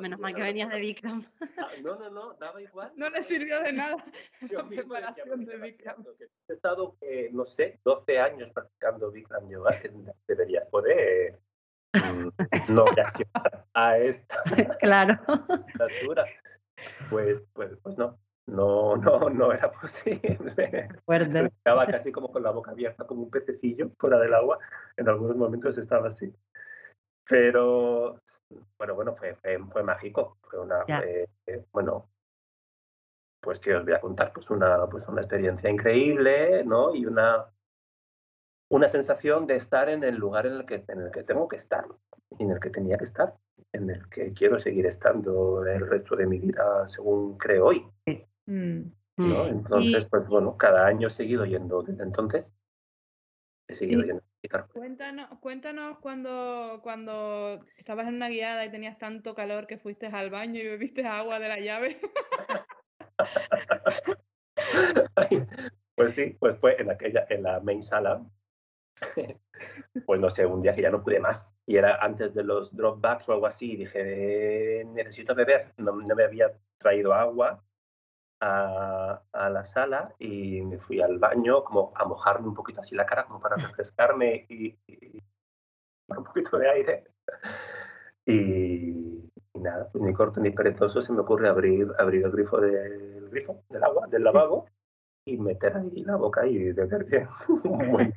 Menos 0.00 0.18
mal 0.18 0.34
que 0.34 0.42
venías 0.42 0.70
de 0.70 0.80
Bikram. 0.80 1.24
Ah, 1.58 1.70
no, 1.82 1.96
no, 1.96 2.10
no, 2.10 2.34
daba 2.34 2.60
igual. 2.60 2.92
No 2.96 3.08
le 3.10 3.22
sirvió 3.22 3.60
de 3.62 3.72
nada 3.72 3.96
la 4.50 4.66
preparación 4.66 5.44
de 5.44 5.56
Bikram. 5.56 6.04
He 6.48 6.52
estado, 6.52 6.96
eh, 7.00 7.30
no 7.32 7.46
sé, 7.46 7.78
12 7.84 8.18
años 8.18 8.50
practicando 8.52 9.10
Bikram 9.10 9.48
Yoga, 9.48 9.78
deberías 10.28 10.66
poder 10.68 11.38
mm, 11.92 12.72
no 12.74 12.86
reaccionar 12.86 13.66
a 13.74 13.98
esta 13.98 14.42
claro. 14.80 15.18
altura. 15.78 16.26
Pues, 17.10 17.42
pues, 17.52 17.76
pues 17.82 17.98
no, 17.98 18.18
no, 18.46 18.96
no, 18.96 19.30
no 19.30 19.52
era 19.52 19.70
posible. 19.70 20.88
Estaba 21.06 21.86
casi 21.86 22.10
como 22.10 22.32
con 22.32 22.42
la 22.42 22.50
boca 22.50 22.70
abierta, 22.70 23.06
como 23.06 23.24
un 23.24 23.30
pececillo 23.30 23.90
fuera 23.98 24.18
del 24.18 24.34
agua. 24.34 24.58
En 24.96 25.08
algunos 25.08 25.36
momentos 25.36 25.76
estaba 25.76 26.08
así. 26.08 26.32
Pero 27.28 28.20
bueno, 28.78 28.94
bueno, 28.94 29.14
fue, 29.14 29.34
fue, 29.34 29.82
mágico. 29.82 30.38
Fue 30.42 30.60
una, 30.60 30.84
bueno, 31.72 32.08
pues 33.40 33.60
que 33.60 33.74
os 33.74 33.84
voy 33.84 33.94
a 33.94 34.00
contar, 34.00 34.32
pues 34.32 34.48
una, 34.50 34.86
pues 34.86 35.06
una 35.08 35.20
experiencia 35.20 35.70
increíble, 35.70 36.64
¿no? 36.64 36.94
Y 36.94 37.06
una, 37.06 37.46
una 38.70 38.88
sensación 38.88 39.46
de 39.46 39.56
estar 39.56 39.88
en 39.88 40.04
el 40.04 40.16
lugar 40.16 40.46
en 40.46 40.54
el 40.54 40.66
que, 40.66 40.84
en 40.88 41.00
el 41.02 41.10
que 41.10 41.22
tengo 41.22 41.48
que 41.48 41.56
estar, 41.56 41.86
en 42.38 42.50
el 42.50 42.60
que 42.60 42.70
tenía 42.70 42.96
que 42.98 43.04
estar, 43.04 43.34
en 43.72 43.90
el 43.90 44.08
que 44.08 44.32
quiero 44.32 44.58
seguir 44.58 44.86
estando 44.86 45.64
el 45.66 45.86
resto 45.86 46.16
de 46.16 46.26
mi 46.26 46.38
vida, 46.38 46.88
según 46.88 47.36
creo 47.36 47.66
hoy. 47.66 47.86
Mm. 48.46 48.82
¿no? 49.16 49.44
Mm. 49.44 49.48
Entonces, 49.48 50.06
pues 50.06 50.26
bueno, 50.26 50.56
cada 50.56 50.86
año 50.86 51.08
he 51.08 51.10
seguido 51.10 51.44
yendo 51.44 51.82
desde 51.82 52.02
entonces 52.02 52.52
Cuéntanos, 54.72 55.28
cuéntanos 55.40 55.98
cuando, 55.98 56.80
cuando 56.82 57.58
estabas 57.76 58.08
en 58.08 58.14
una 58.14 58.28
guiada 58.28 58.64
y 58.64 58.70
tenías 58.70 58.98
tanto 58.98 59.34
calor 59.34 59.66
que 59.66 59.76
fuiste 59.76 60.06
al 60.06 60.30
baño 60.30 60.60
y 60.60 60.68
bebiste 60.68 61.06
agua 61.06 61.38
de 61.38 61.48
la 61.48 61.58
llave. 61.58 61.96
pues 65.94 66.14
sí, 66.14 66.36
pues 66.38 66.58
fue 66.58 66.80
en 66.80 66.90
aquella, 66.90 67.26
en 67.28 67.42
la 67.42 67.60
main 67.60 67.82
sala. 67.82 68.24
pues 70.06 70.20
no 70.20 70.30
sé, 70.30 70.46
un 70.46 70.62
día 70.62 70.74
que 70.74 70.82
ya 70.82 70.90
no 70.90 71.02
pude 71.02 71.20
más. 71.20 71.50
Y 71.66 71.76
era 71.76 71.96
antes 71.96 72.34
de 72.34 72.44
los 72.44 72.74
dropbacks 72.74 73.28
o 73.28 73.32
algo 73.32 73.46
así. 73.46 73.72
Y 73.72 73.76
dije, 73.76 74.84
necesito 74.86 75.34
beber. 75.34 75.74
No, 75.76 75.92
no 75.92 76.14
me 76.14 76.24
había 76.24 76.52
traído 76.78 77.12
agua 77.12 77.62
a, 78.40 79.22
a, 79.32 79.50
la 79.50 79.64
sala 79.64 80.14
y 80.18 80.62
me 80.62 80.78
fui 80.78 81.00
al 81.00 81.18
baño 81.18 81.64
como 81.64 81.92
a 81.94 82.04
mojarme 82.04 82.48
un 82.48 82.54
poquito 82.54 82.80
así 82.80 82.94
la 82.94 83.06
cara 83.06 83.24
como 83.24 83.40
para 83.40 83.56
refrescarme 83.56 84.46
y, 84.48 84.76
y 84.86 85.22
un 86.16 86.24
poquito 86.24 86.58
de 86.58 86.70
aire. 86.70 87.04
Y, 88.26 89.30
y, 89.54 89.60
nada, 89.60 89.88
pues 89.90 90.02
ni 90.04 90.12
corto 90.12 90.40
ni 90.40 90.50
perezoso 90.50 91.00
se 91.02 91.12
me 91.12 91.20
ocurre 91.20 91.48
abrir, 91.48 91.88
abrir 91.98 92.24
el 92.24 92.30
grifo 92.30 92.60
del 92.60 93.28
grifo 93.30 93.62
del 93.70 93.84
agua, 93.84 94.06
del 94.06 94.22
lavabo 94.24 94.66
y 95.24 95.36
meter 95.36 95.76
ahí 95.76 96.04
la 96.04 96.16
boca 96.16 96.46
y 96.46 96.72
beber 96.72 97.04
bien 97.04 97.28
un 97.48 97.92
buen 97.92 98.14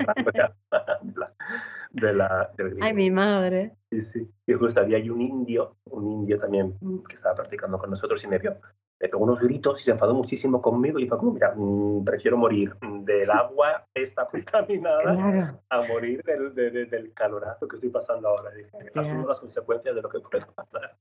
de 1.91 2.13
la, 2.13 2.49
del 2.55 2.69
grifo. 2.69 2.85
Ay, 2.85 2.93
mi 2.93 3.11
madre. 3.11 3.75
Sí, 3.89 4.01
sí. 4.01 4.31
Y 4.47 4.53
justo 4.53 4.79
había 4.79 4.97
ahí 4.97 5.09
un 5.09 5.19
indio, 5.19 5.75
un 5.85 6.09
indio 6.09 6.39
también 6.39 6.77
que 7.07 7.15
estaba 7.15 7.35
practicando 7.35 7.77
con 7.77 7.89
nosotros 7.89 8.23
y 8.23 8.27
me 8.27 8.37
vio 8.37 8.57
le 9.01 9.09
pegó 9.09 9.23
unos 9.23 9.39
gritos 9.39 9.81
y 9.81 9.83
se 9.83 9.91
enfadó 9.91 10.13
muchísimo 10.13 10.61
conmigo 10.61 10.99
y 10.99 11.07
fue 11.07 11.17
como, 11.17 11.31
mira, 11.31 11.53
mmm, 11.55 12.05
prefiero 12.05 12.37
morir 12.37 12.75
del 12.81 13.31
agua 13.31 13.87
esta 13.95 14.27
contaminada 14.29 15.01
claro. 15.01 15.59
a 15.69 15.81
morir 15.87 16.23
del, 16.23 16.53
de, 16.53 16.69
del, 16.85 17.11
calorazo 17.13 17.67
que 17.67 17.77
estoy 17.77 17.89
pasando 17.89 18.29
ahora. 18.29 18.51
Dije, 18.51 18.69
asumo 18.95 19.27
las 19.27 19.39
consecuencias 19.39 19.95
de 19.95 20.01
lo 20.03 20.09
que 20.09 20.19
puede 20.19 20.45
pasar. 20.45 20.95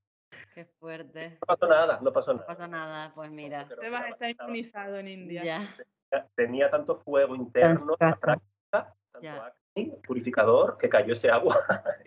Qué 0.54 0.64
fuerte. 0.64 1.38
No 1.42 1.46
pasó 1.46 1.66
nada, 1.68 1.98
no 2.02 2.12
pasó 2.12 2.32
nada. 2.32 2.42
No 2.42 2.46
pasó 2.46 2.68
nada, 2.68 3.12
pues 3.14 3.30
mira. 3.30 3.68
Sebas 3.68 4.08
está 4.08 4.30
inmunizado 4.30 4.96
en 4.96 5.08
India. 5.08 5.44
Ya. 5.44 5.58
Tenía, 6.10 6.28
tenía 6.34 6.70
tanto 6.70 6.96
fuego 7.00 7.36
interno, 7.36 7.96
práctica, 7.98 8.40
tanto 8.70 9.20
Ya. 9.20 9.54
purificador, 10.06 10.78
que 10.78 10.88
cayó 10.88 11.12
ese 11.12 11.30
agua. 11.30 11.60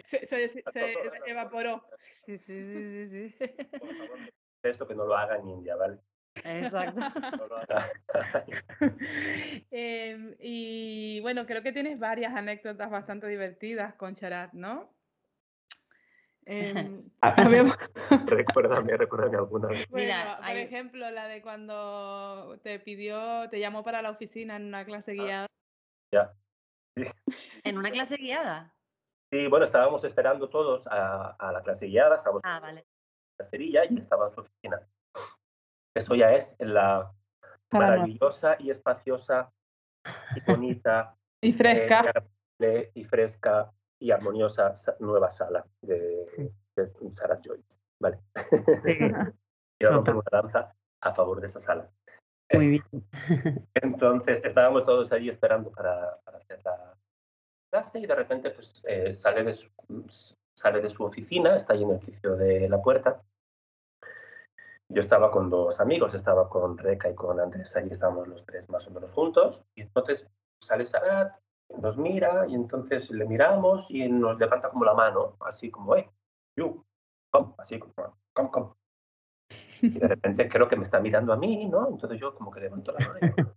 Se, 0.03 0.25
se- 0.25 0.49
se- 0.49 0.63
se 0.71 0.93
evaporó. 1.27 1.83
Sí, 1.99 2.37
sí, 2.39 2.61
sí, 2.63 3.07
sí, 3.07 3.29
sí. 3.29 3.35
Por 3.79 3.95
favor, 3.95 4.19
esto 4.63 4.87
que 4.87 4.95
no 4.95 5.05
lo 5.05 5.15
haga 5.15 5.37
en 5.37 5.47
India, 5.49 5.75
¿vale? 5.75 5.99
Exacto. 6.43 6.99
No 7.39 7.47
lo 7.47 7.57
haga. 7.57 7.91
Em, 9.71 10.35
y 10.39 11.19
bueno, 11.21 11.45
creo 11.45 11.61
que 11.63 11.71
tienes 11.73 11.99
varias 11.99 12.33
anécdotas 12.33 12.89
bastante 12.89 13.27
divertidas 13.27 13.95
con 13.95 14.13
Charat, 14.15 14.53
¿no? 14.53 14.93
Em, 16.45 17.09
habíamos- 17.21 17.77
recuérdame, 18.27 18.97
recuérdame 18.97 19.37
alguna 19.37 19.67
vez. 19.69 19.87
bueno, 19.89 20.05
Mira, 20.05 20.35
por 20.37 20.45
hay- 20.45 20.57
ejemplo, 20.63 21.09
la 21.11 21.27
de 21.27 21.41
cuando 21.41 22.59
te 22.63 22.79
pidió, 22.79 23.49
te 23.49 23.59
llamó 23.59 23.83
para 23.83 24.01
la 24.01 24.11
oficina 24.11 24.55
en 24.57 24.65
una 24.65 24.85
clase 24.85 25.13
guiada. 25.13 25.47
Ya. 26.11 26.33
¿En 27.63 27.77
una 27.77 27.91
clase 27.91 28.17
guiada? 28.17 28.73
Sí, 29.31 29.47
bueno, 29.47 29.65
estábamos 29.65 30.03
esperando 30.03 30.49
todos 30.49 30.85
a, 30.87 31.31
a 31.39 31.51
la 31.51 31.61
clase 31.63 31.87
guiada, 31.87 32.17
estábamos 32.17 32.41
Ah, 32.45 32.59
vale. 32.59 32.85
En 33.33 33.37
la 33.39 33.45
esterilla 33.45 33.85
y 33.89 33.97
estaba 33.97 34.27
en 34.27 34.33
su 34.33 34.41
oficina. 34.41 34.81
Esto 35.95 36.15
ya 36.15 36.33
es 36.33 36.55
la 36.59 37.11
maravillosa 37.71 38.55
y 38.59 38.69
espaciosa 38.69 39.51
y 40.35 40.41
bonita 40.51 41.15
Y 41.41 41.49
eh, 41.49 41.53
fresca. 41.53 42.13
y 42.95 43.03
fresca 43.03 43.71
y 44.01 44.11
armoniosa 44.11 44.75
sa- 44.75 44.95
nueva 44.99 45.29
sala 45.31 45.65
de, 45.81 46.23
Sí. 46.27 46.49
de 46.75 46.91
Sarah 47.13 47.39
Joyce. 47.43 47.77
Vale. 48.01 48.19
Sí. 48.85 48.97
Quiero 49.79 49.95
romper 49.95 50.15
una 50.15 50.23
lanza 50.31 50.73
a 51.01 51.13
favor 51.13 51.41
de 51.41 51.47
esa 51.47 51.59
sala. 51.59 51.89
Muy 52.53 52.67
bien. 52.69 52.83
Entonces 53.73 54.41
estábamos 54.43 54.85
todos 54.85 55.11
allí 55.11 55.29
esperando 55.29 55.71
para, 55.71 56.17
para 56.23 56.37
hacer 56.37 56.61
la 56.63 56.95
clase 57.71 57.99
y 57.99 58.05
de 58.05 58.15
repente 58.15 58.51
pues, 58.51 58.81
eh, 58.87 59.15
sale, 59.15 59.43
de 59.43 59.53
su, 59.55 59.67
sale 60.55 60.81
de 60.81 60.89
su 60.89 61.03
oficina, 61.03 61.55
está 61.55 61.73
ahí 61.73 61.83
en 61.83 61.91
el 61.91 61.99
quicio 61.99 62.35
de 62.35 62.69
la 62.69 62.81
puerta. 62.81 63.21
Yo 64.89 65.01
estaba 65.01 65.31
con 65.31 65.49
dos 65.49 65.79
amigos, 65.79 66.13
estaba 66.13 66.49
con 66.49 66.77
Reca 66.77 67.09
y 67.09 67.15
con 67.15 67.39
Andrés, 67.39 67.75
ahí 67.75 67.87
estábamos 67.89 68.27
los 68.27 68.45
tres 68.45 68.69
más 68.69 68.85
o 68.87 68.91
menos 68.91 69.11
juntos. 69.11 69.61
Y 69.75 69.81
entonces 69.81 70.27
sale 70.61 70.85
Sarat, 70.85 71.35
nos 71.81 71.97
mira 71.97 72.45
y 72.47 72.53
entonces 72.53 73.09
le 73.09 73.25
miramos 73.25 73.85
y 73.89 74.07
nos 74.07 74.37
levanta 74.37 74.69
como 74.69 74.85
la 74.85 74.93
mano, 74.93 75.35
así 75.39 75.71
como, 75.71 75.95
eh, 75.95 76.09
you, 76.55 76.85
come, 77.31 77.53
así 77.57 77.79
como, 77.79 77.93
come, 78.33 78.51
come. 78.51 78.67
Y 79.81 79.99
de 79.99 80.07
repente 80.07 80.47
creo 80.47 80.67
que 80.67 80.75
me 80.75 80.83
está 80.83 80.99
mirando 80.99 81.33
a 81.33 81.37
mí, 81.37 81.67
¿no? 81.67 81.89
Entonces 81.89 82.19
yo 82.19 82.33
como 82.35 82.51
que 82.51 82.61
levanto 82.61 82.91
la 82.91 83.07
mano 83.07 83.19
y 83.21 83.29
digo. 83.35 83.53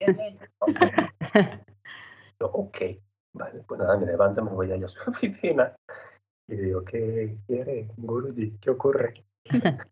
Yo, 2.40 2.46
ok, 2.46 2.78
vale, 3.34 3.62
pues 3.68 3.78
nada, 3.80 3.98
me 3.98 4.06
levanto, 4.06 4.42
me 4.42 4.50
voy 4.50 4.72
allá 4.72 4.86
a 4.86 4.88
su 4.88 4.98
oficina 5.10 5.76
y 6.50 6.56
digo, 6.56 6.84
¿qué 6.84 7.36
quiere, 7.46 7.88
Guruji? 7.96 8.52
¿Qué 8.60 8.70
ocurre? 8.70 9.24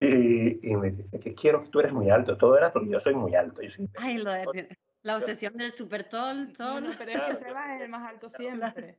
y, 0.00 0.70
y 0.70 0.76
me 0.76 0.90
dice 0.90 1.20
que 1.20 1.34
quiero 1.34 1.62
que 1.62 1.70
tú 1.70 1.80
eres 1.80 1.92
muy 1.92 2.10
alto. 2.10 2.36
Todo 2.36 2.56
era 2.56 2.72
porque 2.72 2.88
yo 2.90 3.00
soy 3.00 3.14
muy 3.14 3.34
alto. 3.34 3.62
Yo 3.62 3.70
soy 3.70 3.88
Ay, 3.96 4.18
lo 4.18 4.30
de- 4.32 4.76
la 5.02 5.16
obsesión 5.16 5.56
del 5.56 5.70
super 5.70 6.08
tol, 6.08 6.52
tol. 6.52 6.82
Bueno, 6.82 6.90
pero 6.98 7.12
es 7.12 7.20
que 7.22 7.36
Sebas 7.36 7.76
es 7.76 7.82
el 7.82 7.88
más 7.88 8.08
alto 8.08 8.28
siempre. 8.28 8.96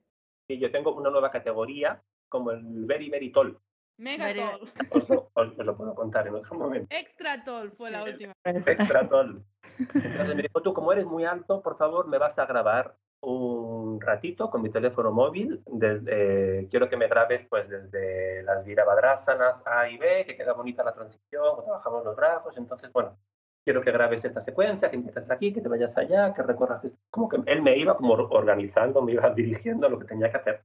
y 0.47 0.57
yo 0.59 0.71
tengo 0.71 0.95
una 0.95 1.09
nueva 1.09 1.29
categoría 1.31 2.01
como 2.29 2.51
el 2.51 2.85
very, 2.85 3.09
very 3.09 3.31
tall. 3.31 3.57
Mega 3.99 4.27
Very- 4.27 4.39
tall. 4.39 4.61
Os 4.91 5.09
lo, 5.09 5.29
os- 5.33 5.59
os 5.59 5.65
lo 5.65 5.75
puedo 5.77 5.93
contar 5.93 6.25
en 6.27 6.35
otro 6.35 6.55
momento. 6.57 6.87
Extra 6.89 7.43
tall 7.43 7.69
fue 7.71 7.91
la 7.91 8.01
Sí. 8.03 8.09
última. 8.11 8.33
Extra 8.45 9.07
tall. 9.07 9.43
Entonces 9.93 10.35
me 10.35 10.41
dijo, 10.41 10.61
tú 10.61 10.73
como 10.73 10.91
eres 10.93 11.05
muy 11.05 11.25
alto, 11.25 11.61
por 11.61 11.77
favor, 11.77 12.07
me 12.07 12.17
vas 12.17 12.39
a 12.39 12.45
grabar 12.45 12.95
un 13.21 13.99
ratito 13.99 14.49
con 14.49 14.61
mi 14.61 14.69
teléfono 14.69 15.11
móvil. 15.11 15.61
Desde, 15.65 16.67
quiero 16.69 16.87
que 16.89 16.95
me 16.97 17.07
grabes 17.09 17.45
pues 17.49 17.67
desde 17.69 18.41
las 18.43 18.63
virabhadrasanas 18.63 19.61
A 19.67 19.89
y 19.89 19.97
B, 19.97 20.25
que 20.25 20.37
queda 20.37 20.53
bonita 20.53 20.83
la 20.83 20.93
transición, 20.93 21.43
cuando 21.43 21.63
trabajamos 21.65 22.05
los 22.05 22.15
brazos. 22.15 22.57
Entonces, 22.57 22.91
bueno, 22.93 23.17
quiero 23.65 23.81
que 23.81 23.91
grabes 23.91 24.23
esta 24.23 24.39
secuencia, 24.41 24.89
que 24.89 24.95
empieces 24.95 25.29
aquí, 25.29 25.51
que 25.53 25.59
te 25.61 25.67
vayas 25.67 25.97
allá, 25.97 26.33
que 26.33 26.41
recorras 26.43 26.83
esto. 26.85 26.97
Como 27.09 27.27
que 27.27 27.41
él 27.45 27.61
me 27.61 27.75
iba 27.77 27.97
como 27.97 28.13
organizando, 28.13 29.01
me 29.01 29.11
iba 29.11 29.29
dirigiendo 29.35 29.87
a 29.87 29.89
lo 29.89 29.99
que 29.99 30.05
tenía 30.05 30.31
que 30.31 30.37
hacer. 30.37 30.61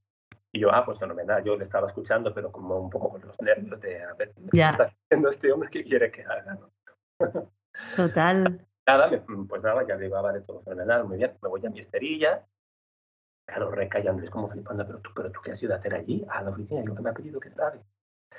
Y 0.54 0.60
yo, 0.60 0.72
ah, 0.72 0.84
pues 0.84 1.00
fenomenal, 1.00 1.42
yo 1.42 1.56
le 1.56 1.64
estaba 1.64 1.88
escuchando, 1.88 2.32
pero 2.32 2.52
como 2.52 2.78
un 2.78 2.88
poco 2.88 3.10
con 3.10 3.20
los 3.22 3.34
nervios 3.42 3.80
de, 3.80 4.04
a 4.04 4.14
ver, 4.14 4.32
¿qué 4.52 4.60
está 4.70 4.84
haciendo 4.84 5.28
este 5.28 5.50
hombre? 5.50 5.68
¿Qué 5.68 5.82
quiere 5.82 6.12
que 6.12 6.22
haga? 6.22 6.54
no? 6.54 6.70
Total. 7.96 8.64
Nada, 8.86 9.08
me- 9.08 9.18
pues 9.18 9.62
nada, 9.62 9.84
ya 9.84 9.96
digo, 9.96 10.16
ah, 10.16 10.22
vale, 10.22 10.42
todo 10.42 10.62
fenomenal, 10.62 11.06
muy 11.06 11.16
bien, 11.16 11.36
me 11.42 11.48
voy 11.48 11.66
a 11.66 11.70
mi 11.70 11.80
esterilla. 11.80 12.46
Claro, 13.48 13.72
Reca 13.72 13.98
y 13.98 14.06
Andrés 14.06 14.30
como 14.30 14.48
flipando, 14.48 14.86
pero 14.86 15.00
tú, 15.00 15.10
pero 15.12 15.32
tú 15.32 15.40
qué 15.42 15.50
has 15.52 15.62
ido 15.62 15.74
a 15.74 15.78
hacer 15.78 15.94
allí, 15.94 16.24
a 16.28 16.42
la 16.42 16.50
oficina, 16.50 16.82
y 16.82 16.84
lo 16.84 16.94
que 16.94 17.02
me 17.02 17.10
ha 17.10 17.14
pedido 17.14 17.40
que 17.40 17.50
grabe. 17.50 17.80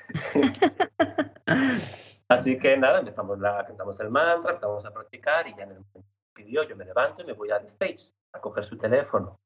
Así 2.28 2.58
que 2.58 2.78
nada, 2.78 3.00
empezamos, 3.00 3.38
la, 3.40 3.62
cantamos 3.66 4.00
el 4.00 4.08
mantra, 4.08 4.52
empezamos 4.52 4.86
a 4.86 4.90
practicar 4.90 5.46
y 5.48 5.54
ya 5.54 5.64
en 5.64 5.72
el 5.72 5.78
momento 5.80 6.00
que 6.00 6.42
pidió, 6.44 6.62
yo 6.62 6.76
me 6.76 6.86
levanto 6.86 7.22
y 7.22 7.26
me 7.26 7.34
voy 7.34 7.50
al 7.50 7.66
stage 7.66 8.14
a 8.32 8.40
coger 8.40 8.64
su 8.64 8.78
teléfono 8.78 9.38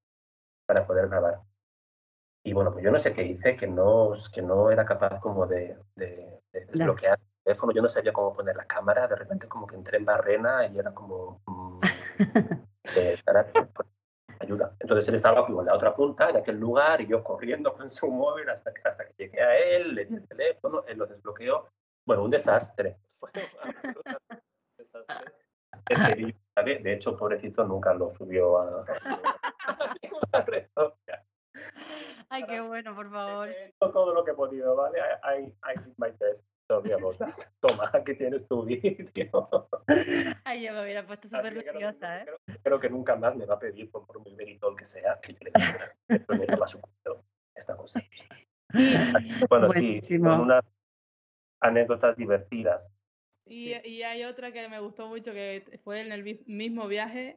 para 0.66 0.86
poder 0.86 1.08
grabar. 1.08 1.40
Y 2.42 2.52
bueno, 2.52 2.72
pues 2.72 2.84
yo 2.84 2.90
no 2.90 2.98
sé 2.98 3.12
qué 3.12 3.22
hice, 3.22 3.56
que 3.56 3.66
no, 3.66 4.12
que 4.32 4.42
no 4.42 4.70
era 4.70 4.84
capaz 4.84 5.20
como 5.20 5.46
de, 5.46 5.76
de, 5.94 6.40
de 6.52 6.66
desbloquear 6.66 7.18
el 7.18 7.44
teléfono, 7.44 7.72
yo 7.72 7.82
no 7.82 7.88
sabía 7.88 8.12
cómo 8.12 8.32
poner 8.32 8.56
la 8.56 8.64
cámara, 8.64 9.06
de 9.06 9.16
repente 9.16 9.46
como 9.46 9.66
que 9.66 9.76
entré 9.76 9.98
en 9.98 10.04
barrena 10.04 10.66
y 10.66 10.78
era 10.78 10.92
como... 10.94 11.42
mm, 11.46 11.80
de 12.94 13.12
estar 13.14 13.52
por 13.52 13.86
ayuda. 14.38 14.74
Entonces 14.80 15.08
él 15.08 15.14
estaba 15.16 15.44
como 15.46 15.60
en 15.60 15.66
la 15.66 15.74
otra 15.74 15.94
punta, 15.94 16.30
en 16.30 16.36
aquel 16.36 16.58
lugar, 16.58 17.00
y 17.00 17.06
yo 17.06 17.22
corriendo 17.22 17.74
con 17.74 17.90
su 17.90 18.08
móvil 18.08 18.48
hasta 18.48 18.72
que, 18.72 18.80
hasta 18.84 19.06
que 19.06 19.14
llegué 19.16 19.42
a 19.42 19.58
él, 19.58 19.94
le 19.94 20.06
di 20.06 20.16
el 20.16 20.26
teléfono, 20.26 20.84
él 20.86 20.98
lo 20.98 21.06
desbloqueó. 21.06 21.68
Bueno, 22.06 22.24
un 22.24 22.30
desastre. 22.30 22.96
Fue 23.18 23.30
un 23.30 23.32
desastre. 23.34 24.00
Este. 24.78 26.34
De 26.60 26.92
hecho, 26.92 27.16
pobrecito 27.16 27.64
nunca 27.64 27.94
lo 27.94 28.12
subió 28.14 28.58
a, 28.58 28.84
a 28.84 29.94
ninguna 30.02 30.44
red 30.44 30.66
social. 30.74 31.22
Ay, 32.28 32.44
qué 32.44 32.60
bueno, 32.60 32.94
por 32.94 33.10
favor. 33.10 33.48
He 33.48 33.66
hecho 33.68 33.90
todo 33.90 34.14
lo 34.14 34.24
que 34.24 34.30
he 34.32 34.34
podido, 34.34 34.76
¿vale? 34.76 34.98
I, 34.98 35.42
I, 35.42 35.54
I 35.64 35.74
did 35.84 35.94
my 35.96 36.10
best. 36.18 36.44
Sorry. 36.70 36.92
Toma, 37.58 37.90
aquí 37.92 38.14
tienes 38.14 38.46
tu 38.46 38.62
vídeo. 38.62 39.48
Ay, 40.44 40.64
yo 40.64 40.72
me 40.72 40.84
hubiera 40.84 41.04
puesto 41.04 41.26
súper 41.26 41.56
nerviosa, 41.56 42.20
¿eh? 42.20 42.24
Creo, 42.24 42.38
creo 42.62 42.80
que 42.80 42.88
nunca 42.88 43.16
más 43.16 43.34
me 43.34 43.44
va 43.44 43.56
a 43.56 43.58
pedir, 43.58 43.90
por, 43.90 44.06
por 44.06 44.20
muy 44.20 44.36
veritol 44.36 44.76
que 44.76 44.84
sea, 44.84 45.18
que 45.20 45.32
yo 45.32 45.38
le 45.40 45.50
diga, 45.52 45.96
esto 46.06 46.32
me 46.36 46.46
lleva 46.46 46.66
a 46.66 46.68
su 46.68 46.80
cuento, 46.80 47.24
esta 47.56 47.76
cosa. 47.76 48.00
Bueno, 49.48 49.72
sí, 49.72 49.80
Buenísimo. 49.80 50.30
con 50.30 50.40
unas 50.42 50.64
anécdotas 51.58 52.16
divertidas. 52.16 52.80
Y, 53.44 53.74
y 53.84 54.04
hay 54.04 54.22
otra 54.22 54.52
que 54.52 54.68
me 54.68 54.78
gustó 54.78 55.08
mucho, 55.08 55.32
que 55.32 55.80
fue 55.82 56.02
en 56.02 56.12
el 56.12 56.22
mismo 56.46 56.86
viaje, 56.86 57.36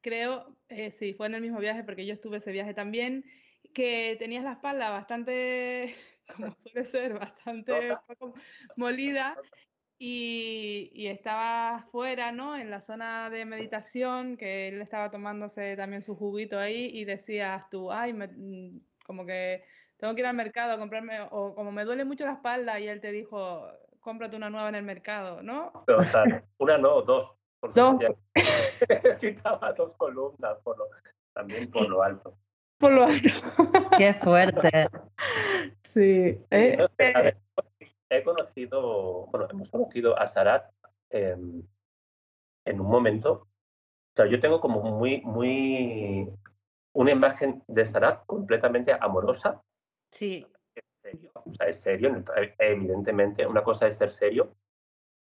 creo, 0.00 0.56
eh, 0.70 0.90
sí, 0.90 1.12
fue 1.12 1.26
en 1.26 1.34
el 1.34 1.42
mismo 1.42 1.58
viaje 1.58 1.84
porque 1.84 2.06
yo 2.06 2.14
estuve 2.14 2.38
ese 2.38 2.50
viaje 2.50 2.72
también, 2.72 3.26
que 3.72 4.16
tenías 4.18 4.44
la 4.44 4.52
espalda 4.52 4.90
bastante, 4.90 5.94
como 6.36 6.54
suele 6.58 6.86
ser, 6.86 7.18
bastante 7.18 7.96
molida 8.76 9.36
y, 9.98 10.90
y, 10.94 11.08
estaba 11.08 11.84
fuera, 11.90 12.32
¿no? 12.32 12.56
En 12.56 12.70
la 12.70 12.80
zona 12.80 13.28
de 13.28 13.44
meditación, 13.44 14.36
que 14.36 14.68
él 14.68 14.80
estaba 14.80 15.10
tomándose 15.10 15.76
también 15.76 16.02
su 16.02 16.16
juguito 16.16 16.58
ahí 16.58 16.90
y 16.92 17.04
decías 17.04 17.68
tú, 17.68 17.92
ay, 17.92 18.14
mm, 18.14 18.80
como 19.04 19.26
que 19.26 19.64
tengo 19.98 20.14
que 20.14 20.22
ir 20.22 20.26
al 20.26 20.34
mercado 20.34 20.72
a 20.72 20.78
comprarme, 20.78 21.20
o 21.30 21.54
como 21.54 21.70
me 21.70 21.84
duele 21.84 22.06
mucho 22.06 22.24
la 22.24 22.32
espalda 22.32 22.80
y 22.80 22.88
él 22.88 23.00
te 23.00 23.12
dijo, 23.12 23.66
cómprate 24.00 24.36
una 24.36 24.48
nueva 24.48 24.70
en 24.70 24.76
el 24.76 24.84
mercado, 24.84 25.42
¿no? 25.42 25.84
Total. 25.86 26.44
Una 26.58 26.78
no, 26.78 27.02
dos. 27.02 27.32
Dos. 27.74 27.96
Necesitaba 28.88 29.74
dos 29.74 29.92
columnas, 29.98 30.56
por 30.64 30.78
lo, 30.78 30.86
también 31.34 31.70
por 31.70 31.86
lo 31.90 32.02
alto. 32.02 32.34
Por 32.80 32.92
lo 32.92 33.04
alto. 33.04 33.28
Qué 33.96 34.14
fuerte. 34.14 34.88
Sí. 35.82 36.40
Eh, 36.52 36.78
eh. 36.98 37.36
he 38.08 38.22
conocido, 38.22 39.26
bueno, 39.26 39.48
hemos 39.50 39.68
conocido 39.70 40.16
a 40.16 40.28
Sarat 40.28 40.70
en 41.10 41.66
un 42.64 42.86
momento. 42.86 43.32
O 43.32 44.14
sea, 44.14 44.26
yo 44.26 44.38
tengo 44.38 44.60
como 44.60 44.82
muy, 44.82 45.20
muy 45.22 46.30
una 46.92 47.10
imagen 47.10 47.64
de 47.66 47.84
Sarat 47.84 48.24
completamente 48.26 48.96
amorosa. 49.00 49.60
Sí. 50.12 50.46
O 51.34 51.54
sea, 51.54 51.66
es 51.66 51.80
serio, 51.80 52.24
evidentemente. 52.58 53.44
Una 53.44 53.64
cosa 53.64 53.88
es 53.88 53.96
ser 53.96 54.12
serio 54.12 54.54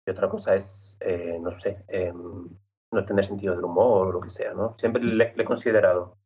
y 0.06 0.10
otra 0.10 0.28
cosa 0.28 0.54
es, 0.54 0.96
eh, 1.00 1.38
no 1.40 1.58
sé, 1.60 1.84
em, 1.88 2.48
no 2.92 3.04
tener 3.04 3.26
sentido 3.26 3.54
del 3.54 3.64
humor 3.64 4.08
o 4.08 4.12
lo 4.12 4.20
que 4.20 4.30
sea, 4.30 4.54
¿no? 4.54 4.76
Siempre 4.78 5.02
le, 5.02 5.34
he 5.36 5.44
considerado 5.44 6.16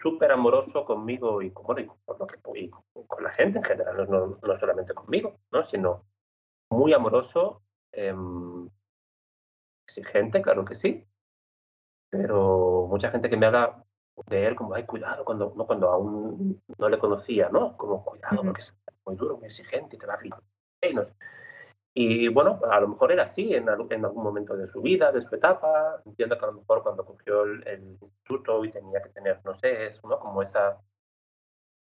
súper 0.00 0.32
amoroso 0.32 0.84
conmigo 0.84 1.42
y, 1.42 1.50
con, 1.50 1.76
lo 1.76 2.26
que, 2.26 2.38
con 3.06 3.22
la 3.22 3.30
gente 3.30 3.58
en 3.58 3.64
general, 3.64 4.08
no, 4.08 4.38
no, 4.40 4.56
solamente 4.56 4.94
conmigo, 4.94 5.40
¿no? 5.50 5.66
Sino 5.66 6.04
muy 6.70 6.92
amoroso, 6.92 7.62
em, 7.92 8.68
exigente, 9.86 10.42
claro 10.42 10.64
que 10.64 10.76
sí, 10.76 11.06
pero 12.10 12.86
mucha 12.88 13.10
gente 13.10 13.28
que 13.28 13.36
me 13.36 13.46
habla 13.46 13.84
de 14.26 14.46
él 14.46 14.56
como, 14.56 14.74
ay, 14.74 14.84
cuidado, 14.84 15.24
cuando, 15.24 15.52
¿no? 15.56 15.66
cuando 15.66 15.90
aún 15.90 16.62
no 16.76 16.88
le 16.88 16.98
conocía, 16.98 17.48
¿no? 17.48 17.76
Como, 17.76 18.04
cuidado, 18.04 18.42
porque 18.42 18.60
es 18.60 18.76
muy 19.04 19.16
duro, 19.16 19.36
muy 19.38 19.46
exigente 19.46 19.96
y 19.96 19.98
te 19.98 20.06
va 20.06 20.14
a 20.14 20.18
Y 21.94 22.28
bueno, 22.28 22.60
a 22.70 22.80
lo 22.80 22.88
mejor 22.88 23.12
era 23.12 23.24
así 23.24 23.54
en, 23.54 23.66
en, 23.68 24.04
algún 24.04 24.22
momento 24.22 24.56
de 24.56 24.68
su 24.68 24.80
vida, 24.80 25.10
de 25.10 25.22
su 25.22 25.34
etapa. 25.34 26.00
Entiendo 26.06 26.38
que 26.38 26.44
a 26.44 26.48
lo 26.48 26.54
mejor 26.54 26.82
cuando 26.82 27.04
cogió 27.04 27.42
el, 27.42 27.80
instituto 27.82 28.64
y 28.64 28.70
tenía 28.70 29.02
que 29.02 29.08
tener, 29.08 29.40
no 29.44 29.54
sé, 29.54 29.86
eso, 29.86 30.06
¿no? 30.06 30.18
Como 30.20 30.42
esa, 30.42 30.78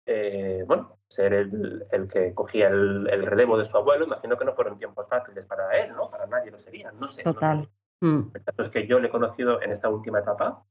eh, 0.06 0.64
bueno, 0.66 0.98
ser 1.08 1.32
el, 1.32 1.86
el 1.92 2.08
que 2.08 2.34
cogía 2.34 2.68
el, 2.68 3.08
el, 3.08 3.26
relevo 3.26 3.56
de 3.56 3.66
su 3.66 3.76
abuelo, 3.76 4.04
imagino 4.06 4.36
que 4.36 4.44
no 4.44 4.54
fueron 4.54 4.78
tiempos 4.78 5.08
fáciles 5.08 5.46
para 5.46 5.70
él, 5.78 5.92
¿no? 5.94 6.10
Para 6.10 6.26
nadie 6.26 6.50
lo 6.50 6.58
serían, 6.58 6.98
no 6.98 7.08
sé. 7.08 7.22
Total. 7.22 7.68
No 8.00 8.32
Es 8.34 8.70
que 8.70 8.86
yo 8.86 8.98
le 8.98 9.08
he 9.08 9.10
conocido 9.10 9.62
en 9.62 9.72
esta 9.72 9.90
última 9.90 10.20
etapa 10.20 10.64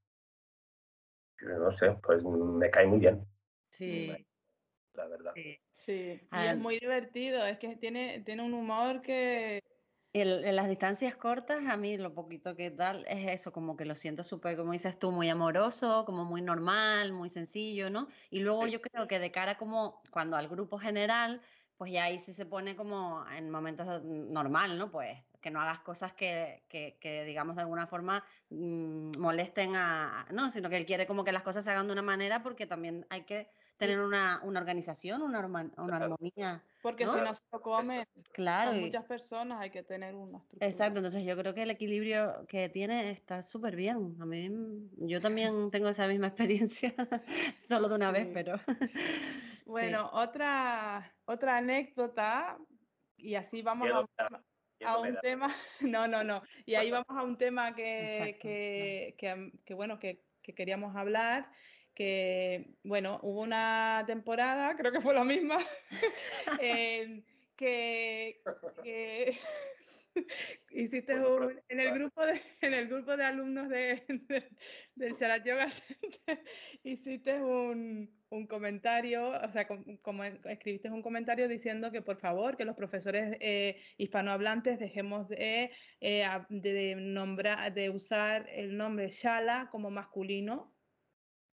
no 1.42 1.72
sé, 1.78 1.92
pues 2.04 2.24
me 2.24 2.70
cae 2.70 2.88
muy 2.88 3.00
bien. 3.00 3.26
Sí. 3.72 4.14
La 4.94 5.08
verdad. 5.08 5.32
Sí, 5.36 5.60
y 5.88 6.20
es 6.32 6.58
muy 6.58 6.80
divertido, 6.80 7.42
es 7.42 7.58
que 7.58 7.76
tiene, 7.76 8.22
tiene 8.22 8.44
un 8.44 8.54
humor 8.54 9.02
que... 9.02 9.64
en 10.14 10.56
las 10.56 10.68
distancias 10.68 11.16
cortas, 11.16 11.66
a 11.68 11.78
mí 11.78 11.98
lo 11.98 12.14
poquito 12.14 12.56
que 12.56 12.72
tal 12.72 13.06
es 13.08 13.28
eso, 13.30 13.52
como 13.52 13.78
que 13.78 13.86
lo 13.86 13.96
siento 13.96 14.24
súper, 14.24 14.58
como 14.58 14.74
dices 14.74 15.00
tú, 15.00 15.12
muy 15.12 15.30
amoroso, 15.30 16.06
como 16.06 16.26
muy 16.26 16.42
normal, 16.42 17.14
muy 17.14 17.30
sencillo, 17.30 17.90
¿no? 17.90 18.08
Y 18.30 18.42
luego 18.42 18.68
yo 18.68 18.82
creo 18.82 19.08
que 19.08 19.20
de 19.20 19.32
cara 19.32 19.58
como 19.58 20.02
cuando 20.12 20.38
al 20.38 20.48
grupo 20.48 20.78
general, 20.78 21.42
pues 21.78 21.92
ya 21.92 22.06
ahí 22.06 22.20
sí 22.20 22.34
se 22.34 22.46
pone 22.46 22.76
como 22.76 23.26
en 23.30 23.50
momentos 23.50 24.04
normal, 24.04 24.78
¿no? 24.78 24.92
Pues 24.92 25.18
que 25.42 25.52
no 25.52 25.62
hagas 25.62 25.80
cosas 25.80 26.14
que, 26.14 26.64
que, 26.68 27.24
digamos, 27.26 27.56
de 27.56 27.62
alguna 27.62 27.88
forma 27.88 28.24
mm, 28.50 29.18
molesten 29.18 29.76
a, 29.76 30.28
No, 30.32 30.52
sino 30.52 30.70
que 30.70 30.78
él 30.78 30.86
quiere 30.86 31.08
como 31.08 31.24
que 31.24 31.32
las 31.32 31.44
cosas 31.44 31.64
se 31.64 31.72
hagan 31.72 31.88
de 31.88 31.94
una 31.94 32.02
manera 32.02 32.44
porque 32.44 32.66
también 32.68 33.06
hay 33.10 33.24
que 33.24 33.50
tener 33.80 34.00
una, 34.00 34.42
una 34.44 34.60
organización, 34.60 35.22
una, 35.22 35.40
una 35.46 35.96
armonía. 35.96 36.64
Porque 36.82 37.08
si 37.08 37.16
no 37.16 37.34
se 37.34 37.42
lo 37.52 37.62
come, 37.62 38.08
claro, 38.32 38.74
muchas 38.74 39.06
personas, 39.06 39.60
hay 39.60 39.72
que 39.72 39.84
tener 39.84 40.16
una 40.16 40.38
estructura. 40.38 40.68
Exacto, 40.68 41.00
entonces 41.00 41.26
yo 41.26 41.36
creo 41.36 41.54
que 41.54 41.64
el 41.64 41.72
equilibrio 41.72 42.46
que 42.48 42.70
tiene 42.70 43.10
está 43.10 43.42
súper 43.42 43.76
bien. 43.76 44.16
A 44.20 44.26
mí, 44.26 44.50
yo 44.98 45.20
también 45.20 45.72
tengo 45.72 45.90
esa 45.90 46.08
misma 46.08 46.28
experiencia, 46.36 46.94
solo 47.58 47.90
de 47.90 47.96
una 47.96 48.12
vez, 48.12 48.28
pero... 48.34 48.60
Bueno, 49.66 50.10
otra, 50.14 51.14
otra 51.26 51.58
anécdota, 51.58 52.58
y 53.18 53.36
así 53.36 53.62
vamos 53.62 53.88
a 54.18 54.44
a 54.86 54.98
un 54.98 55.18
tema, 55.22 55.54
no, 55.82 56.08
no, 56.08 56.24
no. 56.24 56.42
Y 56.66 56.76
ahí 56.76 56.92
vamos 56.92 57.10
a 57.10 57.24
un 57.24 57.38
tema 57.38 57.76
que, 57.76 58.38
que, 58.40 59.16
que, 59.66 59.74
bueno, 59.74 60.00
que, 60.00 60.24
queríamos 60.56 60.96
hablar, 60.96 61.52
que, 62.00 62.78
bueno, 62.86 63.20
hubo 63.24 63.42
una 63.42 64.06
temporada, 64.08 64.78
creo 64.78 64.90
que 64.90 65.02
fue 65.02 65.14
la 65.14 65.26
misma, 65.26 65.58
em, 66.62 67.22
que, 67.58 68.42
hiciste 70.72 71.20
un, 71.20 71.62
en 71.68 71.80
el 71.82 71.92
grupo 71.94 72.26
de, 72.26 72.42
en 72.62 72.74
el 72.74 72.88
grupo 72.88 73.18
de 73.18 73.26
alumnos 73.26 73.68
de, 73.68 74.02
del 74.96 75.14
Sharat 75.14 75.46
Yoga 75.46 75.70
Center, 75.70 76.42
hiciste 76.84 77.42
un, 77.42 78.10
un 78.30 78.48
comentario, 78.48 79.32
o 79.32 79.52
sea, 79.52 79.68
como, 80.02 80.24
escribiste 80.24 80.90
un 80.90 81.02
comentario 81.02 81.50
diciendo 81.50 81.92
que 81.92 82.02
por 82.02 82.18
favor, 82.18 82.56
que 82.56 82.64
los 82.64 82.78
profesores 82.78 83.36
eh, 83.42 83.76
hispanohablantes 83.98 84.80
dejemos 84.80 85.28
de, 85.28 85.70
eh, 86.00 86.26
de, 86.48 86.96
nombrar, 86.96 87.74
de 87.74 87.90
usar 87.90 88.48
el 88.54 88.78
nombre 88.78 89.10
Shala 89.12 89.68
como 89.70 89.92
masculino, 89.92 90.79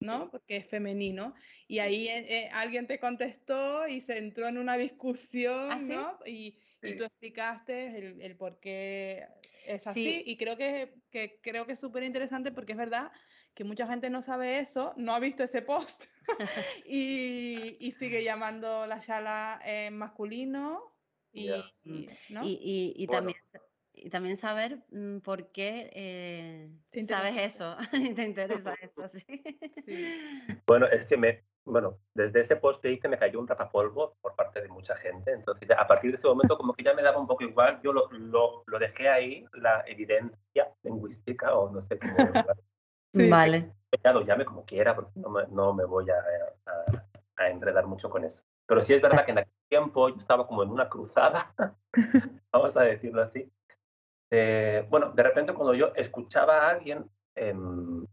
¿no? 0.06 0.30
Porque 0.32 0.58
es 0.58 0.68
femenino. 0.68 1.34
Y 1.68 1.80
ahí 1.80 2.08
eh, 2.08 2.50
alguien 2.54 2.88
te 2.88 3.00
contestó 3.00 3.88
y 3.88 4.02
se 4.02 4.18
entró 4.18 4.48
en 4.48 4.58
una 4.58 4.78
discusión, 4.78 5.72
¿Ah, 5.72 5.80
¿no? 5.80 6.20
Y, 6.26 6.60
y, 6.82 6.96
tú 6.96 7.04
explicaste 7.04 7.98
el, 7.98 8.22
el, 8.22 8.36
por 8.38 8.60
qué 8.60 9.28
es 9.66 9.88
así. 9.88 10.24
Y 10.26 10.38
creo 10.38 10.58
que, 10.58 10.94
que 11.10 11.40
creo 11.42 11.66
que 11.66 11.74
es 11.74 11.80
súper 11.80 12.04
interesante 12.04 12.52
porque 12.52 12.74
es 12.74 12.78
verdad 12.78 13.12
que 13.54 13.64
mucha 13.64 13.88
gente 13.88 14.10
no 14.10 14.22
sabe 14.22 14.60
eso, 14.60 14.94
no 14.98 15.16
ha 15.16 15.20
visto 15.20 15.44
ese 15.44 15.62
post 15.62 16.06
y, 16.86 17.78
y, 17.80 17.92
sigue 17.94 18.24
llamando 18.24 18.86
la 18.86 19.00
Shala 19.00 19.60
en 19.64 19.98
masculino. 19.98 20.94
Y, 21.32 21.50
mm. 21.84 22.44
y, 22.44 22.94
y 22.96 23.08
también, 23.08 23.38
y 23.96 24.10
también 24.10 24.38
saber 24.38 24.80
mm, 24.92 25.20
por 25.20 25.52
qué 25.52 25.90
eh, 25.94 27.02
sabes 27.02 27.38
eso 27.38 27.78
y 27.94 28.14
te 28.14 28.24
interesa 28.24 28.74
eso. 28.82 29.08
¿sí? 29.08 29.26
Bueno, 30.68 30.88
es 30.88 31.06
que 31.06 31.18
me, 31.18 31.44
bueno, 31.64 31.98
desde 32.14 32.42
ese 32.42 32.56
post 32.56 32.82
que 32.82 32.92
hice 32.92 33.08
me 33.08 33.18
cayó 33.18 33.40
un 33.40 33.48
rapapolvo 33.48 34.18
por 34.22 34.36
parte 34.36 34.62
de 34.62 34.68
mucha 34.68 34.96
gente. 34.98 35.32
Entonces, 35.32 35.70
a 35.72 35.88
partir 35.88 36.12
de 36.12 36.18
ese 36.18 36.28
momento, 36.28 36.58
como 36.58 36.74
que 36.74 36.84
ya 36.84 36.94
me 36.94 37.02
daba 37.02 37.20
un 37.20 37.28
poco 37.28 37.44
igual, 37.44 37.80
yo 37.84 37.94
lo, 37.94 38.12
lo, 38.12 38.64
lo 38.66 38.80
dejé 38.80 39.10
ahí, 39.10 39.46
la 39.54 39.84
evidencia 39.88 40.72
lingüística 40.84 41.56
o 41.56 41.72
no 41.72 41.82
sé 41.84 41.98
cómo. 42.00 42.32
Vale. 43.30 43.72
Ya 44.04 44.12
lo 44.12 44.22
llame 44.22 44.46
como 44.46 44.66
quiera, 44.66 44.94
porque 44.94 45.12
no 45.16 45.30
me, 45.30 45.48
no 45.48 45.74
me 45.74 45.86
voy 45.86 46.06
a, 46.10 46.16
a, 47.38 47.50
enredar 47.50 47.86
mucho 47.88 48.10
con 48.10 48.26
eso. 48.26 48.44
Pero 48.68 48.84
sí 48.84 48.94
es 48.94 49.02
verdad 49.02 49.24
que 49.26 49.32
en 49.32 49.38
aquel 49.40 49.54
tiempo 49.70 50.10
yo 50.10 50.18
estaba 50.18 50.48
como 50.48 50.64
en 50.64 50.70
una 50.70 50.90
cruzada, 50.90 51.54
vamos 52.52 52.76
a 52.76 52.82
decirlo 52.84 53.22
así. 53.22 53.50
Eh, 54.32 54.86
bueno, 54.90 55.12
de 55.12 55.24
repente 55.24 55.54
cuando 55.54 55.74
yo 55.74 55.94
escuchaba 55.96 56.66
a 56.66 56.70
alguien 56.70 57.10
em, 57.36 58.06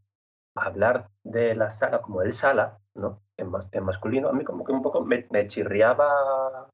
hablar 0.55 1.09
de 1.23 1.55
la 1.55 1.71
sala 1.71 2.03
como 2.03 2.23
el 2.23 2.35
sala, 2.35 2.79
¿no? 2.95 3.23
En, 3.37 3.51
en, 3.73 3.85
masculino, 3.85 4.29
a 4.29 4.33
mí 4.33 4.45
como 4.45 4.65
que 4.65 4.73
un 4.73 4.83
poco 4.83 5.03
me, 5.03 5.27
me 5.31 5.47
chirriaba. 5.47 6.69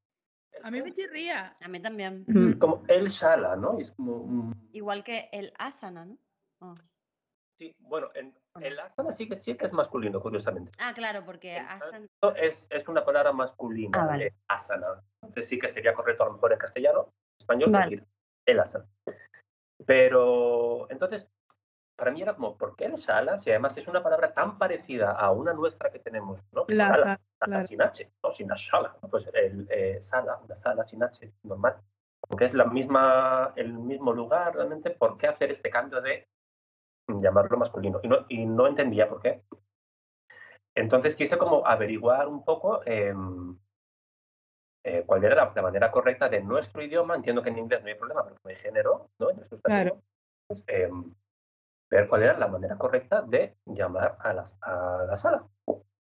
A 0.63 0.71
mí 0.71 0.83
me 0.83 0.93
chirría. 0.93 1.55
A 1.61 1.69
mí 1.69 1.81
también. 1.81 2.25
Como 2.59 2.83
el 2.89 3.11
sala, 3.11 3.57
¿no? 3.57 3.79
Es 3.79 3.93
como, 3.93 4.53
Igual 4.73 5.05
que 5.05 5.29
el 5.33 5.53
asana, 5.59 6.07
¿no? 6.07 6.19
Oh. 6.61 6.75
Sí, 7.61 7.75
bueno, 7.81 8.09
en, 8.15 8.37
el 8.61 8.79
asana 8.79 9.13
sí 9.13 9.29
que, 9.29 9.41
sí 9.41 9.57
que 9.57 9.67
es 9.67 9.73
masculino, 9.73 10.21
curiosamente. 10.21 10.71
Ah, 10.79 10.93
claro, 10.95 11.25
porque 11.25 11.57
asana... 11.57 12.07
Es, 12.37 12.67
es 12.71 12.89
una 12.89 13.05
palabra 13.05 13.33
masculina, 13.33 13.99
ah, 14.01 14.55
asana. 14.55 15.03
Entonces 15.23 15.49
sí 15.49 15.59
que 15.59 15.69
sería 15.69 15.95
correcto 15.95 16.25
a 16.25 16.27
lo 16.27 16.35
mejor 16.35 16.53
en 16.53 16.59
castellano, 16.59 17.13
español, 17.41 17.73
decir 17.73 18.05
el 18.47 18.61
asana. 18.61 18.87
Pero 19.87 20.91
entonces, 20.91 21.27
para 21.97 22.11
mí 22.11 22.23
era 22.23 22.35
como, 22.35 22.57
¿por 22.57 22.77
qué 22.77 22.87
el 22.87 22.99
sala? 22.99 23.39
Si 23.39 23.51
además 23.51 23.77
es 23.77 23.87
una 23.89 24.03
palabra 24.03 24.35
tan 24.35 24.59
parecida 24.59 25.13
a 25.13 25.31
una 25.31 25.53
nuestra 25.53 25.91
que 25.91 25.99
tenemos, 25.99 26.41
¿no? 26.53 26.65
La, 26.69 26.87
sala, 26.89 27.21
sala 27.39 27.67
sin 27.67 27.83
H, 27.83 28.11
no 28.23 28.33
sin 28.33 28.49
sala. 28.57 28.97
Pues 29.11 29.29
el 29.33 29.67
eh, 29.71 29.99
sala, 30.01 30.39
una 30.45 30.57
sala 30.57 30.87
sin 30.87 31.03
H, 31.03 31.33
normal. 31.45 31.77
Porque 32.21 32.47
es 32.47 32.55
la 32.55 32.65
misma, 32.65 33.53
el 33.57 33.73
mismo 33.73 34.13
lugar 34.13 34.55
realmente, 34.55 34.91
¿por 34.91 35.17
qué 35.17 35.29
hacer 35.29 35.51
este 35.51 35.71
cambio 35.71 36.01
de 36.01 36.27
llamarlo 37.17 37.57
masculino. 37.57 38.01
Y 38.03 38.09
no, 38.09 38.27
y 38.29 38.47
no 38.47 38.67
entendía 38.67 39.09
por 39.09 39.23
qué. 39.23 39.43
Entonces 40.75 41.17
quise 41.17 41.39
como 41.39 41.67
averiguar 41.67 42.29
un 42.29 42.45
poco 42.45 42.83
em, 42.85 43.59
eh, 44.89 45.05
cuál 45.05 45.25
era 45.25 45.35
la, 45.35 45.63
manera 45.63 45.91
correcta 45.91 46.29
de 46.29 46.41
nuestro 46.41 46.83
idioma. 46.83 47.15
Entiendo 47.15 47.43
que 47.43 47.51
en 47.51 47.59
inglés 47.59 47.83
no 47.83 47.89
hay 47.89 47.95
problema, 47.95 48.25
pero 48.25 48.37
no 48.43 48.51
hay 48.51 48.57
género, 48.57 49.11
¿no? 49.19 49.29
claro. 49.63 50.03
Pues, 50.47 50.65
em, 50.67 51.15
ver 51.91 52.09
cuál 52.09 52.23
era 52.23 52.39
la 52.39 52.49
manera 52.49 52.77
correcta 52.77 53.23
de 53.23 53.57
llamar 53.67 54.17
a 54.21 54.33
la, 54.33 54.45
a 54.63 55.05
la 55.07 55.17
sala. 55.17 55.47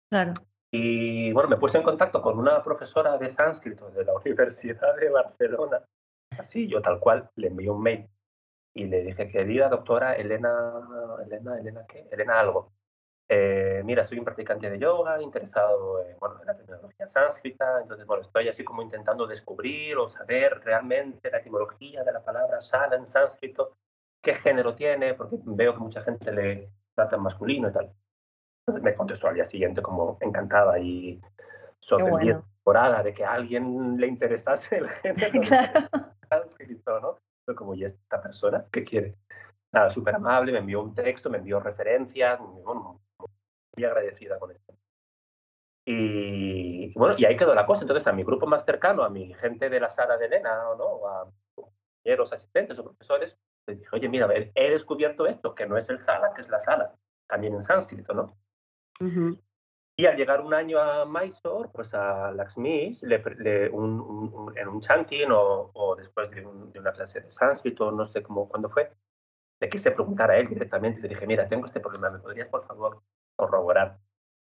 Claro. 0.10 0.34
Y 0.72 1.32
bueno, 1.34 1.50
me 1.50 1.58
puse 1.58 1.78
en 1.78 1.84
contacto 1.84 2.22
con 2.22 2.40
una 2.40 2.64
profesora 2.64 3.18
de 3.18 3.30
sánscrito 3.30 3.90
de 3.92 4.06
la 4.06 4.14
Universidad 4.26 4.96
de 4.96 5.10
Barcelona. 5.10 5.82
Así, 6.38 6.68
yo 6.68 6.82
tal 6.82 7.00
cual, 7.00 7.30
le 7.36 7.48
envié 7.48 7.70
un 7.70 7.82
mail 7.82 8.10
y 8.74 8.86
le 8.86 9.04
dije, 9.04 9.28
querida 9.28 9.70
doctora 9.70 10.16
Elena, 10.16 10.74
Elena, 11.26 11.60
Elena, 11.60 11.86
¿qué? 11.88 12.08
Elena 12.12 12.40
algo. 12.40 12.74
Eh, 13.30 13.82
mira, 13.86 14.06
soy 14.06 14.20
un 14.20 14.26
practicante 14.26 14.70
de 14.70 14.78
yoga, 14.78 15.22
interesado 15.22 16.04
en, 16.06 16.18
bueno, 16.20 16.40
en 16.42 16.48
la 16.48 16.56
terminología 16.56 17.08
sánscrita, 17.08 17.82
entonces, 17.82 18.06
bueno, 18.06 18.22
estoy 18.22 18.50
así 18.50 18.64
como 18.64 18.82
intentando 18.82 19.26
descubrir 19.26 19.98
o 19.98 20.10
saber 20.10 20.62
realmente 20.64 21.32
la 21.32 21.38
etimología 21.38 22.04
de 22.04 22.12
la 22.12 22.24
palabra 22.24 22.62
sala 22.62 22.96
en 22.96 23.08
sánscrito, 23.08 23.78
qué 24.22 24.36
género 24.36 24.76
tiene, 24.76 25.14
porque 25.14 25.38
veo 25.44 25.74
que 25.74 25.80
mucha 25.80 26.02
gente 26.02 26.32
le 26.32 26.70
trata 26.96 27.16
en 27.16 27.24
masculino 27.24 27.70
y 27.70 27.74
tal. 27.74 27.94
Entonces 28.60 28.84
me 28.84 28.96
contestó 28.96 29.28
al 29.28 29.36
día 29.36 29.46
siguiente 29.46 29.82
como 29.82 30.18
encantada 30.22 30.80
y 30.80 31.20
sorprendida 31.80 32.42
temporada 32.64 33.04
de 33.04 33.14
que 33.14 33.26
a 33.26 33.34
alguien 33.34 33.98
le 33.98 34.08
interesase 34.08 34.78
el 34.78 34.90
género 35.02 35.90
sánscrito, 36.30 37.00
¿no? 37.00 37.18
Fue 37.46 37.56
como, 37.56 37.76
¿y 37.76 37.84
esta 37.84 38.22
persona 38.22 38.66
qué 38.72 38.86
quiere? 38.86 39.16
Nada, 39.74 39.90
súper 39.90 40.16
amable, 40.16 40.52
me 40.52 40.60
envió 40.60 40.82
un 40.82 40.94
texto, 40.94 41.30
me 41.30 41.40
envió 41.40 41.60
referencias, 41.60 42.40
bueno, 42.40 43.02
muy 43.76 43.86
agradecida 43.86 44.40
con 44.40 44.52
esto. 44.52 44.74
Y 45.86 46.94
bueno, 46.94 47.16
y 47.18 47.26
ahí 47.26 47.36
quedó 47.36 47.54
la 47.54 47.66
cosa. 47.66 47.82
Entonces, 47.82 48.08
a 48.08 48.14
mi 48.14 48.24
grupo 48.24 48.48
más 48.48 48.64
cercano, 48.64 49.04
a 49.04 49.10
mi 49.10 49.34
gente 49.36 49.70
de 49.70 49.80
la 49.80 49.90
sala 49.90 50.18
de 50.18 50.28
Elena, 50.28 50.64
¿no? 50.78 51.08
a 51.08 51.30
compañeros, 51.56 52.32
asistentes 52.32 52.80
o 52.80 52.84
profesores, 52.84 53.38
les 53.68 53.80
dije, 53.80 53.90
oye, 53.94 54.10
mira, 54.10 54.28
he 54.56 54.70
descubierto 54.70 55.26
esto, 55.26 55.56
que 55.56 55.66
no 55.66 55.78
es 55.78 55.90
el 55.90 56.02
sala, 56.02 56.34
que 56.34 56.42
es 56.42 56.50
la 56.50 56.60
sala, 56.60 56.94
también 57.28 57.54
en 57.54 57.64
sánscrito, 57.64 58.14
¿no? 58.14 58.38
Y 59.96 60.06
al 60.06 60.18
llegar 60.18 60.42
un 60.42 60.54
año 60.54 60.80
a 60.80 61.06
Mysore, 61.06 61.70
pues 61.74 61.94
a 61.94 62.32
Laxmi, 62.32 62.94
le, 63.04 63.70
un, 63.70 64.52
en 64.56 64.68
un 64.68 64.82
chanting 64.82 65.32
o, 65.32 65.72
o 65.74 65.96
después 65.96 66.30
de, 66.32 66.42
de, 66.42 66.80
una 66.80 66.92
clase 66.92 67.22
de 67.22 67.32
sánscrito, 67.32 67.92
no 67.92 68.08
sé 68.08 68.24
cómo, 68.24 68.50
cuándo 68.50 68.70
fue, 68.70 68.92
le 69.60 69.70
quise 69.70 69.92
preguntar 69.92 70.32
a 70.32 70.38
él 70.38 70.48
directamente, 70.48 71.02
le 71.02 71.10
dije, 71.10 71.28
mira, 71.28 71.48
tengo 71.48 71.68
este 71.68 71.80
problema, 71.80 72.10
¿me 72.10 72.20
podrías 72.20 72.48
por 72.48 72.66
favor 72.66 73.04
corroborar 73.36 74.00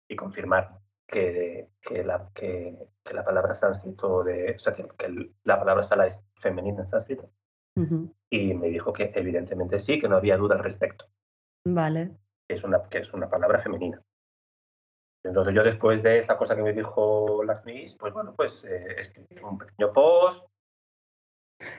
y 0.08 0.16
confirmar 0.16 0.80
que, 1.08 1.70
que, 1.82 2.04
la, 2.04 2.30
que, 2.34 2.78
la 3.12 3.24
palabra 3.24 3.56
sánscrito, 3.56 4.24
de, 4.24 4.56
o 4.56 4.60
sea, 4.60 4.74
que, 4.74 4.88
la 5.44 5.60
palabra 5.60 5.84
sala 5.84 6.08
es 6.08 6.20
femenina 6.36 6.82
en 6.82 6.90
sánscrito. 6.90 7.30
Y 8.30 8.54
me 8.54 8.68
dijo 8.68 8.94
que 8.94 9.12
evidentemente 9.16 9.80
sí, 9.80 10.00
que 10.00 10.08
no 10.08 10.18
había 10.18 10.38
duda 10.38 10.56
al 10.56 10.64
respecto. 10.64 11.06
Vale. 11.66 12.18
Que 12.48 12.56
es 12.56 12.64
una, 12.64 12.84
que 12.90 13.00
es 13.00 13.14
una 13.14 13.30
palabra 13.30 13.60
femenina. 13.60 14.02
Entonces 15.24 15.54
yo 15.54 15.64
después 15.64 16.02
de 16.02 16.20
esa 16.20 16.38
cosa 16.38 16.56
que 16.56 16.64
me 16.64 16.74
dijo 16.74 17.44
Laxmis, 17.44 17.96
pues 17.98 18.14
bueno, 18.14 18.34
pues 18.36 18.64
eh, 18.64 18.96
escribí 18.98 19.42
un 19.44 19.58
pequeño 19.58 19.94
post, 19.94 20.46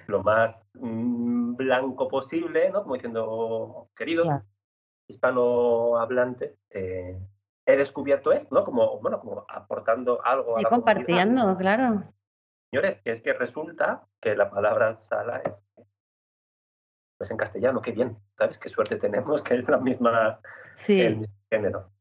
lo 0.07 0.23
más 0.23 0.57
mm, 0.75 1.57
blanco 1.57 2.09
posible, 2.09 2.71
¿no? 2.71 2.83
Como 2.83 2.95
diciendo, 2.95 3.91
queridos, 3.97 4.29
hispanohablantes, 5.09 6.59
eh, 6.71 7.19
he 7.67 7.77
descubierto 7.77 8.33
esto, 8.33 8.55
¿no? 8.55 8.65
Como, 8.65 9.01
bueno, 9.01 9.21
como 9.21 9.45
aportando 9.49 10.25
algo. 10.25 10.57
Sí, 10.57 10.65
compartiendo, 10.65 11.57
claro. 11.57 12.05
Señores, 12.71 13.01
que 13.03 13.13
es 13.13 13.21
que 13.21 13.33
resulta 13.35 14.07
que 14.21 14.35
la 14.35 14.51
palabra 14.51 14.97
sala 15.03 15.43
es 15.45 15.53
pues 17.23 17.31
en 17.31 17.37
castellano, 17.37 17.81
qué 17.81 17.93
bien, 17.93 18.19
¿sabes? 18.37 18.59
Qué 18.59 18.69
suerte 18.69 18.97
tenemos 18.97 19.45
que 19.45 19.55
es 19.55 19.69
la 19.69 19.79
misma 19.79 20.41
sí. 20.75 21.23
género. 21.49 21.93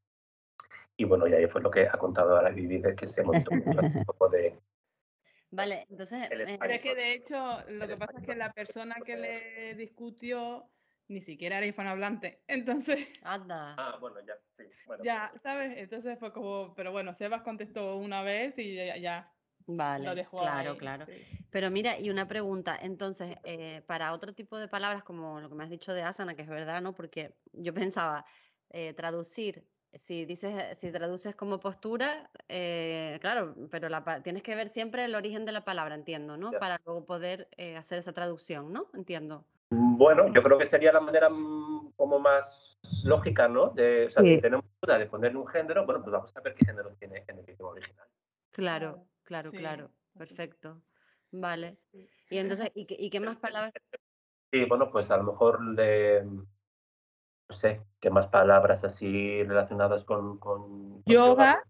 Y 0.97 1.03
bueno, 1.03 1.27
y 1.27 1.33
ahí 1.33 1.45
fue 1.45 1.61
lo 1.61 1.69
que 1.69 1.87
ha 1.87 1.91
contado 1.91 2.35
ahora 2.35 2.49
Vivi, 2.49 2.79
de 2.79 2.95
que 2.95 3.05
se 3.05 3.21
montó 3.21 3.51
un 3.51 4.03
poco 4.03 4.29
de... 4.29 4.59
Vale, 5.51 5.85
entonces... 5.91 6.23
Eh, 6.31 6.57
Pero 6.59 6.73
es 6.73 6.81
que 6.81 6.95
de 6.95 7.13
hecho, 7.13 7.35
lo 7.69 7.87
que 7.87 7.97
pasa 7.97 8.17
es 8.17 8.25
que 8.25 8.35
la 8.35 8.51
persona 8.51 8.95
que 9.05 9.15
le 9.15 9.75
discutió 9.75 10.67
ni 11.11 11.21
siquiera 11.21 11.57
era 11.57 11.65
hispanohablante. 11.65 12.41
Entonces. 12.47 13.07
Anda. 13.23 13.75
Ah, 13.77 13.97
bueno, 13.99 14.17
ya, 14.25 14.33
sí. 14.57 14.63
ya, 15.03 15.29
pues 15.31 15.41
¿sabes? 15.41 15.77
Entonces 15.77 16.17
fue 16.17 16.31
como, 16.31 16.73
pero 16.75 16.91
bueno, 16.91 17.13
Sebas 17.13 17.41
contestó 17.41 17.97
una 17.97 18.23
vez 18.23 18.57
y 18.57 18.75
ya. 18.75 19.31
vale, 19.67 20.05
lo 20.05 20.15
dejó 20.15 20.39
claro, 20.39 20.77
claro. 20.77 21.05
Pero 21.49 21.69
mira, 21.69 21.99
y 21.99 22.09
una 22.09 22.27
pregunta, 22.27 22.77
entonces, 22.81 23.35
eh, 23.43 23.81
para 23.85 24.13
otro 24.13 24.33
tipo 24.33 24.57
de 24.57 24.67
palabras, 24.67 25.03
como 25.03 25.41
lo 25.41 25.49
que 25.49 25.55
me 25.55 25.65
has 25.65 25.69
dicho 25.69 25.93
de 25.93 26.01
asana, 26.01 26.35
que 26.35 26.43
es 26.43 26.49
verdad, 26.49 26.81
¿no? 26.81 26.93
Porque 26.95 27.35
yo 27.51 27.73
pensaba, 27.73 28.25
eh, 28.69 28.93
traducir, 28.93 29.67
si 29.93 30.25
dices, 30.25 30.79
si 30.79 30.93
traduces 30.93 31.35
como 31.35 31.59
postura, 31.59 32.31
eh, 32.47 33.17
claro, 33.19 33.53
pero 33.69 33.89
la, 33.89 34.23
tienes 34.23 34.43
que 34.43 34.55
ver 34.55 34.69
siempre 34.69 35.03
el 35.03 35.13
origen 35.13 35.43
de 35.43 35.51
la 35.51 35.65
palabra, 35.65 35.95
entiendo, 35.95 36.37
¿no? 36.37 36.51
Para 36.51 36.79
luego 36.85 37.05
poder 37.05 37.49
hacer 37.77 37.99
esa 37.99 38.13
traducción, 38.13 38.71
¿no? 38.71 38.89
Entiendo. 38.93 39.45
Bueno, 39.73 40.27
yo 40.33 40.43
creo 40.43 40.57
que 40.57 40.65
sería 40.65 40.91
la 40.91 40.99
manera 40.99 41.29
como 41.29 42.19
más 42.19 42.77
lógica, 43.05 43.47
¿no? 43.47 43.69
De, 43.69 44.07
o 44.07 44.09
sea, 44.09 44.21
si 44.21 44.41
tenemos 44.41 44.65
duda 44.81 44.97
de 44.97 45.05
ponerle 45.05 45.37
un 45.37 45.47
género, 45.47 45.85
bueno, 45.85 46.01
pues 46.01 46.11
vamos 46.11 46.35
a 46.35 46.41
ver 46.41 46.53
qué 46.53 46.65
género 46.65 46.93
tiene 46.99 47.23
en 47.25 47.39
el 47.39 47.49
idioma 47.49 47.71
original. 47.71 48.07
Claro, 48.51 49.05
claro, 49.23 49.49
claro. 49.51 49.89
Perfecto. 50.17 50.81
Vale. 51.31 51.73
Y 52.29 52.37
entonces, 52.37 52.69
¿y 52.75 53.09
qué, 53.09 53.19
más 53.21 53.37
palabras? 53.37 53.73
Sí, 54.51 54.65
bueno, 54.65 54.91
pues 54.91 55.09
a 55.09 55.15
lo 55.15 55.23
mejor 55.23 55.75
de, 55.75 56.25
no 56.25 57.55
sé, 57.55 57.81
qué 58.01 58.09
más 58.09 58.27
palabras 58.27 58.83
así 58.83 59.41
relacionadas 59.43 60.03
con... 60.03 60.37
con, 60.37 61.01
yoga. 61.05 61.63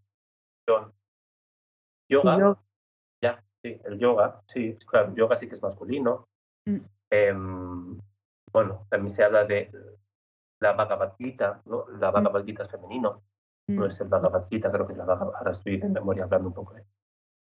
Yoga. 2.10 2.58
Ya, 3.22 3.44
sí, 3.62 3.80
el 3.86 4.00
yoga, 4.00 4.42
sí, 4.52 4.76
claro, 4.88 5.14
yoga 5.14 5.38
sí 5.38 5.48
que 5.48 5.54
es 5.54 5.62
masculino. 5.62 6.28
Mm. 6.66 6.80
Em, 7.12 8.00
bueno, 8.54 8.88
también 8.90 9.14
se 9.14 9.24
habla 9.24 9.44
de 9.44 9.70
la 10.60 10.72
Bhagavad 10.74 11.16
Gita, 11.18 11.62
¿no? 11.66 11.86
La 12.00 12.10
mm. 12.10 12.14
Bhagavad 12.14 12.46
Gita 12.46 12.64
es 12.64 12.72
femenino, 12.72 13.24
no 13.68 13.82
mm. 13.82 13.88
es 13.88 14.00
el 14.00 14.08
Bhagavad 14.08 14.48
Gita, 14.50 14.72
creo 14.72 14.88
que 14.88 14.94
es 14.94 14.98
la 14.98 15.06
Bhagavad 15.06 15.36
Ahora 15.36 15.52
estoy 15.52 15.76
en 15.76 15.92
memoria 15.92 16.24
hablando 16.24 16.48
un 16.48 16.54
poco 16.54 16.74
de 16.74 16.86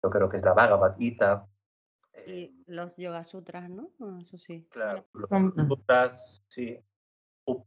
Yo 0.03 0.11
creo 0.11 0.29
que 0.29 0.39
es 0.39 0.43
la 0.43 0.55
Bhagavad 0.55 0.97
Gita. 0.97 1.47
Y 2.27 2.45
eh, 2.45 2.55
los 2.67 2.97
Yoga 2.97 3.25
Sutras, 3.25 3.69
¿no? 3.69 3.91
Ah, 4.01 4.19
eso 4.21 4.39
sí. 4.39 4.67
Claro, 4.71 5.05
los 5.13 5.29
Sutras, 5.69 6.43
sí. 6.49 6.79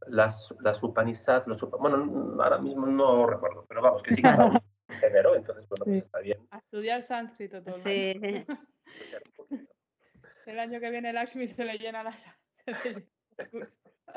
Las, 0.08 0.54
las 0.60 0.82
Upanishads, 0.82 1.46
los 1.46 1.60
bueno, 1.70 2.42
ahora 2.42 2.58
mismo 2.58 2.86
no 2.86 3.26
recuerdo, 3.26 3.66
pero 3.68 3.82
vamos, 3.82 4.02
que 4.02 4.14
sí 4.14 4.22
que 4.22 4.28
género, 5.00 5.36
entonces, 5.36 5.68
bueno, 5.68 5.84
pues 5.84 6.04
está 6.04 6.20
bien. 6.20 6.38
A 6.50 6.58
estudiar 6.58 7.02
sánscrito 7.02 7.62
todo. 7.62 7.76
Sí. 7.76 8.18
El 10.46 10.60
año 10.60 10.80
que 10.80 10.90
viene 10.90 11.12
Lakshmi 11.12 11.46
se 11.48 11.64
le 11.64 11.78
llena 11.78 12.02
la... 12.04 12.16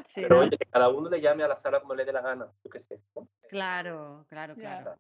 Sí, 0.06 0.22
Pero 0.22 0.40
oye, 0.40 0.58
que 0.58 0.66
cada 0.66 0.88
uno 0.88 1.10
le 1.10 1.20
llame 1.20 1.44
a 1.44 1.48
la 1.50 1.58
sala 1.58 1.82
como 1.82 1.94
le 1.94 2.06
dé 2.06 2.14
la 2.14 2.22
gana, 2.22 2.50
yo 2.64 2.70
qué 2.70 2.80
sé. 2.80 3.02
Claro, 3.50 4.26
claro, 4.30 4.56
claro. 4.56 4.98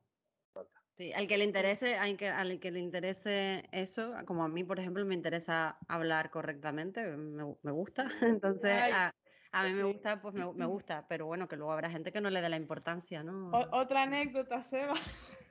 Sí, 0.98 1.14
al 1.14 1.28
que 1.28 1.38
le 1.38 1.46
interese, 1.46 1.96
al 1.96 2.18
que, 2.18 2.28
al 2.28 2.60
que 2.60 2.72
le 2.72 2.80
interese 2.80 3.64
eso, 3.72 4.14
como 4.26 4.44
a 4.44 4.50
mí, 4.50 4.66
por 4.66 4.78
ejemplo, 4.78 5.06
me 5.06 5.16
interesa 5.16 5.78
hablar 5.88 6.32
correctamente, 6.32 7.06
me, 7.06 7.56
me 7.62 7.72
gusta. 7.72 8.08
Entonces, 8.42 8.94
a, 8.94 9.16
a, 9.52 9.64
mí 9.64 9.74
me 9.74 9.84
gusta, 9.84 10.22
pues 10.22 10.36
me, 10.36 10.52
me, 10.54 10.66
gusta, 10.66 11.08
pero 11.08 11.26
bueno, 11.26 11.47
que 11.47 11.56
luego 11.56 11.72
habrá 11.72 11.89
gente 11.89 12.12
que 12.12 12.22
no 12.22 12.30
le 12.30 12.41
dé 12.41 12.50
la 12.50 12.58
importancia, 12.58 13.24
¿no? 13.24 13.50
otra 13.72 14.04
anécdota, 14.04 14.62
Seba. 14.64 14.93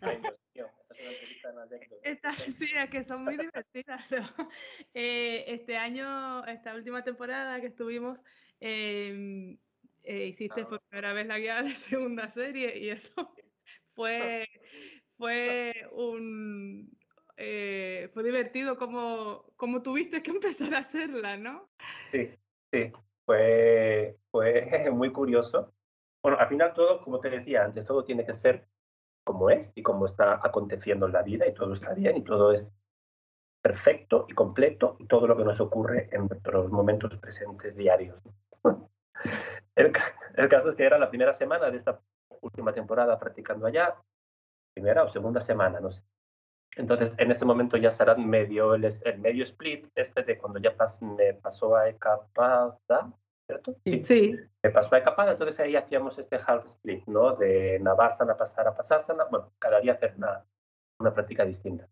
sí, 2.48 2.70
es 2.74 2.90
que 2.90 3.02
son 3.02 3.24
muy 3.24 3.36
divertidas. 3.36 4.08
Eh, 4.94 5.44
este 5.48 5.76
año, 5.76 6.44
esta 6.46 6.74
última 6.74 7.02
temporada 7.02 7.60
que 7.60 7.68
estuvimos, 7.68 8.24
em, 8.60 9.58
eh, 10.02 10.26
hiciste 10.26 10.64
por 10.64 10.80
primera 10.82 11.12
vez 11.12 11.26
la 11.26 11.38
guía 11.38 11.62
de 11.62 11.74
segunda 11.74 12.30
serie 12.30 12.78
y 12.78 12.90
eso 12.90 13.34
fue, 13.94 14.48
fue 15.10 15.88
un... 15.92 16.96
Eh, 17.36 18.08
fue 18.12 18.24
divertido 18.24 18.76
como, 18.76 19.44
como 19.56 19.80
tuviste 19.82 20.22
que 20.22 20.32
empezar 20.32 20.74
a 20.74 20.78
hacerla, 20.78 21.36
¿no? 21.36 21.70
Sí, 22.10 22.30
sí, 22.72 22.90
fue, 23.28 24.16
fue 24.30 24.90
muy 24.90 25.12
curioso. 25.12 25.74
Bueno, 26.22 26.38
al 26.38 26.48
final 26.48 26.72
todo, 26.72 27.02
como 27.04 27.20
te 27.20 27.28
decía 27.28 27.62
antes, 27.62 27.84
todo 27.84 28.02
tiene 28.02 28.24
que 28.24 28.32
ser 28.32 28.66
como 29.22 29.50
es 29.50 29.70
y 29.74 29.82
como 29.82 30.06
está 30.06 30.40
aconteciendo 30.42 31.04
en 31.04 31.12
la 31.12 31.22
vida 31.22 31.46
y 31.46 31.52
todo 31.52 31.74
está 31.74 31.92
bien 31.92 32.16
y 32.16 32.24
todo 32.24 32.52
es 32.52 32.66
perfecto 33.62 34.24
y 34.28 34.32
completo 34.32 34.96
y 34.98 35.06
todo 35.06 35.26
lo 35.26 35.36
que 35.36 35.44
nos 35.44 35.60
ocurre 35.60 36.08
en 36.10 36.26
nuestros 36.26 36.70
momentos 36.70 37.14
presentes 37.18 37.76
diarios. 37.76 38.18
El, 39.76 39.92
caso 40.48 40.70
es 40.70 40.76
que 40.76 40.86
era 40.86 40.98
la 40.98 41.10
primera 41.10 41.34
semana 41.34 41.70
de 41.70 41.76
esta 41.76 42.00
última 42.40 42.72
temporada 42.72 43.18
practicando 43.18 43.66
allá, 43.66 43.94
primera 44.72 45.04
o 45.04 45.08
segunda 45.08 45.42
semana, 45.42 45.80
no 45.80 45.92
sé. 45.92 46.02
Entonces, 46.76 47.12
en 47.18 47.30
ese 47.30 47.44
momento 47.44 47.76
ya 47.76 47.90
Sarat 47.90 48.18
me 48.18 48.46
dio 48.46 48.74
el, 48.74 48.84
el 48.84 49.18
medio 49.18 49.44
split, 49.44 49.88
este 49.94 50.22
de 50.22 50.38
cuando 50.38 50.60
ya 50.60 50.76
pas, 50.76 51.02
me 51.02 51.34
pasó 51.34 51.76
a 51.76 51.88
Ecapada, 51.88 52.78
¿cierto? 53.46 53.74
Sí. 53.84 54.02
sí. 54.02 54.36
Me 54.62 54.70
pasó 54.70 54.94
a 54.94 54.98
Ecapada, 54.98 55.32
entonces 55.32 55.58
ahí 55.60 55.74
hacíamos 55.74 56.18
este 56.18 56.38
half 56.46 56.64
split, 56.66 57.04
¿no? 57.06 57.34
De 57.34 57.78
Navasana 57.80 58.36
pasar 58.36 58.68
a 58.68 58.74
Pasasana, 58.76 59.24
bueno, 59.24 59.52
cada 59.58 59.80
día 59.80 59.94
hacer 59.94 60.14
una, 60.16 60.44
una 61.00 61.12
práctica 61.12 61.44
distinta. 61.44 61.88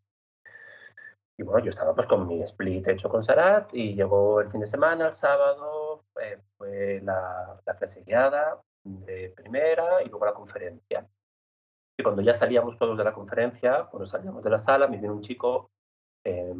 Y 1.38 1.42
bueno, 1.42 1.64
yo 1.64 1.70
estaba 1.70 1.94
pues 1.94 2.06
con 2.06 2.26
mi 2.26 2.42
split 2.42 2.88
hecho 2.88 3.10
con 3.10 3.22
Sarat 3.22 3.74
y 3.74 3.94
llegó 3.94 4.40
el 4.40 4.50
fin 4.50 4.60
de 4.60 4.66
semana, 4.66 5.08
el 5.08 5.12
sábado, 5.12 6.04
eh, 6.20 6.38
fue 6.56 7.00
la, 7.02 7.60
la 7.64 7.76
clase 7.76 8.02
guiada 8.02 8.58
de 8.84 9.32
primera 9.36 10.02
y 10.02 10.08
luego 10.08 10.24
la 10.24 10.32
conferencia. 10.32 11.06
Y 11.98 12.02
cuando 12.02 12.22
ya 12.22 12.34
salíamos 12.34 12.78
todos 12.78 12.98
de 12.98 13.04
la 13.04 13.14
conferencia, 13.14 13.86
cuando 13.90 14.06
salíamos 14.06 14.42
de 14.42 14.50
la 14.50 14.58
sala, 14.58 14.86
me 14.86 14.98
vino 14.98 15.14
un 15.14 15.22
chico, 15.22 15.70
eh, 16.24 16.54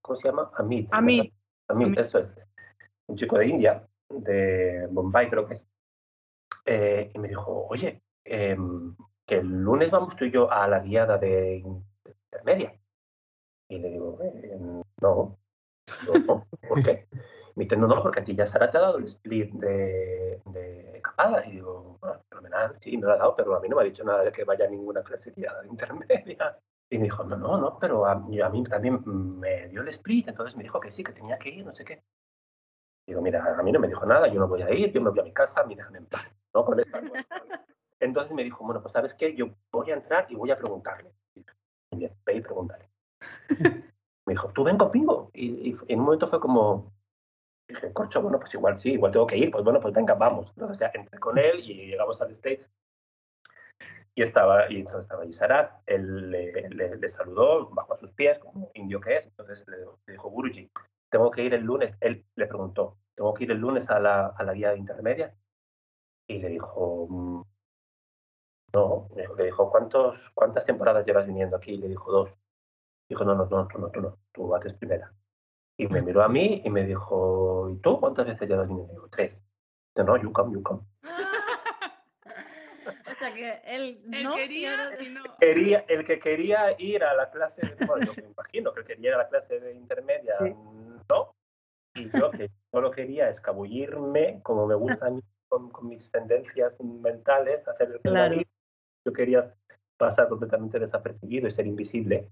¿cómo 0.00 0.16
se 0.16 0.28
llama? 0.28 0.50
Amit. 0.54 0.88
Amit. 0.90 1.34
Amit, 1.68 1.98
eso 1.98 2.18
es. 2.18 2.34
Un 3.06 3.16
chico 3.16 3.38
de 3.38 3.46
India, 3.46 3.86
de 4.08 4.86
Bombay 4.90 5.28
creo 5.28 5.46
que 5.46 5.54
es. 5.54 5.66
Eh, 6.64 7.10
y 7.14 7.18
me 7.18 7.28
dijo, 7.28 7.66
oye, 7.68 8.02
eh, 8.24 8.56
que 9.26 9.36
el 9.36 9.48
lunes 9.48 9.90
vamos 9.90 10.16
tú 10.16 10.24
y 10.24 10.30
yo 10.30 10.50
a 10.50 10.66
la 10.68 10.80
guiada 10.80 11.18
de, 11.18 11.62
de 12.04 12.14
intermedia. 12.30 12.80
Y 13.68 13.78
le 13.78 13.90
digo, 13.90 14.18
eh, 14.22 14.58
no, 15.00 15.38
no, 16.26 16.46
¿por 16.68 16.82
qué? 16.82 17.08
Me 17.54 17.64
dice, 17.64 17.76
no, 17.76 17.86
no, 17.86 18.02
porque 18.02 18.20
a 18.20 18.24
ti 18.24 18.34
ya 18.34 18.46
Sara 18.46 18.70
te 18.70 18.78
ha 18.78 18.80
dado 18.82 18.98
el 18.98 19.04
split 19.04 19.52
de, 19.52 20.40
de 20.46 21.00
capada. 21.02 21.44
Y 21.46 21.52
digo, 21.52 21.98
bueno, 22.00 22.20
fenomenal, 22.28 22.76
sí, 22.80 22.96
me 22.96 23.06
lo 23.06 23.12
ha 23.12 23.16
dado, 23.16 23.36
pero 23.36 23.56
a 23.56 23.60
mí 23.60 23.68
no 23.68 23.76
me 23.76 23.82
ha 23.82 23.84
dicho 23.86 24.04
nada 24.04 24.22
de 24.22 24.32
que 24.32 24.44
vaya 24.44 24.66
a 24.66 24.68
ninguna 24.68 25.02
clase 25.02 25.32
guiada 25.32 25.62
de 25.62 25.68
intermedia. 25.68 26.58
Y 26.90 26.98
me 26.98 27.04
dijo, 27.04 27.24
no, 27.24 27.36
no, 27.36 27.56
no, 27.58 27.78
pero 27.78 28.04
a, 28.04 28.12
a, 28.12 28.18
mí 28.50 28.64
también 28.64 29.02
me 29.38 29.68
dio 29.68 29.80
el 29.80 29.88
split, 29.88 30.28
entonces 30.28 30.56
me 30.56 30.62
dijo 30.62 30.78
que 30.78 30.92
sí, 30.92 31.02
que 31.02 31.12
tenía 31.12 31.38
que 31.38 31.48
ir, 31.48 31.64
no 31.64 31.74
sé 31.74 31.84
qué. 31.84 32.02
Digo, 33.06 33.22
mira, 33.22 33.56
a 33.58 33.62
mí 33.62 33.72
no 33.72 33.80
me 33.80 33.88
dijo 33.88 34.04
nada, 34.04 34.28
yo 34.28 34.38
no 34.38 34.46
voy 34.46 34.62
a 34.62 34.70
ir, 34.70 34.92
yo 34.92 35.00
me 35.00 35.10
voy 35.10 35.20
a 35.20 35.24
mi 35.24 35.32
casa, 35.32 35.64
me 35.64 35.74
dejan 35.74 35.96
en 35.96 36.06
paz, 36.06 36.30
¿no? 36.54 36.64
Con 36.64 36.78
esta 36.78 37.00
cosa. 37.00 37.26
Entonces 37.98 38.34
me 38.34 38.44
dijo, 38.44 38.64
bueno, 38.64 38.82
pues 38.82 38.92
¿sabes 38.92 39.14
qué? 39.14 39.34
Yo 39.34 39.46
voy 39.70 39.90
a 39.90 39.94
entrar 39.94 40.26
y 40.28 40.34
voy 40.34 40.50
a 40.50 40.58
preguntarle. 40.58 41.12
Muy 41.90 42.00
bien, 42.00 42.12
ve 42.24 42.34
y 42.34 42.40
pregúntale. 42.40 42.90
me 44.26 44.32
dijo, 44.32 44.48
¿tú 44.48 44.64
ven 44.64 44.76
conmigo? 44.76 45.30
Y, 45.32 45.70
y, 45.70 45.76
en 45.88 46.00
un 46.00 46.04
momento 46.04 46.26
fue 46.26 46.40
como, 46.40 46.92
dije, 47.72 47.92
corcho, 47.92 48.22
bueno, 48.22 48.38
pues 48.38 48.54
igual 48.54 48.78
sí, 48.78 48.92
igual 48.92 49.12
tengo 49.12 49.26
que 49.26 49.36
ir, 49.36 49.50
pues 49.50 49.64
bueno, 49.64 49.80
pues 49.80 49.94
venga, 49.94 50.14
vamos. 50.14 50.50
Entonces 50.56 50.90
entré 50.94 51.18
con 51.18 51.38
él 51.38 51.60
y 51.60 51.86
llegamos 51.88 52.20
al 52.20 52.30
stage. 52.30 52.66
Y 54.14 54.22
estaba, 54.22 54.70
y 54.70 54.80
entonces 54.80 55.02
estaba 55.02 55.22
allí 55.22 55.32
Sarat, 55.32 55.82
él 55.86 56.30
le, 56.30 57.08
saludó, 57.08 57.70
bajó 57.70 57.94
a 57.94 57.98
sus 57.98 58.12
pies, 58.12 58.38
como 58.38 58.70
indio 58.74 59.00
que 59.00 59.16
es, 59.16 59.26
entonces 59.26 59.64
le, 59.68 59.78
dijo, 60.12 60.28
Guruji, 60.28 60.70
tengo 61.10 61.30
que 61.30 61.42
ir 61.42 61.54
el 61.54 61.62
lunes, 61.62 61.96
él 62.00 62.26
le 62.36 62.46
preguntó, 62.46 62.98
¿tengo 63.14 63.32
que 63.32 63.44
ir 63.44 63.52
el 63.52 63.58
lunes 63.58 63.88
a 63.88 63.98
la, 64.00 64.26
a 64.26 64.42
la 64.42 64.52
guía 64.52 64.76
intermedia? 64.76 65.34
Y 66.26 66.38
le 66.38 66.48
dijo, 66.50 67.46
no, 68.74 69.08
le 69.14 69.44
dijo, 69.44 69.70
¿cuántos, 69.70 70.30
¿cuántas 70.34 70.64
temporadas 70.64 71.06
llevas 71.06 71.26
viniendo 71.26 71.56
aquí? 71.56 71.72
Y 71.72 71.78
le 71.78 71.88
dijo, 71.88 72.10
dos. 72.10 72.34
Dijo, 73.08 73.24
no, 73.24 73.34
no, 73.34 73.46
no, 73.46 73.68
tú 73.68 73.78
no, 73.78 73.90
tú 73.90 74.00
no, 74.00 74.18
tú 74.32 74.54
haces 74.54 74.74
primera. 74.74 75.12
Y 75.76 75.86
me 75.88 76.02
miró 76.02 76.22
a 76.22 76.28
mí 76.28 76.62
y 76.64 76.70
me 76.70 76.84
dijo, 76.84 77.70
¿y 77.70 77.76
tú 77.78 77.98
cuántas 77.98 78.26
veces 78.26 78.48
llevas? 78.48 78.68
Y 78.70 78.74
digo, 78.74 79.08
tres. 79.10 79.42
Dice, 79.94 80.04
no, 80.04 80.16
you 80.16 80.32
come, 80.32 80.52
you 80.54 80.62
come. 80.62 80.82
o 82.84 83.14
sea 83.18 83.34
que 83.34 83.60
él 83.64 84.00
no 84.22 84.34
quería, 84.34 84.90
no. 85.10 85.22
quería, 85.38 85.84
el 85.88 86.04
que 86.04 86.18
quería 86.18 86.74
ir 86.78 87.04
a 87.04 87.14
la 87.14 87.30
clase, 87.30 87.66
de, 87.66 87.86
bueno, 87.86 88.04
yo 88.06 88.12
me 88.22 88.28
imagino 88.30 88.72
que 88.72 88.80
el 88.80 88.86
que 88.86 88.94
quería 88.94 89.10
ir 89.10 89.14
a 89.14 89.18
la 89.18 89.28
clase 89.28 89.60
de 89.60 89.74
intermedia, 89.74 90.34
sí. 90.40 90.54
no. 91.08 91.34
Y 91.94 92.10
yo 92.18 92.30
que 92.30 92.50
solo 92.70 92.90
quería 92.90 93.28
escabullirme, 93.28 94.40
como 94.42 94.66
me 94.66 94.74
gusta 94.74 95.06
a 95.06 95.10
mí, 95.10 95.22
con, 95.48 95.70
con 95.70 95.88
mis 95.88 96.10
tendencias 96.10 96.72
mentales, 96.80 97.66
hacer 97.68 97.90
el 97.90 98.00
claro. 98.00 98.36
Yo 99.04 99.12
quería 99.12 99.54
pasar 99.98 100.28
completamente 100.28 100.78
desapercibido 100.78 101.48
y 101.48 101.50
ser 101.50 101.66
invisible. 101.66 102.30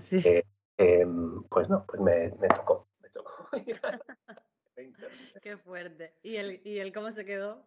Sí. 0.00 0.20
Eh, 0.24 0.44
eh, 0.78 1.06
pues 1.50 1.68
no, 1.68 1.84
pues 1.86 2.00
me, 2.00 2.30
me 2.40 2.48
tocó. 2.48 2.86
Me 3.02 3.10
tocó. 3.10 3.48
Qué 5.42 5.56
fuerte. 5.56 6.14
¿Y 6.22 6.36
él, 6.36 6.60
¿Y 6.64 6.78
él 6.78 6.92
cómo 6.92 7.10
se 7.10 7.24
quedó? 7.24 7.66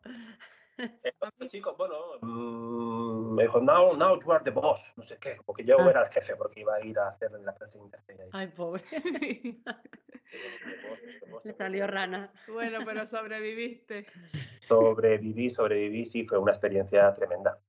El 1.39 1.49
chico, 1.49 1.75
bueno, 1.77 1.95
mmm, 2.21 3.35
me 3.35 3.43
dijo, 3.43 3.59
now, 3.59 3.95
now 3.95 4.19
you 4.19 4.31
are 4.31 4.43
the 4.43 4.49
boss, 4.49 4.79
no 4.95 5.03
sé 5.03 5.17
qué, 5.19 5.37
porque 5.45 5.63
yo 5.63 5.79
ah. 5.79 5.89
era 5.89 6.01
el 6.01 6.09
jefe, 6.09 6.35
porque 6.35 6.61
iba 6.61 6.73
a 6.73 6.83
ir 6.83 6.97
a 6.97 7.09
hacer 7.09 7.29
la 7.31 7.53
clase 7.53 7.77
intermedia. 7.77 8.25
Ay, 8.31 8.47
pobre. 8.47 8.81
Le 11.43 11.53
salió 11.53 11.85
rana. 11.85 12.33
Bueno, 12.47 12.79
pero 12.83 13.05
sobreviviste. 13.05 14.07
Sobreviví, 14.67 15.51
sobreviví, 15.51 16.05
sí, 16.05 16.25
fue 16.25 16.39
una 16.39 16.53
experiencia 16.53 17.13
tremenda. 17.13 17.59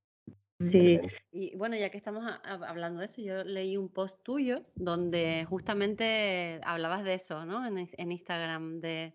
Sí, 0.71 1.01
y 1.31 1.57
bueno, 1.57 1.77
ya 1.77 1.91
que 1.91 1.97
estamos 1.97 2.25
a, 2.25 2.41
a, 2.45 2.55
hablando 2.69 3.01
de 3.01 3.07
eso, 3.07 3.23
yo 3.23 3.45
leí 3.45 3.77
un 3.77 3.89
post 3.89 4.23
tuyo 4.23 4.65
donde 4.75 5.45
justamente 5.49 6.61
hablabas 6.65 7.05
de 7.05 7.15
eso, 7.15 7.45
¿no? 7.47 7.67
En, 7.67 7.79
en 7.79 8.13
Instagram, 8.13 8.81
de, 8.81 9.15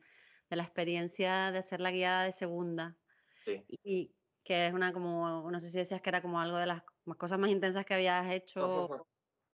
de, 0.50 0.56
la 0.56 0.64
experiencia 0.64 1.52
de 1.52 1.60
hacer 1.60 1.80
la 1.80 1.92
guiada 1.92 2.24
de 2.24 2.32
segunda. 2.32 2.98
Sí. 3.46 3.64
Y 3.68 4.12
que 4.44 4.68
es 4.68 4.74
una 4.74 4.94
como, 4.94 5.50
no 5.52 5.60
sé 5.60 5.70
si 5.70 5.78
decías 5.78 6.02
que 6.02 6.10
era 6.10 6.22
como 6.22 6.40
algo 6.40 6.58
de 6.58 6.66
las 6.66 6.82
cosas 7.18 7.38
más 7.38 7.52
intensas 7.52 7.86
que 7.86 7.94
habías 7.94 8.32
hecho 8.32 9.06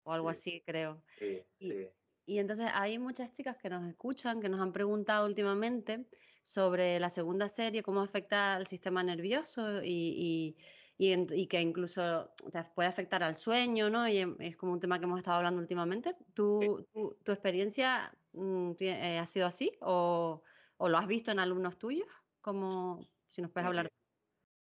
o 0.03 0.11
algo 0.11 0.33
sí. 0.33 0.39
así, 0.39 0.63
creo. 0.65 1.03
Sí, 1.17 1.43
y, 1.59 1.71
sí. 1.71 1.89
y 2.25 2.39
entonces 2.39 2.67
hay 2.73 2.97
muchas 2.97 3.31
chicas 3.31 3.57
que 3.57 3.69
nos 3.69 3.87
escuchan, 3.87 4.41
que 4.41 4.49
nos 4.49 4.61
han 4.61 4.73
preguntado 4.73 5.27
últimamente 5.27 6.07
sobre 6.41 6.99
la 6.99 7.09
segunda 7.09 7.47
serie, 7.47 7.83
cómo 7.83 8.01
afecta 8.01 8.55
al 8.55 8.65
sistema 8.65 9.03
nervioso 9.03 9.83
y, 9.83 10.15
y 10.17 10.57
y, 11.01 11.13
y, 11.33 11.47
que 11.47 11.61
incluso 11.61 12.29
te 12.51 12.61
puede 12.75 12.89
afectar 12.89 13.23
al 13.23 13.37
sueño, 13.37 13.89
¿no? 13.89 14.05
Y 14.09 14.17
em, 14.17 14.35
es 14.39 14.57
como 14.57 14.73
un 14.73 14.81
tema 14.81 14.99
que 14.99 15.05
hemos 15.05 15.19
estado 15.19 15.37
hablando 15.37 15.61
últimamente. 15.61 16.13
¿Tu, 16.33 16.59
Sí. 16.59 16.85
tu, 16.93 17.17
tu 17.23 17.31
experiencia 17.31 18.11
mm, 18.33 18.71
eh, 18.81 19.17
ha 19.17 19.25
sido 19.25 19.47
así 19.47 19.71
o, 19.79 20.43
o 20.75 20.89
lo 20.89 20.97
has 20.97 21.07
visto 21.07 21.31
en 21.31 21.39
alumnos 21.39 21.77
tuyos? 21.77 22.09
Como, 22.41 23.07
si 23.29 23.41
nos 23.41 23.49
puedes 23.49 23.67
hablar 23.67 23.85
de 23.85 23.91
eso. 23.97 24.11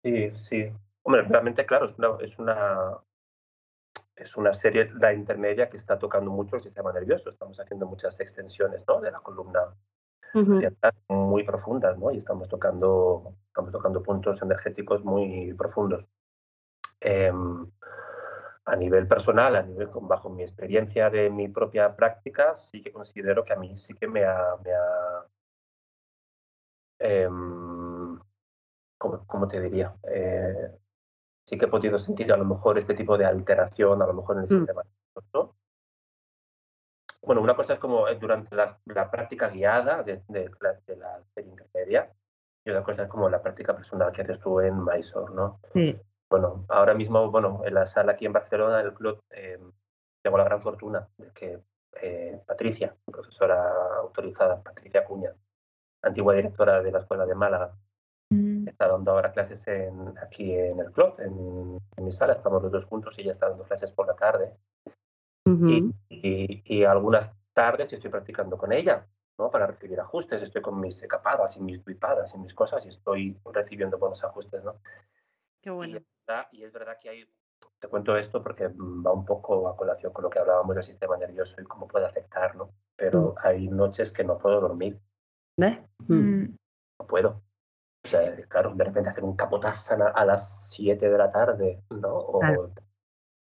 Sí, 0.04 0.48
sí. 0.50 0.74
Hombre, 1.04 1.22
realmente, 1.22 1.64
claro, 1.64 1.92
es 1.92 2.00
una, 2.00 2.18
es 2.20 2.40
una, 2.40 2.98
es 4.16 4.36
una 4.36 4.54
serie, 4.56 4.92
la 5.00 5.14
intermedia, 5.14 5.70
que 5.70 5.78
está 5.78 6.00
tocando 6.00 6.32
mucho 6.32 6.56
el 6.56 6.64
sistema 6.64 6.92
nervioso. 6.92 7.30
Estamos 7.30 7.60
haciendo 7.60 7.86
muchas 7.86 8.20
extensiones, 8.20 8.82
¿no? 8.88 9.00
De 9.00 9.12
la 9.12 9.20
columna 9.20 9.76
muy 11.08 11.44
profundas, 11.44 11.98
¿no? 11.98 12.12
Y 12.12 12.18
estamos 12.18 12.50
tocando, 12.50 13.36
estamos 13.48 13.72
tocando 13.72 14.04
puntos 14.04 14.42
energéticos 14.42 15.04
muy 15.04 15.54
profundos. 15.54 16.04
Em, 17.08 17.70
a 18.66 18.76
nivel 18.76 19.08
personal, 19.08 19.56
a 19.56 19.62
nivel 19.62 19.90
con- 19.92 20.08
bajo 20.08 20.28
mi 20.30 20.42
experiencia 20.42 21.12
de 21.12 21.30
mi 21.30 21.48
propia 21.50 21.96
práctica, 21.96 22.56
sí 22.56 22.82
que 22.82 22.92
considero 22.92 23.46
que 23.46 23.54
a 23.54 23.58
mí 23.58 23.78
sí 23.78 23.94
que 23.94 24.08
me 24.08 24.26
ha, 24.26 24.56
me 24.64 24.72
ha 24.74 25.26
em, 27.00 28.20
¿cómo, 28.98 29.26
cómo 29.28 29.48
te 29.48 29.62
diría? 29.62 29.96
Eh, 30.12 30.72
sí 31.46 31.58
que 31.58 31.66
he 31.66 31.68
podido 31.68 32.00
sentir 32.00 32.32
a 32.34 32.38
lo 32.38 32.46
mejor 32.46 32.78
este 32.80 32.96
tipo 32.96 33.18
de 33.18 33.26
alteración, 33.26 34.02
a 34.02 34.08
lo 34.08 34.14
mejor 34.14 34.38
en 34.38 34.44
el 34.44 34.50
Mm. 34.50 34.58
sistema 34.60 34.82
nervioso. 34.84 35.56
Bueno, 37.22 37.42
una 37.42 37.56
cosa 37.56 37.74
es 37.74 37.80
como 37.80 38.08
eh, 38.08 38.16
durante 38.20 38.56
la, 38.56 38.80
la 38.86 39.10
práctica 39.12 39.50
guiada 39.50 40.04
de, 40.04 40.24
de, 40.28 40.50
la- 40.60 40.80
de 40.88 40.96
la 40.96 41.24
serie 41.34 41.52
intermedia 41.52 42.12
y 42.64 42.70
otra 42.72 42.84
cosa 42.84 43.04
es 43.04 43.12
como 43.12 43.30
la 43.30 43.42
práctica 43.42 43.76
personal 43.76 44.12
que 44.12 44.22
haces 44.24 44.40
tú 44.40 44.60
en 44.60 44.84
Mysore, 44.84 45.34
¿no? 45.36 45.60
Sí. 45.74 46.00
Bueno, 46.30 46.66
ahora 46.70 46.94
mismo, 46.94 47.30
bueno, 47.32 47.62
en 47.66 47.74
la 47.74 47.86
sala 47.86 48.14
aquí 48.14 48.26
en 48.26 48.34
Barcelona, 48.34 48.82
el 48.82 48.94
club, 48.94 49.22
eh, 49.30 49.60
tengo 50.22 50.38
la 50.38 50.44
gran 50.44 50.62
fortuna 50.62 51.08
de 51.18 51.32
que 51.32 51.60
eh, 52.02 52.42
Patricia, 52.46 52.96
profesora 53.06 53.98
autorizada, 53.98 54.62
Patricia 54.62 55.06
Cuña, 55.06 55.34
antigua 56.02 56.34
directora 56.34 56.82
de 56.82 56.92
la 56.92 57.00
Escuela 57.00 57.26
de 57.26 57.36
Málaga, 57.36 57.72
Mm. 58.30 58.68
está 58.68 58.88
dando 58.88 59.12
ahora 59.12 59.32
clases 59.32 59.66
en, 59.68 60.18
aquí 60.18 60.52
en 60.52 60.80
el 60.80 60.92
club, 60.92 61.14
en, 61.20 61.80
en 61.96 62.04
mi 62.04 62.12
sala, 62.12 62.34
estamos 62.34 62.62
los 62.64 62.72
dos 62.72 62.86
juntos 62.86 63.14
y 63.18 63.22
ella 63.22 63.32
está 63.34 63.50
dando 63.50 63.64
clases 63.64 63.92
por 63.92 64.08
la 64.08 64.16
tarde. 64.16 64.52
Ujú. 65.46 65.70
Y, 65.70 65.94
y, 66.10 66.64
y 66.66 66.84
algunas 66.84 67.32
tardes 67.54 67.94
estoy 67.94 68.10
practicando 68.10 68.58
con 68.58 68.74
ella, 68.74 69.06
¿no? 69.38 69.52
Para 69.52 69.68
recibir 69.68 70.00
ajustes, 70.00 70.42
estoy 70.42 70.62
con 70.62 70.80
mis 70.80 71.00
capadas 71.04 71.56
y 71.58 71.62
mis 71.62 71.84
duipadas 71.86 72.34
y 72.34 72.38
mis 72.40 72.54
cosas 72.54 72.84
y 72.86 72.90
estoy 72.90 73.40
recibiendo 73.54 74.00
buenos 74.00 74.24
ajustes, 74.24 74.64
¿no? 74.64 74.78
Qué 75.66 75.72
Y 75.72 75.96
es, 75.96 76.06
verdad, 76.28 76.48
y 76.52 76.64
es 76.64 76.72
verdad 76.72 76.98
que 77.02 77.10
hay, 77.10 77.30
te 77.80 77.88
cuento 77.88 78.16
esto 78.16 78.44
porque 78.44 78.70
mm, 78.70 79.04
va 79.04 79.12
un 79.12 79.26
poco 79.26 79.68
a 79.68 79.76
colación 79.76 80.14
con 80.14 80.24
lo 80.24 80.30
que 80.30 80.38
hablábamos 80.38 80.76
del 80.76 80.86
sistema 80.86 81.18
nervioso 81.18 81.60
y 81.60 81.64
cómo 81.64 81.88
puede 81.88 82.06
afectar, 82.06 82.56
¿no? 82.56 82.70
Pero 82.96 83.34
hay 83.42 83.68
noches 83.68 84.12
que 84.12 84.24
no 84.24 84.38
puedo 84.38 84.62
dormir, 84.62 85.02
¿Ves? 85.58 85.80
Mm. 86.08 86.14
Mm. 86.14 86.58
no 87.00 87.08
puedo. 87.08 87.42
O 88.04 88.08
sea, 88.08 88.36
claro, 88.48 88.76
de 88.76 88.84
repente 88.84 89.10
hacer 89.10 89.24
un 89.24 89.36
capotasana 89.36 90.10
a 90.10 90.24
las 90.24 90.70
7 90.70 91.10
de 91.10 91.18
la 91.18 91.32
tarde, 91.32 91.82
¿no? 91.90 92.16
O 92.16 92.42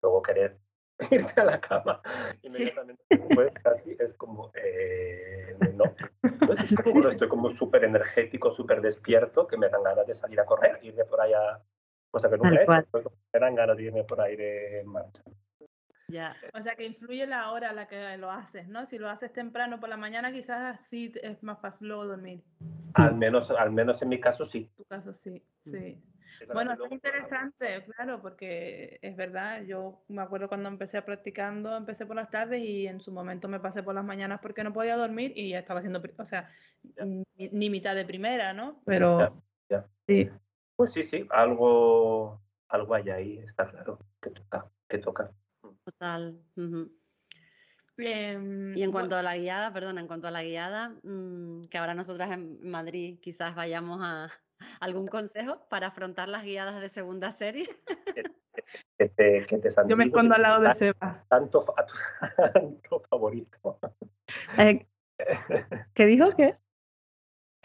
luego 0.01 0.21
querer 0.23 0.57
irte 1.11 1.39
a 1.39 1.45
la 1.45 1.61
cama 1.61 2.01
inmediatamente 2.41 3.03
después, 3.07 3.53
casi 3.61 3.95
es 3.99 4.15
como, 4.15 4.51
eh, 4.55 5.55
no. 5.75 5.83
Entonces, 6.23 6.71
estoy 7.11 7.29
como 7.29 7.51
súper 7.51 7.83
energético, 7.83 8.51
súper 8.51 8.81
despierto, 8.81 9.45
que 9.45 9.57
me 9.57 9.69
dan 9.69 9.83
ganas 9.83 10.07
de 10.07 10.15
salir 10.15 10.39
a 10.39 10.45
correr, 10.45 10.79
irme 10.81 11.05
por 11.05 11.21
allá, 11.21 11.61
cosa 12.15 12.29
que 12.29 12.37
nunca 12.37 12.55
he 12.55 12.97
hecho, 12.97 13.11
me 13.33 13.39
dan 13.41 13.55
ganas 13.55 13.75
de 13.75 13.83
irme 13.83 14.05
por 14.05 14.21
ahí 14.21 14.37
de 14.37 14.83
marcha. 14.85 15.21
Ya. 16.07 16.33
O 16.53 16.61
sea 16.61 16.75
que 16.75 16.85
influye 16.85 17.27
la 17.27 17.51
hora 17.51 17.71
a 17.71 17.73
la 17.73 17.87
que 17.87 18.17
lo 18.17 18.31
haces, 18.31 18.69
¿no? 18.69 18.85
Si 18.85 18.97
lo 18.97 19.09
haces 19.09 19.33
temprano 19.33 19.81
por 19.81 19.89
la 19.89 19.97
mañana, 19.97 20.31
quizás 20.31 20.85
sí 20.85 21.11
es 21.21 21.43
más 21.43 21.59
fácil 21.59 21.89
luego 21.89 22.05
dormir. 22.05 22.41
Al 22.93 23.15
menos, 23.15 23.51
al 23.51 23.71
menos 23.71 24.01
en 24.01 24.09
mi 24.09 24.21
caso 24.21 24.45
sí. 24.45 24.59
En 24.59 24.75
tu 24.77 24.85
caso 24.85 25.11
sí, 25.11 25.43
sí. 25.65 26.01
Bueno, 26.53 26.73
es 26.73 26.91
interesante, 26.91 27.83
claro, 27.85 28.21
porque 28.21 28.99
es 29.01 29.15
verdad, 29.17 29.63
yo 29.63 30.03
me 30.07 30.21
acuerdo 30.21 30.47
cuando 30.47 30.69
empecé 30.69 31.01
practicando, 31.01 31.75
empecé 31.75 32.05
por 32.05 32.15
las 32.15 32.29
tardes 32.29 32.61
y 32.61 32.87
en 32.87 33.01
su 33.01 33.11
momento 33.11 33.47
me 33.47 33.59
pasé 33.59 33.83
por 33.83 33.95
las 33.95 34.05
mañanas 34.05 34.39
porque 34.41 34.63
no 34.63 34.73
podía 34.73 34.95
dormir 34.95 35.33
y 35.35 35.49
ya 35.49 35.59
estaba 35.59 35.79
haciendo, 35.79 36.01
o 36.17 36.25
sea, 36.25 36.49
ni, 37.35 37.69
mitad 37.69 37.95
de 37.95 38.05
primera, 38.05 38.53
¿no? 38.53 38.81
Pero 38.85 39.41
sí. 40.07 40.29
Pues 40.75 40.93
sí, 40.93 41.03
sí, 41.03 41.25
algo, 41.29 42.41
algo 42.69 42.93
hay 42.93 43.09
ahí, 43.09 43.37
está 43.39 43.69
claro, 43.69 43.99
que 44.21 44.29
toca, 44.29 44.69
que 44.87 44.97
toca. 44.97 45.31
Total. 45.83 46.39
Em, 47.97 48.75
y 48.75 48.83
en 48.83 48.91
cuanto 48.91 49.15
a 49.15 49.21
la 49.21 49.37
guiada, 49.37 49.71
perdón, 49.71 49.97
en 49.99 50.07
cuanto 50.07 50.27
a 50.27 50.31
la 50.31 50.43
guiada, 50.43 50.89
mm, 51.03 51.61
que 51.69 51.77
ahora 51.77 51.93
nosotras 51.93 52.31
en 52.31 52.59
Madrid 52.69 53.19
quizás 53.21 53.55
vayamos 53.55 54.01
a, 54.03 54.27
¿Algún 54.79 55.07
consejo 55.07 55.59
para 55.69 55.87
afrontar 55.87 56.29
las 56.29 56.43
guiadas 56.43 56.79
de 56.79 56.89
segunda 56.89 57.31
serie? 57.31 57.67
Que 58.97 59.09
te, 59.09 59.45
que 59.45 59.57
te 59.57 59.69
Yo 59.87 59.97
me 59.97 60.05
escondo 60.05 60.35
al 60.35 60.41
lado 60.41 60.61
de 60.61 60.73
Seba. 60.73 61.25
Tanto, 61.27 61.65
tanto 62.53 63.01
favorito. 63.09 63.79
Eh, 64.57 64.87
¿Qué 65.93 66.05
dijo? 66.05 66.35
¿Qué? 66.35 66.57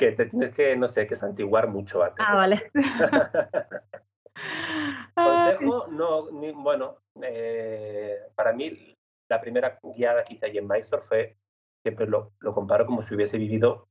Que 0.01 0.13
te 0.13 0.25
tienes 0.25 0.55
que, 0.55 0.75
no 0.77 0.89
sé, 0.89 1.07
que 1.07 1.15
santiguar 1.15 1.69
mucho 1.69 2.03
antes. 2.03 2.25
Ah, 2.27 2.35
vale. 2.35 2.71
Consejo, 5.15 5.89
no, 5.89 6.31
bueno, 6.63 6.97
eh, 7.23 8.17
para 8.35 8.55
mí 8.55 8.97
la 9.29 9.43
primera 9.43 9.79
guiada 9.83 10.25
que 10.25 10.33
hice 10.35 10.47
allí 10.47 10.57
en 10.57 10.67
Mysore 10.67 11.03
fue, 11.03 11.37
siempre 11.83 12.07
lo, 12.07 12.33
lo 12.41 12.55
comparo 12.55 12.87
como 12.87 13.03
si 13.03 13.15
hubiese 13.15 13.37
vivido 13.37 13.91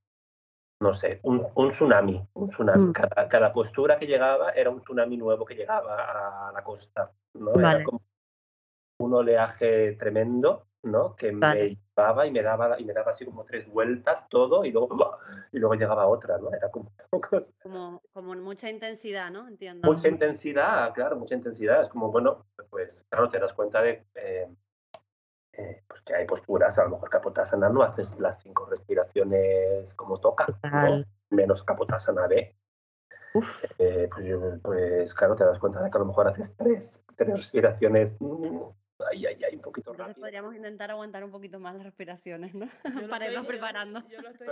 no 0.82 0.93
sé, 0.93 1.20
un, 1.24 1.45
un 1.55 1.70
tsunami, 1.70 2.26
un 2.34 2.49
tsunami. 2.49 2.86
Mm. 2.86 2.93
Cada, 3.30 3.53
postura 3.53 3.99
que 3.99 4.07
llegaba 4.07 4.51
era 4.51 4.70
un 4.70 4.80
tsunami 4.80 5.18
nuevo 5.18 5.45
que 5.45 5.55
llegaba 5.55 6.47
a 6.47 6.51
la 6.53 6.64
costa, 6.64 7.12
¿no? 7.34 7.60
Era 7.60 7.84
como 7.84 8.01
un 8.99 9.14
oleaje 9.14 9.93
tremendo, 9.93 10.68
¿no? 10.84 11.15
Que 11.15 11.32
me 11.32 11.77
llevaba 11.95 12.25
y 12.25 12.32
me 12.32 12.41
daba 12.41 12.80
y 12.80 12.86
me 12.86 12.93
daba 12.93 13.11
así 13.11 13.25
como 13.25 13.43
tres 13.45 13.67
vueltas 13.67 14.27
todo 14.30 14.63
y 14.65 14.71
luego 14.71 15.17
y 15.51 15.59
luego 15.59 15.75
llegaba 15.75 16.07
otra, 16.07 16.38
¿no? 16.38 16.53
Era 16.53 16.69
como 16.69 16.91
como, 17.63 18.01
como 18.13 18.36
mucha 18.36 18.69
intensidad, 18.69 19.30
¿no? 19.32 19.47
Entiendo. 19.47 19.91
Mucha 19.91 20.07
intensidad, 20.07 20.93
claro, 20.93 21.17
mucha 21.17 21.36
intensidad. 21.36 21.84
Es 21.84 21.89
como 21.89 22.11
bueno, 22.11 22.45
pues 22.69 23.03
claro, 23.09 23.30
te 23.30 23.39
das 23.39 23.53
cuenta 23.53 23.82
de 23.82 24.05
eh, 24.15 24.47
eh, 25.53 25.84
pues 25.88 26.01
que 26.03 26.15
hay 26.15 26.25
posturas, 26.25 26.77
a 26.77 26.84
lo 26.84 26.91
mejor 26.91 27.09
capotasana 27.09 27.69
no 27.69 27.84
haces 27.84 28.17
las 28.19 28.41
cinco 28.41 28.65
respiraciones 28.65 29.93
como 29.95 30.19
toca, 30.19 30.47
menos 31.30 31.63
capotasana 31.63 32.27
B. 32.27 32.55
Eh, 33.77 34.09
pues, 34.11 34.59
pues, 34.61 35.13
claro, 35.13 35.36
te 35.36 35.43
das 35.43 35.59
cuenta 35.59 35.84
de 35.84 35.91
que 35.91 35.97
a 35.97 35.99
lo 35.99 36.05
mejor 36.05 36.27
haces 36.27 36.55
tres, 36.55 37.03
tres 37.15 37.36
respiraciones. 37.36 38.15
Ay, 39.08 39.26
ay, 39.26 39.43
ay, 39.43 39.56
un 39.56 39.62
poquito 39.62 39.91
Entonces 39.91 40.16
podríamos 40.16 40.56
intentar 40.56 40.91
aguantar 40.91 41.24
un 41.24 41.32
poquito 41.32 41.60
más 41.60 41.76
las 41.76 41.84
respiraciones, 41.84 42.54
¿no? 42.54 42.68
Para 43.10 43.30
irnos 43.30 43.45
preparando. 43.45 44.04
Yo, 44.10 44.22
lo 44.22 44.30
estoy 44.30 44.47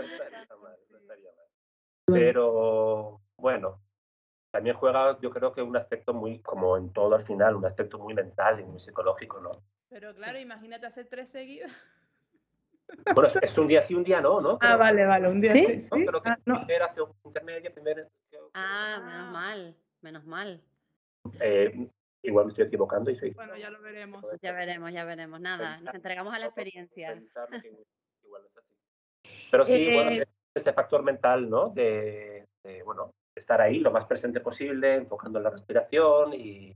Pero 2.06 3.22
bueno, 3.38 3.82
también 4.52 4.76
juega, 4.76 5.20
yo 5.22 5.30
creo 5.30 5.54
que 5.54 5.62
un 5.62 5.76
aspecto 5.76 6.14
muy, 6.14 6.42
como 6.42 6.78
en 6.78 6.92
todo 6.94 7.16
al 7.16 7.26
final, 7.26 7.56
un 7.56 7.66
aspecto 7.66 8.00
muy 8.00 8.14
mental 8.14 8.60
y 8.60 8.64
muy 8.64 8.80
psicológico, 8.80 9.40
¿no? 9.40 9.52
Pero 9.90 10.14
claro, 10.14 10.40
imagínate 10.40 10.86
hacer 10.86 11.08
tres 11.08 11.30
seguidos. 11.30 11.72
Bueno, 13.14 13.30
es 13.42 13.58
un 13.58 13.68
día 13.68 13.82
sí, 13.82 13.94
un 13.96 14.06
día 14.06 14.22
no, 14.22 14.40
¿no? 14.40 14.58
ah, 14.62 14.78
vale, 14.78 15.06
vale, 15.06 15.28
un 15.28 15.42
día 15.42 15.52
sí. 15.52 15.82
¿Sí? 15.82 16.06
¿no? 16.06 16.22
que 16.22 16.30
ah, 16.30 16.40
no. 16.46 16.66
primera, 16.66 16.88
intermedia, 17.26 17.74
primera. 17.74 18.08
Ah, 18.54 19.02
menos 19.06 19.32
mal, 19.34 19.76
menos 20.00 20.26
mal. 20.26 20.62
Eh, 21.42 21.90
igual 22.28 22.46
me 22.46 22.52
estoy 22.52 22.66
equivocando 22.66 23.10
y 23.10 23.18
soy. 23.18 23.32
Bueno, 23.32 23.56
ya 23.58 23.70
lo 23.70 23.82
veremos. 23.82 24.24
Ya 24.42 24.52
veremos, 24.52 24.94
ya 24.94 25.06
veremos. 25.06 25.40
Nada, 25.40 25.80
nos 25.82 25.94
entregamos 25.96 26.34
a 26.34 26.40
la 26.40 26.48
experiencia. 26.48 27.14
igual 28.24 28.44
es 28.46 28.58
así. 28.58 28.76
Pero 29.50 29.66
sí, 29.66 29.74
eh, 29.74 29.94
bueno, 29.94 30.24
ese 30.54 30.74
factor 30.74 31.04
mental, 31.04 31.50
¿no? 31.50 31.70
De, 31.70 32.48
de, 32.64 32.84
bueno, 32.84 33.14
estar 33.36 33.62
ahí 33.62 33.80
lo 33.80 33.92
más 33.92 34.06
presente 34.06 34.40
posible, 34.42 34.96
enfocando 34.96 35.40
en 35.40 35.44
la 35.44 35.50
respiración 35.52 36.34
y 36.34 36.76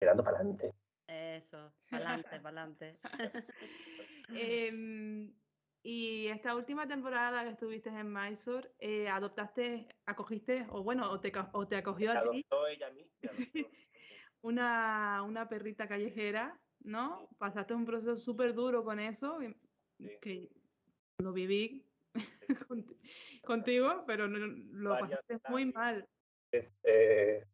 mirando 0.00 0.24
para 0.24 0.38
adelante. 0.38 0.72
Eso, 1.06 1.72
para 1.90 2.08
adelante, 2.08 2.40
para 2.40 2.62
adelante. 2.62 2.98
y 5.82 6.26
esta 6.28 6.56
última 6.56 6.88
temporada 6.88 7.44
que 7.44 7.50
estuviste 7.50 7.90
en 7.90 8.12
Mysore, 8.12 8.70
eh, 8.78 9.08
¿adoptaste, 9.08 9.88
acogiste, 10.06 10.66
o 10.70 10.82
bueno, 10.82 11.10
o 11.10 11.20
te, 11.20 11.32
o 11.52 11.68
te 11.68 11.76
acogió 11.76 12.12
a 12.12 12.22
ti? 12.22 12.46
ella 12.70 12.86
a 12.88 12.90
mí. 12.90 13.06
Una, 14.46 15.24
una 15.26 15.48
perrita 15.48 15.88
callejera, 15.88 16.56
¿no? 16.84 17.28
Pasaste 17.38 17.74
un 17.74 17.84
proceso 17.84 18.16
súper 18.16 18.54
duro 18.54 18.84
con 18.84 19.00
eso, 19.00 19.38
que 20.20 20.48
lo 21.18 21.32
viví 21.32 21.84
contigo, 23.44 24.04
pero 24.06 24.28
lo 24.28 24.90
pasaste 24.98 25.40
muy 25.48 25.72
mal. 25.72 26.06
Este, 26.52 27.44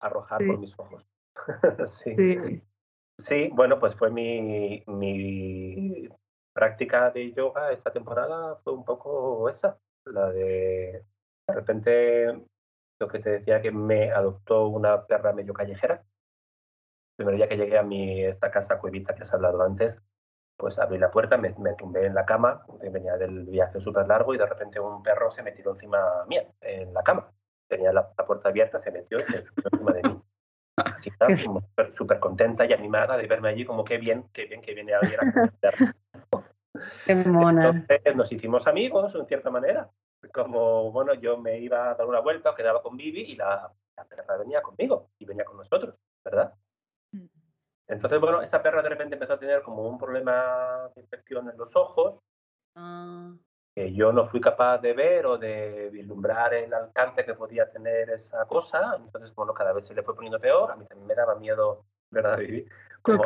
arrojar 0.00 0.44
por 0.44 0.58
mis 0.58 0.76
ojos. 0.76 1.06
sí. 2.04 2.62
Sí, 3.18 3.50
bueno, 3.52 3.78
pues 3.78 3.94
fue 3.94 4.10
mi, 4.10 4.82
mi 4.86 6.08
práctica 6.52 7.10
de 7.10 7.32
yoga 7.32 7.70
esta 7.70 7.92
temporada, 7.92 8.56
fue 8.64 8.72
un 8.72 8.84
poco 8.84 9.48
esa, 9.48 9.78
la 10.06 10.30
de 10.30 11.04
de 11.46 11.54
repente 11.54 12.46
lo 12.98 13.08
que 13.08 13.18
te 13.18 13.30
decía 13.30 13.60
que 13.60 13.70
me 13.70 14.10
adoptó 14.10 14.68
una 14.68 15.06
perra 15.06 15.32
medio 15.32 15.54
callejera. 15.54 16.04
Primer 17.20 17.36
día 17.36 17.48
que 17.50 17.58
llegué 17.58 17.76
a 17.76 17.82
mi, 17.82 18.24
esta 18.24 18.50
casa 18.50 18.78
cuevita 18.78 19.14
que 19.14 19.24
has 19.24 19.34
hablado 19.34 19.62
antes, 19.62 20.00
pues 20.56 20.78
abrí 20.78 20.96
la 20.96 21.10
puerta, 21.10 21.36
me, 21.36 21.54
me 21.58 21.74
tumbé 21.74 22.06
en 22.06 22.14
la 22.14 22.24
cama, 22.24 22.64
venía 22.80 23.18
del 23.18 23.44
viaje 23.44 23.78
súper 23.78 24.06
largo 24.06 24.32
y 24.32 24.38
de 24.38 24.46
repente 24.46 24.80
un 24.80 25.02
perro 25.02 25.30
se 25.30 25.42
metió 25.42 25.70
encima 25.70 25.98
mía, 26.28 26.46
en 26.62 26.94
la 26.94 27.02
cama. 27.02 27.30
Tenía 27.68 27.92
la, 27.92 28.10
la 28.16 28.24
puerta 28.24 28.48
abierta, 28.48 28.80
se 28.80 28.90
metió 28.90 29.18
y 29.18 29.32
se 29.32 29.44
encima 29.70 29.92
de 29.92 30.02
mí. 30.02 30.22
Así 30.76 31.10
como 31.46 31.62
súper 31.92 32.20
contenta 32.20 32.64
y 32.64 32.72
animada 32.72 33.18
de 33.18 33.26
verme 33.26 33.50
allí, 33.50 33.66
como 33.66 33.84
qué 33.84 33.98
bien, 33.98 34.30
qué 34.32 34.46
bien 34.46 34.62
que 34.62 34.72
viene 34.72 34.94
alguien 34.94 35.20
a 35.20 35.52
Qué 37.04 37.14
mona. 37.16 37.68
Entonces 37.68 38.16
nos 38.16 38.32
hicimos 38.32 38.66
amigos, 38.66 39.14
en 39.14 39.26
cierta 39.26 39.50
manera. 39.50 39.90
Como, 40.32 40.90
bueno, 40.90 41.12
yo 41.12 41.36
me 41.36 41.58
iba 41.58 41.90
a 41.90 41.94
dar 41.96 42.06
una 42.06 42.20
vuelta, 42.20 42.54
quedaba 42.54 42.80
con 42.80 42.96
Vivi 42.96 43.32
y 43.32 43.36
la, 43.36 43.70
perra 44.08 44.38
venía 44.38 44.62
conmigo 44.62 45.10
y 45.18 45.26
venía 45.26 45.44
con 45.44 45.58
nosotros, 45.58 45.94
¿verdad? 46.24 46.54
Entonces, 47.90 48.20
bueno, 48.20 48.40
esa 48.40 48.62
perra 48.62 48.82
de 48.82 48.88
repente 48.88 49.14
empezó 49.14 49.34
a 49.34 49.38
tener 49.38 49.62
como 49.62 49.86
un 49.86 49.98
problema 49.98 50.88
de 50.94 51.02
infección 51.02 51.50
en 51.50 51.58
los 51.58 51.74
ojos. 51.76 52.20
Ah 52.74 53.34
que 53.74 53.92
yo 53.92 54.12
no 54.12 54.26
fui 54.26 54.40
capaz 54.40 54.78
de 54.78 54.92
ver 54.92 55.26
o 55.26 55.38
de 55.38 55.90
vislumbrar 55.92 56.54
el 56.54 56.72
alcance 56.74 57.24
que 57.24 57.34
podía 57.34 57.70
tener 57.70 58.10
esa 58.10 58.44
cosa. 58.46 58.96
Entonces, 58.96 59.34
bueno, 59.34 59.54
cada 59.54 59.72
vez 59.72 59.86
se 59.86 59.94
le 59.94 60.02
fue 60.02 60.14
poniendo 60.14 60.40
peor. 60.40 60.72
A 60.72 60.76
mí 60.76 60.84
también 60.86 61.06
me 61.06 61.14
daba 61.14 61.36
miedo, 61.36 61.84
¿verdad, 62.10 62.38
Vivi? 62.38 62.66
Como, 63.02 63.22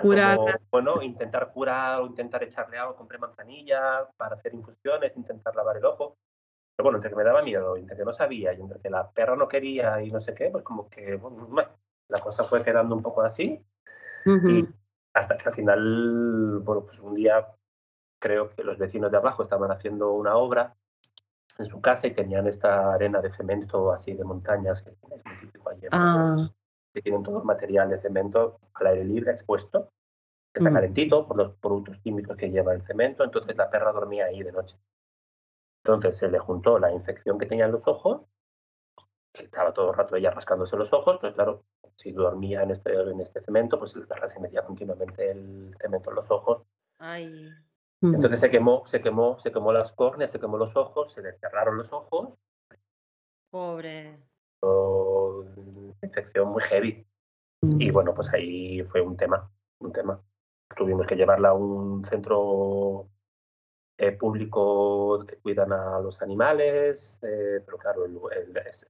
curar. 0.00 0.60
bueno, 0.70 1.02
intentar 1.02 1.50
curar 1.52 2.00
o 2.00 2.06
intentar 2.06 2.42
echarle 2.42 2.78
algo. 2.78 2.94
Compré 2.94 3.18
manzanilla 3.18 4.06
para 4.16 4.36
hacer 4.36 4.54
infusiones, 4.54 5.16
intentar 5.16 5.56
lavar 5.56 5.78
el 5.78 5.84
ojo. 5.84 6.16
Pero 6.76 6.84
bueno, 6.84 6.98
entre 6.98 7.10
que 7.10 7.16
me 7.16 7.24
daba 7.24 7.42
miedo, 7.42 7.76
entre 7.76 7.96
que 7.96 8.04
no 8.04 8.12
sabía 8.12 8.52
y 8.52 8.60
entre 8.60 8.78
que 8.80 8.90
la 8.90 9.10
perra 9.10 9.34
no 9.34 9.48
quería 9.48 10.02
y 10.02 10.10
no 10.10 10.20
sé 10.20 10.34
qué, 10.34 10.50
pues 10.50 10.62
como 10.62 10.90
que 10.90 11.16
bueno, 11.16 11.70
la 12.08 12.20
cosa 12.20 12.44
fue 12.44 12.62
quedando 12.62 12.94
un 12.94 13.02
poco 13.02 13.22
así. 13.22 13.64
Y 14.26 14.68
hasta 15.14 15.36
que 15.36 15.48
al 15.48 15.54
final, 15.54 16.60
bueno, 16.64 16.84
pues 16.84 16.98
un 16.98 17.14
día 17.14 17.46
creo 18.18 18.50
que 18.50 18.64
los 18.64 18.76
vecinos 18.76 19.10
de 19.10 19.16
abajo 19.18 19.42
estaban 19.42 19.70
haciendo 19.70 20.12
una 20.12 20.36
obra 20.36 20.74
en 21.58 21.66
su 21.66 21.80
casa 21.80 22.06
y 22.06 22.14
tenían 22.14 22.46
esta 22.46 22.92
arena 22.92 23.20
de 23.22 23.32
cemento 23.32 23.92
así 23.92 24.14
de 24.14 24.24
montañas 24.24 24.82
que 24.82 24.90
es 24.90 25.02
muy 25.02 25.20
típico 25.40 25.70
allí. 25.70 25.86
Ah. 25.92 26.50
Que 26.92 27.02
tienen 27.02 27.22
todo 27.22 27.38
el 27.38 27.44
material 27.44 27.88
de 27.88 28.00
cemento 28.00 28.58
al 28.74 28.86
aire 28.88 29.04
libre 29.04 29.32
expuesto, 29.32 29.92
que 30.52 30.60
está 30.60 30.70
mm. 30.70 30.74
calentito 30.74 31.26
por 31.26 31.36
los 31.36 31.54
productos 31.54 31.98
químicos 31.98 32.36
que 32.36 32.50
lleva 32.50 32.74
el 32.74 32.82
cemento, 32.82 33.22
entonces 33.22 33.56
la 33.56 33.70
perra 33.70 33.92
dormía 33.92 34.26
ahí 34.26 34.42
de 34.42 34.52
noche. 34.52 34.76
Entonces 35.84 36.16
se 36.16 36.28
le 36.28 36.38
juntó 36.38 36.78
la 36.78 36.92
infección 36.92 37.38
que 37.38 37.46
tenía 37.46 37.66
en 37.66 37.72
los 37.72 37.86
ojos 37.86 38.22
estaba 39.44 39.72
todo 39.72 39.90
el 39.90 39.96
rato 39.96 40.16
ella 40.16 40.30
rascándose 40.30 40.76
los 40.76 40.92
ojos, 40.92 41.18
pues 41.20 41.34
claro, 41.34 41.64
si 41.96 42.12
dormía 42.12 42.62
en 42.62 42.70
este, 42.70 42.92
en 42.92 43.20
este 43.20 43.40
cemento, 43.40 43.78
pues 43.78 43.94
el 43.96 44.06
perra 44.06 44.28
se 44.28 44.40
metía 44.40 44.62
continuamente 44.62 45.30
el 45.30 45.74
cemento 45.80 46.10
en 46.10 46.16
los 46.16 46.30
ojos. 46.30 46.62
Ay. 46.98 47.50
Entonces 48.02 48.40
se 48.40 48.50
quemó, 48.50 48.86
se 48.86 49.00
quemó, 49.00 49.38
se 49.40 49.50
quemó 49.50 49.72
las 49.72 49.92
córneas, 49.92 50.30
se 50.30 50.38
quemó 50.38 50.58
los 50.58 50.76
ojos, 50.76 51.12
se 51.12 51.22
le 51.22 51.32
cerraron 51.38 51.78
los 51.78 51.92
ojos. 51.92 52.34
Pobre. 53.50 54.18
Una 54.60 55.96
infección 56.02 56.48
muy 56.48 56.62
heavy. 56.62 57.06
Y 57.62 57.90
bueno, 57.90 58.14
pues 58.14 58.32
ahí 58.32 58.82
fue 58.84 59.00
un 59.00 59.16
tema, 59.16 59.50
un 59.80 59.92
tema. 59.92 60.20
Tuvimos 60.76 61.06
que 61.06 61.16
llevarla 61.16 61.50
a 61.50 61.54
un 61.54 62.04
centro 62.04 63.08
eh, 63.98 64.12
público 64.12 65.24
que 65.26 65.38
cuidan 65.38 65.72
a 65.72 65.98
los 66.00 66.20
animales, 66.20 67.18
eh, 67.22 67.62
pero 67.64 67.78
claro, 67.78 68.04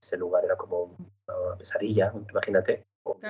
ese 0.00 0.16
lugar 0.16 0.44
era 0.44 0.57
como 0.57 0.96
una 1.28 1.57
pesadilla, 1.57 2.12
imagínate. 2.28 2.86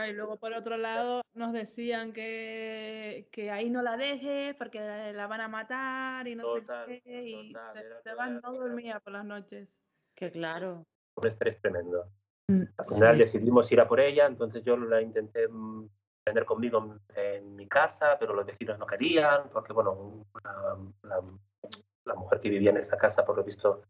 Y 0.08 0.12
luego 0.12 0.36
por 0.36 0.52
otro 0.54 0.76
lado 0.76 1.22
nos 1.34 1.52
decían 1.52 2.12
que, 2.12 3.28
que 3.30 3.50
ahí 3.50 3.70
no 3.70 3.82
la 3.82 3.96
dejes 3.96 4.54
porque 4.56 5.12
la 5.12 5.26
van 5.26 5.40
a 5.40 5.48
matar 5.48 6.26
y 6.28 6.34
no 6.34 6.44
sé 6.54 7.02
qué, 7.04 7.22
y 7.22 7.52
se, 8.02 8.14
van 8.14 8.40
no 8.40 8.52
dormía 8.52 9.00
por 9.00 9.12
las 9.12 9.24
noches. 9.24 9.76
Que 10.14 10.30
claro. 10.30 10.84
Un 11.16 11.26
estrés 11.26 11.60
tremendo. 11.60 12.08
Mm, 12.48 12.62
Al 12.78 12.86
final 12.86 13.18
decidimos 13.18 13.70
ir 13.72 13.80
a 13.80 13.88
por 13.88 14.00
ella, 14.00 14.26
entonces 14.26 14.62
yo 14.64 14.76
la 14.76 15.02
intenté 15.02 15.48
mm, 15.48 15.88
tener 16.24 16.44
conmigo 16.44 16.98
en, 17.14 17.56
mi 17.56 17.66
casa, 17.66 18.16
pero 18.18 18.34
los 18.34 18.46
vecinos 18.46 18.78
no 18.78 18.86
querían, 18.86 19.48
porque 19.50 19.72
bueno, 19.72 20.26
la, 21.02 21.22
la 22.04 22.14
mujer 22.14 22.40
que 22.40 22.48
vivía 22.48 22.70
en 22.70 22.78
esa 22.78 22.96
casa, 22.96 23.24
por 23.24 23.36
lo 23.36 23.44
visto, 23.44 23.82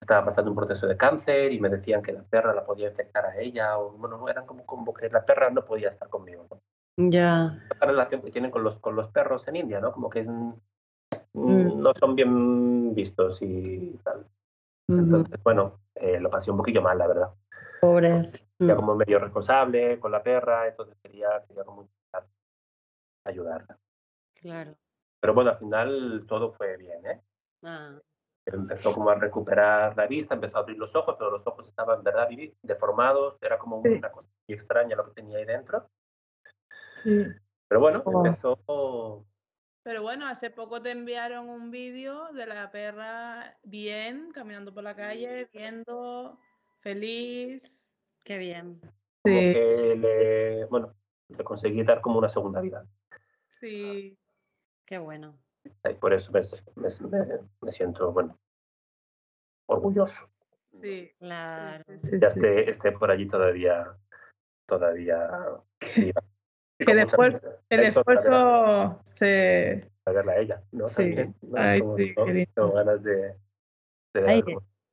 estaba 0.00 0.26
pasando 0.26 0.50
un 0.50 0.56
proceso 0.56 0.86
de 0.86 0.96
cáncer 0.96 1.52
y 1.52 1.60
me 1.60 1.68
decían 1.68 2.02
que 2.02 2.12
la 2.12 2.22
perra 2.22 2.54
la 2.54 2.64
podía 2.64 2.88
infectar 2.88 3.26
a 3.26 3.38
ella, 3.38 3.78
o 3.78 3.92
bueno, 3.92 4.28
eran 4.28 4.46
como, 4.46 4.64
como 4.64 4.94
que 4.94 5.08
la 5.08 5.24
perra 5.24 5.50
no 5.50 5.64
podía 5.64 5.88
estar 5.88 6.08
conmigo. 6.08 6.46
Ya. 6.96 7.58
La 7.80 7.86
relación 7.86 8.22
que 8.22 8.30
tienen 8.30 8.50
con 8.50 8.64
los, 8.64 8.78
con 8.78 8.96
los 8.96 9.08
perros 9.10 9.46
en 9.48 9.56
India, 9.56 9.80
¿no? 9.80 9.92
Como 9.92 10.10
que 10.10 10.22
mm. 10.22 10.52
no 11.34 11.92
son 11.98 12.14
bien 12.14 12.94
vistos 12.94 13.38
y 13.42 13.98
tal. 14.02 14.26
Entonces, 14.88 15.38
bueno, 15.42 15.80
eh, 15.94 16.18
lo 16.18 16.30
pasé 16.30 16.50
un 16.50 16.56
poquillo 16.56 16.80
mal, 16.80 16.96
la 16.96 17.06
verdad. 17.06 17.30
Pobre. 17.80 18.30
Ya 18.58 18.74
como 18.74 18.96
medio 18.96 19.18
responsable 19.18 20.00
con 20.00 20.10
la 20.10 20.22
perra, 20.22 20.66
entonces 20.66 20.96
quería, 21.02 21.44
quería 21.46 21.64
como 21.64 21.88
ayudarla. 23.24 23.78
Claro. 24.34 24.74
Pero 25.20 25.34
bueno, 25.34 25.50
al 25.50 25.58
final 25.58 26.24
todo 26.26 26.52
fue 26.52 26.76
bien, 26.76 27.06
¿eh? 27.06 27.20
Ah. 27.62 27.98
Empezó 28.52 28.92
como 28.92 29.10
a 29.10 29.14
recuperar 29.14 29.96
la 29.96 30.06
vista, 30.06 30.34
empezó 30.34 30.56
a 30.56 30.60
abrir 30.60 30.78
los 30.78 30.94
ojos, 30.94 31.16
pero 31.18 31.30
los 31.30 31.46
ojos 31.46 31.68
estaban, 31.68 32.02
¿verdad, 32.02 32.28
deformados, 32.62 33.36
era 33.42 33.58
como 33.58 33.78
una 33.78 34.10
cosa 34.10 34.28
muy 34.46 34.54
extraña 34.54 34.96
lo 34.96 35.04
que 35.04 35.20
tenía 35.20 35.38
ahí 35.38 35.44
dentro. 35.44 35.90
Sí. 37.02 37.26
Pero 37.68 37.80
bueno, 37.80 38.02
oh. 38.04 38.26
empezó... 38.26 39.26
Pero 39.82 40.02
bueno, 40.02 40.26
hace 40.26 40.50
poco 40.50 40.82
te 40.82 40.90
enviaron 40.90 41.48
un 41.48 41.70
vídeo 41.70 42.32
de 42.32 42.46
la 42.46 42.70
perra 42.70 43.58
bien, 43.62 44.30
caminando 44.32 44.72
por 44.72 44.82
la 44.82 44.94
calle, 44.94 45.48
viendo, 45.52 46.38
feliz. 46.80 47.90
Qué 48.24 48.38
bien. 48.38 48.74
Como 49.22 49.36
que 49.40 49.94
le, 49.98 50.64
bueno, 50.66 50.94
le 51.28 51.44
conseguí 51.44 51.82
dar 51.84 52.00
como 52.00 52.18
una 52.18 52.28
segunda 52.28 52.60
vida. 52.60 52.86
Sí. 53.60 54.18
Qué 54.84 54.98
bueno. 54.98 55.38
Y 55.88 55.94
por 55.94 56.12
eso 56.12 56.32
me, 56.32 56.42
me, 57.60 57.72
siento, 57.72 58.12
bueno, 58.12 58.38
orgulloso. 59.66 60.28
Sí, 60.80 61.10
claro. 61.18 61.84
ya 62.20 62.28
esté, 62.28 62.92
por 62.92 63.10
allí 63.10 63.26
todavía, 63.26 63.96
todavía. 64.66 65.28
Que 65.78 66.12
después, 66.94 67.44
el 67.68 67.80
esfuerzo 67.80 69.00
se... 69.04 69.90
A 70.04 70.12
verla 70.12 70.32
a 70.32 70.38
ella, 70.38 70.62
¿no? 70.72 70.88
Sí. 70.88 71.14
También, 71.14 71.34
Ay, 71.54 71.82
sí, 71.96 72.14
Tengo 72.54 72.72
ganas 72.72 73.02
de, 73.02 73.34
de 74.14 74.42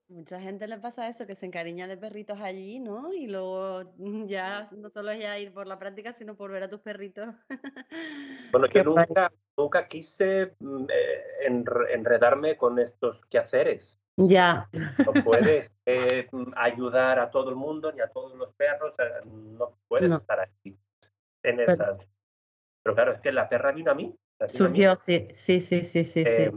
Mucha 0.07 0.39
gente 0.39 0.67
le 0.67 0.77
pasa 0.77 1.07
eso, 1.07 1.25
que 1.25 1.33
se 1.33 1.47
encariña 1.47 1.87
de 1.87 1.97
perritos 1.97 2.39
allí, 2.39 2.79
¿no? 2.79 3.11
Y 3.11 3.27
luego 3.27 3.91
ya 4.27 4.65
no 4.77 4.89
solo 4.89 5.11
es 5.11 5.19
ya 5.19 5.39
ir 5.39 5.51
por 5.51 5.65
la 5.65 5.79
práctica, 5.79 6.13
sino 6.13 6.35
por 6.35 6.51
ver 6.51 6.63
a 6.63 6.69
tus 6.69 6.79
perritos. 6.79 7.27
Bueno, 8.51 8.67
yo 8.67 8.83
nunca, 8.85 9.31
nunca 9.57 9.87
quise 9.87 10.55
mm, 10.59 10.85
eh, 10.89 11.91
enredarme 11.93 12.55
con 12.55 12.79
estos 12.79 13.25
quehaceres. 13.25 13.99
Ya. 14.15 14.69
No 15.05 15.11
puedes 15.25 15.71
eh, 15.85 16.27
mm, 16.31 16.53
ayudar 16.55 17.19
a 17.19 17.29
todo 17.31 17.49
el 17.49 17.55
mundo 17.55 17.91
ni 17.91 17.99
a 17.99 18.07
todos 18.07 18.33
los 18.35 18.53
perros, 18.53 18.93
no 19.25 19.77
puedes 19.89 20.11
estar 20.11 20.39
aquí 20.39 20.77
en 21.43 21.57
pues 21.57 21.69
esas. 21.69 21.97
Pero 22.83 22.95
claro, 22.95 23.13
es 23.13 23.19
que 23.19 23.31
la 23.31 23.49
perra 23.49 23.71
vino 23.71 23.91
a 23.91 23.95
mí. 23.95 24.15
Surgió, 24.47 24.95
sí, 24.97 25.27
sí, 25.33 25.59
sí, 25.59 25.83
sí, 25.83 26.05
sí. 26.05 26.23
Eh, 26.25 26.51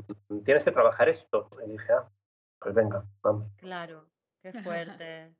tienes 0.44 0.62
que 0.62 0.72
trabajar 0.72 1.08
esto. 1.08 1.48
Y 1.66 1.70
dije, 1.70 1.92
ah, 1.92 2.08
pues 2.60 2.74
venga, 2.74 3.04
vamos. 3.22 3.52
Claro, 3.56 4.08
qué 4.40 4.52
fuerte. 4.62 5.34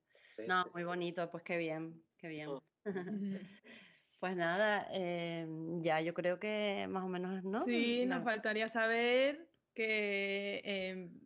no, 0.47 0.67
muy 0.75 0.85
bonito, 0.85 1.31
pues 1.31 1.43
qué 1.43 1.57
bien, 1.57 2.03
qué 2.17 2.29
bien. 2.29 2.51
Mm. 2.51 2.59
Pues 4.21 4.35
nada, 4.35 4.89
em, 4.91 5.81
ya 5.81 6.01
yo 6.01 6.13
creo 6.13 6.41
que 6.41 6.89
más 6.91 7.05
o 7.05 7.09
menos, 7.09 7.45
¿no? 7.45 7.65
Sí, 7.65 8.05
nos 8.05 8.25
faltaría 8.25 8.69
saber 8.69 9.49
que 9.75 10.61
em, 10.65 11.21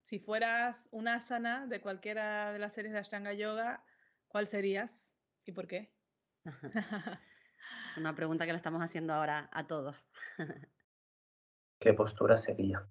si 0.00 0.20
fueras 0.20 0.88
una 0.92 1.14
asana 1.16 1.66
de 1.66 1.80
cualquiera 1.80 2.52
de 2.52 2.60
las 2.60 2.72
series 2.72 2.92
de 2.92 3.00
Ashtanga 3.00 3.32
Yoga, 3.32 3.84
¿cuál 4.28 4.46
serías 4.46 5.16
y 5.44 5.50
por 5.50 5.66
qué? 5.66 5.92
es 6.44 7.96
una 7.96 8.14
pregunta 8.14 8.46
que 8.46 8.52
le 8.52 8.58
estamos 8.58 8.80
haciendo 8.80 9.12
ahora 9.12 9.50
a 9.52 9.66
todos. 9.66 9.96
¿Qué 11.80 11.94
postura 11.94 12.38
sería? 12.38 12.86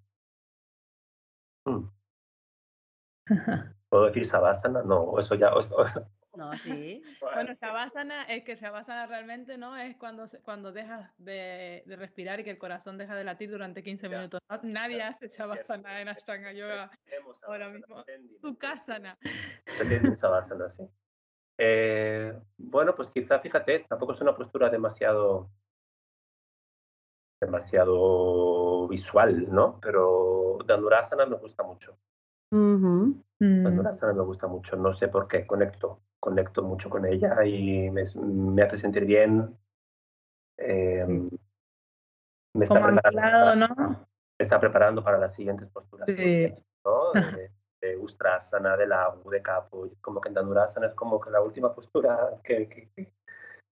Mm. 1.64 1.95
¿Puedo 3.88 4.06
decir 4.06 4.26
Savasana? 4.26 4.82
No, 4.82 5.18
eso 5.18 5.34
ya. 5.34 5.50
No, 6.36 6.54
sí. 6.54 7.02
Bueno, 7.18 7.54
Shavasana 7.54 8.24
es 8.24 8.44
que 8.44 8.56
Shavasana 8.56 9.06
realmente 9.06 9.56
no 9.56 9.74
es 9.74 9.96
cuando, 9.96 10.26
cuando 10.44 10.70
dejas 10.70 11.10
de, 11.16 11.82
respirar 11.86 12.38
y 12.40 12.44
que 12.44 12.50
el 12.50 12.58
corazón 12.58 12.98
deja 12.98 13.14
de 13.14 13.24
latir 13.24 13.50
durante 13.50 13.82
15 13.82 14.10
minutos. 14.10 14.40
nadie 14.62 15.02
hace 15.02 15.28
Shavasana 15.28 16.02
en 16.02 16.08
Ashtanga 16.08 16.52
Yoga 16.52 16.90
ahora 17.42 17.70
mismo. 17.70 18.04
Sukasana. 18.38 19.16
Shavasana, 20.20 20.68
sí. 20.68 20.86
Eh, 21.56 22.38
bueno, 22.58 22.94
pues 22.94 23.10
quizá, 23.10 23.38
fíjate, 23.38 23.86
tampoco 23.88 24.12
es 24.12 24.20
una 24.20 24.36
postura 24.36 24.68
demasiado 24.68 25.50
demasiado 27.40 28.88
visual, 28.88 29.46
¿no? 29.52 29.78
Pero 29.80 30.58
Dandurasana 30.66 31.26
me 31.26 31.36
gusta 31.36 31.62
mucho. 31.62 31.98
Uh 32.52 33.16
me 34.14 34.22
gusta 34.22 34.46
mucho, 34.46 34.76
no 34.76 34.94
sé 34.94 35.08
por 35.08 35.28
qué, 35.28 35.46
conecto, 35.46 36.00
conecto 36.20 36.62
mucho 36.62 36.88
con 36.88 37.04
ella 37.04 37.44
y 37.44 37.90
me, 37.90 38.62
hace 38.62 38.78
sentir 38.78 39.04
bien. 39.04 39.56
Em, 40.58 41.28
me 42.54 42.64
está 42.64 42.82
preparando, 42.82 43.66
¿no? 43.68 44.06
está 44.38 44.60
preparando 44.60 45.02
para 45.02 45.18
las 45.18 45.34
siguientes 45.34 45.68
posturas. 45.68 46.08
¿no? 46.08 47.12
De, 47.36 47.50
de 47.80 47.96
Ustrasana, 47.98 48.76
de 48.76 48.86
la 48.86 49.14
de 49.30 49.42
Capo, 49.42 49.88
como 50.00 50.20
que 50.20 50.28
en 50.28 50.34
Dandurasana 50.34 50.86
es 50.86 50.94
como 50.94 51.20
que 51.20 51.30
la 51.30 51.42
última 51.42 51.74
postura 51.74 52.30
que, 52.42 52.68
que, 52.68 53.12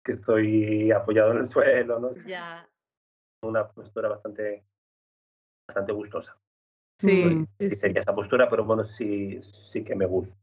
que 0.04 0.12
estoy 0.12 0.92
apoyado 0.92 1.32
en 1.32 1.38
el 1.38 1.48
suelo, 1.48 2.00
¿no? 2.00 2.16
Ya. 2.26 2.68
Una 3.44 3.68
postura 3.68 4.10
bastante, 4.10 4.66
bastante 5.68 5.92
gustosa. 5.94 6.36
Sí, 7.02 7.46
sí, 7.60 7.88
esa 7.96 8.14
postura, 8.14 8.50
pero 8.50 8.64
bueno, 8.64 8.86
sí, 8.86 9.42
sí 9.72 9.84
que 9.84 9.96
me 9.96 10.06
gusta. 10.06 10.36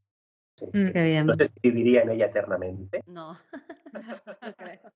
Mm, 0.73 0.91
qué 0.93 1.03
bien. 1.03 1.27
No 1.27 1.37
sé 1.37 1.47
si 1.47 1.53
viviría 1.63 2.03
en 2.03 2.11
ella 2.11 2.27
eternamente. 2.27 3.03
No. 3.07 3.37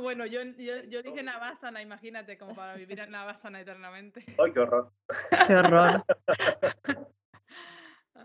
Bueno, 0.00 0.24
yo, 0.26 0.40
yo, 0.58 0.74
yo, 0.88 1.02
dije 1.02 1.22
Navasana, 1.22 1.82
imagínate, 1.82 2.38
como 2.38 2.54
para 2.54 2.76
vivir 2.76 2.98
en 3.00 3.10
Navasana 3.10 3.60
eternamente. 3.60 4.24
¡Ay, 4.42 4.52
qué 4.52 4.60
horror! 4.60 4.92
¡Qué 5.46 5.54
horror! 5.54 6.04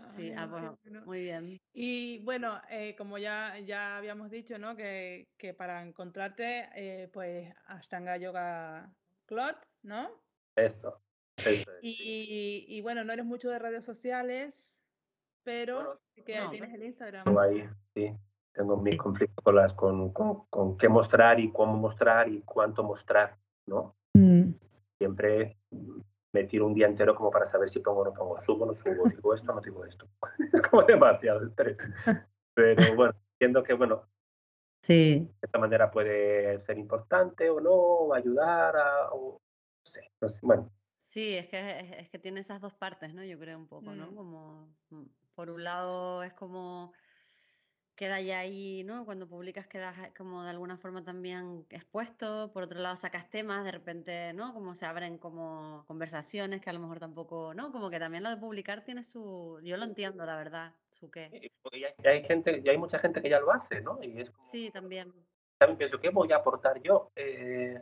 Sí, 0.08 0.32
ah, 0.36 0.46
bueno, 0.46 0.78
muy 1.04 1.22
bien. 1.22 1.60
Y 1.72 2.22
bueno, 2.24 2.60
eh, 2.70 2.94
como 2.96 3.18
ya, 3.18 3.58
ya 3.58 3.96
habíamos 3.98 4.30
dicho, 4.30 4.58
¿no? 4.58 4.74
Que, 4.74 5.28
que 5.38 5.54
para 5.54 5.82
encontrarte, 5.82 6.68
eh, 6.74 7.08
pues 7.12 7.52
Ashtanga 7.66 8.16
Yoga 8.16 8.90
Clot, 9.26 9.56
¿no? 9.82 10.10
Eso. 10.56 11.00
Y, 11.82 12.80
bueno, 12.82 13.04
no 13.04 13.12
eres 13.12 13.24
mucho 13.24 13.50
de 13.50 13.58
redes 13.58 13.84
sociales, 13.84 14.76
pero 15.44 16.00
que 16.14 16.22
tienes 16.50 16.74
el 16.74 16.84
Instagram. 16.84 17.36
Ahí, 17.38 17.68
sí. 17.94 18.14
Tengo 18.52 18.76
mis 18.76 18.98
conflictos 18.98 19.42
con, 19.42 19.56
las, 19.56 19.72
con, 19.72 20.12
con, 20.12 20.76
qué 20.76 20.88
mostrar 20.88 21.40
y 21.40 21.50
cómo 21.50 21.74
mostrar 21.74 22.28
y 22.28 22.42
cuánto 22.42 22.82
mostrar, 22.82 23.38
¿no? 23.66 23.96
Mm. 24.14 24.50
Siempre 24.98 25.56
me 26.32 26.44
tiro 26.44 26.66
un 26.66 26.74
día 26.74 26.86
entero 26.86 27.14
como 27.14 27.30
para 27.30 27.46
saber 27.46 27.70
si 27.70 27.80
pongo 27.80 28.00
o 28.00 28.04
no 28.04 28.12
pongo, 28.12 28.40
subo 28.40 28.64
o 28.64 28.66
no 28.66 28.74
subo, 28.74 29.08
digo 29.08 29.34
esto 29.34 29.52
o 29.52 29.54
no 29.54 29.60
digo 29.60 29.84
esto. 29.84 30.06
es 30.52 30.62
como 30.62 30.82
demasiado 30.82 31.46
estrés. 31.46 31.76
Pero 32.54 32.94
bueno, 32.94 33.14
entiendo 33.34 33.62
que, 33.62 33.72
bueno, 33.72 34.06
sí. 34.82 35.20
de 35.40 35.46
esta 35.46 35.58
manera 35.58 35.90
puede 35.90 36.58
ser 36.60 36.76
importante 36.76 37.48
o 37.48 37.60
no, 37.60 38.12
ayudar 38.12 38.76
a, 38.76 39.12
o, 39.12 39.40
no 39.84 39.90
sé, 39.90 40.10
no 40.20 40.28
sé, 40.28 40.38
bueno. 40.42 40.70
Sí, 41.12 41.36
es 41.36 41.46
que, 41.46 41.98
es, 41.98 42.08
que 42.08 42.18
tiene 42.18 42.40
esas 42.40 42.58
dos 42.58 42.72
partes, 42.72 43.12
¿no? 43.12 43.22
Yo 43.22 43.38
creo 43.38 43.58
un 43.58 43.66
poco, 43.66 43.94
¿no? 43.94 44.10
Mm. 44.10 44.14
Como, 44.14 44.74
mm, 44.88 45.02
por 45.34 45.50
un 45.50 45.62
lado 45.62 46.22
es 46.22 46.32
como 46.32 46.94
queda 47.94 48.18
ya 48.22 48.38
ahí, 48.38 48.82
¿no? 48.84 49.04
Cuando 49.04 49.28
publicas 49.28 49.66
quedas 49.66 49.94
eh, 49.98 50.14
como 50.16 50.42
de 50.42 50.48
alguna 50.48 50.78
forma 50.78 51.04
también 51.04 51.66
expuesto, 51.68 52.50
por 52.54 52.62
otro 52.62 52.80
lado 52.80 52.96
sacas 52.96 53.28
temas, 53.28 53.62
de 53.62 53.72
repente, 53.72 54.32
¿no? 54.32 54.54
Como 54.54 54.74
se 54.74 54.86
abren 54.86 55.18
como 55.18 55.84
conversaciones 55.86 56.62
que 56.62 56.70
a 56.70 56.72
lo 56.72 56.80
mejor 56.80 56.98
tampoco, 56.98 57.52
¿no? 57.52 57.72
Como 57.72 57.90
que 57.90 57.98
también 57.98 58.22
lo 58.22 58.30
de 58.30 58.38
publicar 58.38 58.82
tiene 58.82 59.02
su, 59.02 59.60
yo 59.62 59.76
lo 59.76 59.84
entiendo, 59.84 60.24
la 60.24 60.36
verdad, 60.36 60.72
su 60.92 61.10
qué. 61.10 61.28
Y 61.30 61.84
hay, 61.84 61.94
hay 62.06 62.24
gente, 62.24 62.62
y 62.64 62.70
hay 62.70 62.78
mucha 62.78 62.98
gente 62.98 63.20
que 63.20 63.28
ya 63.28 63.38
lo 63.38 63.52
hace, 63.52 63.82
¿no? 63.82 63.98
Y 64.02 64.18
es 64.18 64.30
como, 64.30 64.42
sí, 64.42 64.70
también. 64.70 65.12
También 65.58 65.76
pienso, 65.76 66.00
¿qué 66.00 66.08
voy 66.08 66.32
a 66.32 66.36
aportar 66.36 66.80
yo? 66.80 67.12
Eh, 67.16 67.78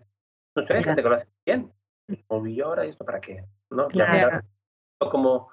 no 0.56 0.66
sé, 0.66 0.72
hay 0.74 0.82
gente 0.82 1.00
que 1.00 1.08
lo 1.08 1.14
hace 1.14 1.28
bien. 1.46 1.72
¿Y 2.46 2.60
ahora 2.60 2.84
esto 2.84 3.04
para 3.04 3.20
qué? 3.20 3.44
¿No? 3.70 3.88
Claro. 3.88 4.40
como 4.98 5.50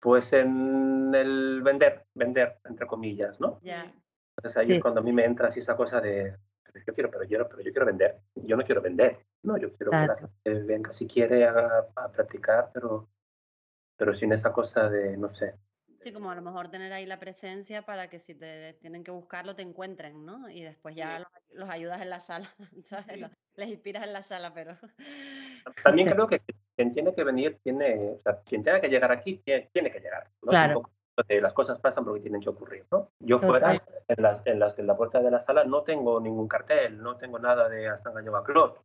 pues 0.00 0.32
en 0.32 1.12
el 1.14 1.62
vender, 1.62 2.04
vender, 2.14 2.58
entre 2.64 2.86
comillas, 2.86 3.40
¿no? 3.40 3.58
Entonces 3.62 4.56
ahí 4.56 4.76
es 4.76 4.82
cuando 4.82 5.00
a 5.00 5.02
mí 5.02 5.12
me 5.12 5.24
entra 5.24 5.48
así 5.48 5.60
esa 5.60 5.76
cosa 5.76 6.00
de, 6.00 6.36
yo 6.86 6.94
quiero, 6.94 7.10
pero 7.10 7.24
yo, 7.24 7.48
pero 7.48 7.62
yo 7.62 7.72
quiero 7.72 7.86
vender. 7.86 8.20
Yo 8.34 8.56
no 8.56 8.64
quiero 8.64 8.82
vender, 8.82 9.18
no, 9.42 9.56
yo 9.56 9.72
quiero 9.72 9.90
que 9.90 9.96
la 9.96 10.16
gente 10.16 10.62
venga 10.64 10.92
si 10.92 11.06
quiere 11.06 11.46
a, 11.46 11.86
a, 11.94 12.08
practicar, 12.12 12.70
pero, 12.72 13.08
pero 13.96 14.14
sin 14.14 14.32
esa 14.32 14.52
cosa 14.52 14.88
de, 14.88 15.16
no 15.16 15.34
sé. 15.34 15.54
Sí, 16.06 16.12
como 16.12 16.30
a 16.30 16.36
lo 16.36 16.42
mejor 16.42 16.68
tener 16.68 16.92
ahí 16.92 17.04
la 17.04 17.18
presencia 17.18 17.82
para 17.82 18.08
que 18.08 18.20
si 18.20 18.32
te 18.32 18.74
tienen 18.74 19.02
que 19.02 19.10
buscarlo 19.10 19.56
te 19.56 19.62
encuentren, 19.62 20.24
¿no? 20.24 20.48
Y 20.48 20.62
después 20.62 20.94
ya 20.94 21.18
los, 21.18 21.28
los, 21.50 21.68
ayudas 21.68 22.00
en 22.00 22.10
la 22.10 22.20
sala, 22.20 22.46
¿sabes? 22.84 23.28
Les 23.56 23.70
inspiras 23.70 24.04
en 24.04 24.12
la 24.12 24.22
sala, 24.22 24.54
pero... 24.54 24.76
También 25.82 26.08
creo 26.14 26.28
que 26.28 26.40
quien 26.76 26.94
tiene 26.94 27.12
que 27.12 27.24
venir, 27.24 27.58
tiene, 27.60 28.12
o 28.12 28.20
sea, 28.22 28.40
quien 28.42 28.62
tenga 28.62 28.80
que 28.80 28.88
llegar 28.88 29.10
aquí, 29.10 29.42
tiene, 29.44 29.90
que 29.90 29.98
llegar. 29.98 30.30
¿no? 30.42 30.50
Claro. 30.50 30.90
Las 31.28 31.52
cosas 31.52 31.80
pasan 31.80 32.04
porque 32.04 32.20
tienen 32.20 32.40
que 32.40 32.50
ocurrir, 32.50 32.86
¿no? 32.92 33.10
Yo 33.18 33.40
fuera, 33.40 33.74
en, 34.06 34.22
las, 34.22 34.46
en, 34.46 34.60
las, 34.60 34.78
en 34.78 34.86
la 34.86 34.96
puerta 34.96 35.20
de 35.20 35.32
la 35.32 35.40
sala 35.40 35.64
no 35.64 35.82
tengo 35.82 36.20
ningún 36.20 36.46
cartel, 36.46 37.02
no 37.02 37.16
tengo 37.16 37.40
nada 37.40 37.68
de 37.68 37.88
Astanga 37.88 38.22
Yoga 38.22 38.44
Club. 38.44 38.78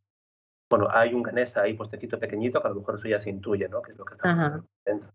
Bueno, 0.68 0.88
hay 0.90 1.14
un 1.14 1.22
ganesa 1.22 1.62
ahí, 1.62 1.74
postecito 1.74 2.18
pequeñito, 2.18 2.60
que 2.60 2.66
a 2.66 2.70
lo 2.72 2.80
mejor 2.80 2.96
eso 2.96 3.06
ya 3.06 3.20
se 3.20 3.30
intuye, 3.30 3.68
¿no? 3.68 3.80
Que 3.80 3.92
es 3.92 3.98
lo 3.98 4.04
que 4.04 4.14
está 4.14 4.60
dentro. 4.84 5.12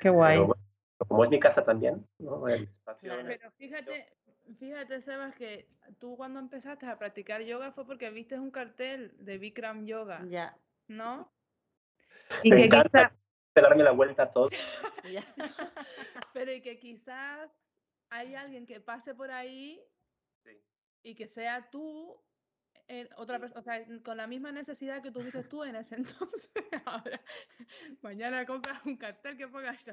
Qué 0.00 0.10
guay. 0.10 0.40
Pero, 0.40 0.63
como 1.08 1.24
es 1.24 1.30
mi 1.30 1.40
casa 1.40 1.64
también, 1.64 2.06
¿no? 2.18 2.48
El 2.48 2.64
espacio, 2.64 3.12
Pero 3.26 3.50
fíjate, 3.52 4.12
fíjate, 4.58 5.00
Sebas, 5.00 5.34
que 5.34 5.68
tú 5.98 6.16
cuando 6.16 6.40
empezaste 6.40 6.86
a 6.86 6.98
practicar 6.98 7.42
yoga 7.42 7.72
fue 7.72 7.86
porque 7.86 8.10
viste 8.10 8.38
un 8.38 8.50
cartel 8.50 9.12
de 9.18 9.38
Bikram 9.38 9.86
Yoga. 9.86 10.24
Ya. 10.28 10.56
¿No? 10.88 11.32
Y 12.42 12.50
Me 12.50 12.56
que 12.56 12.64
encanta 12.64 13.14
darme 13.54 13.84
la 13.84 13.92
vuelta 13.92 14.24
a 14.24 14.30
todo. 14.30 14.48
Pero 16.32 16.52
y 16.52 16.60
que 16.60 16.78
quizás 16.78 17.50
hay 18.10 18.34
alguien 18.34 18.66
que 18.66 18.80
pase 18.80 19.14
por 19.14 19.30
ahí 19.30 19.82
y 21.02 21.14
que 21.14 21.28
sea 21.28 21.70
tú 21.70 22.20
en 22.88 23.08
otra 23.16 23.38
persona, 23.38 23.60
o 23.60 23.62
sea, 23.62 23.84
con 24.02 24.16
la 24.16 24.26
misma 24.26 24.52
necesidad 24.52 25.02
que 25.02 25.10
tuviste 25.10 25.42
tú 25.44 25.64
en 25.64 25.76
ese 25.76 25.94
entonces. 25.96 26.52
Ahora, 26.84 27.20
mañana 28.02 28.44
compras 28.46 28.80
un 28.84 28.96
cartel 28.96 29.36
que 29.36 29.48
ponga 29.48 29.76
sí, 29.78 29.88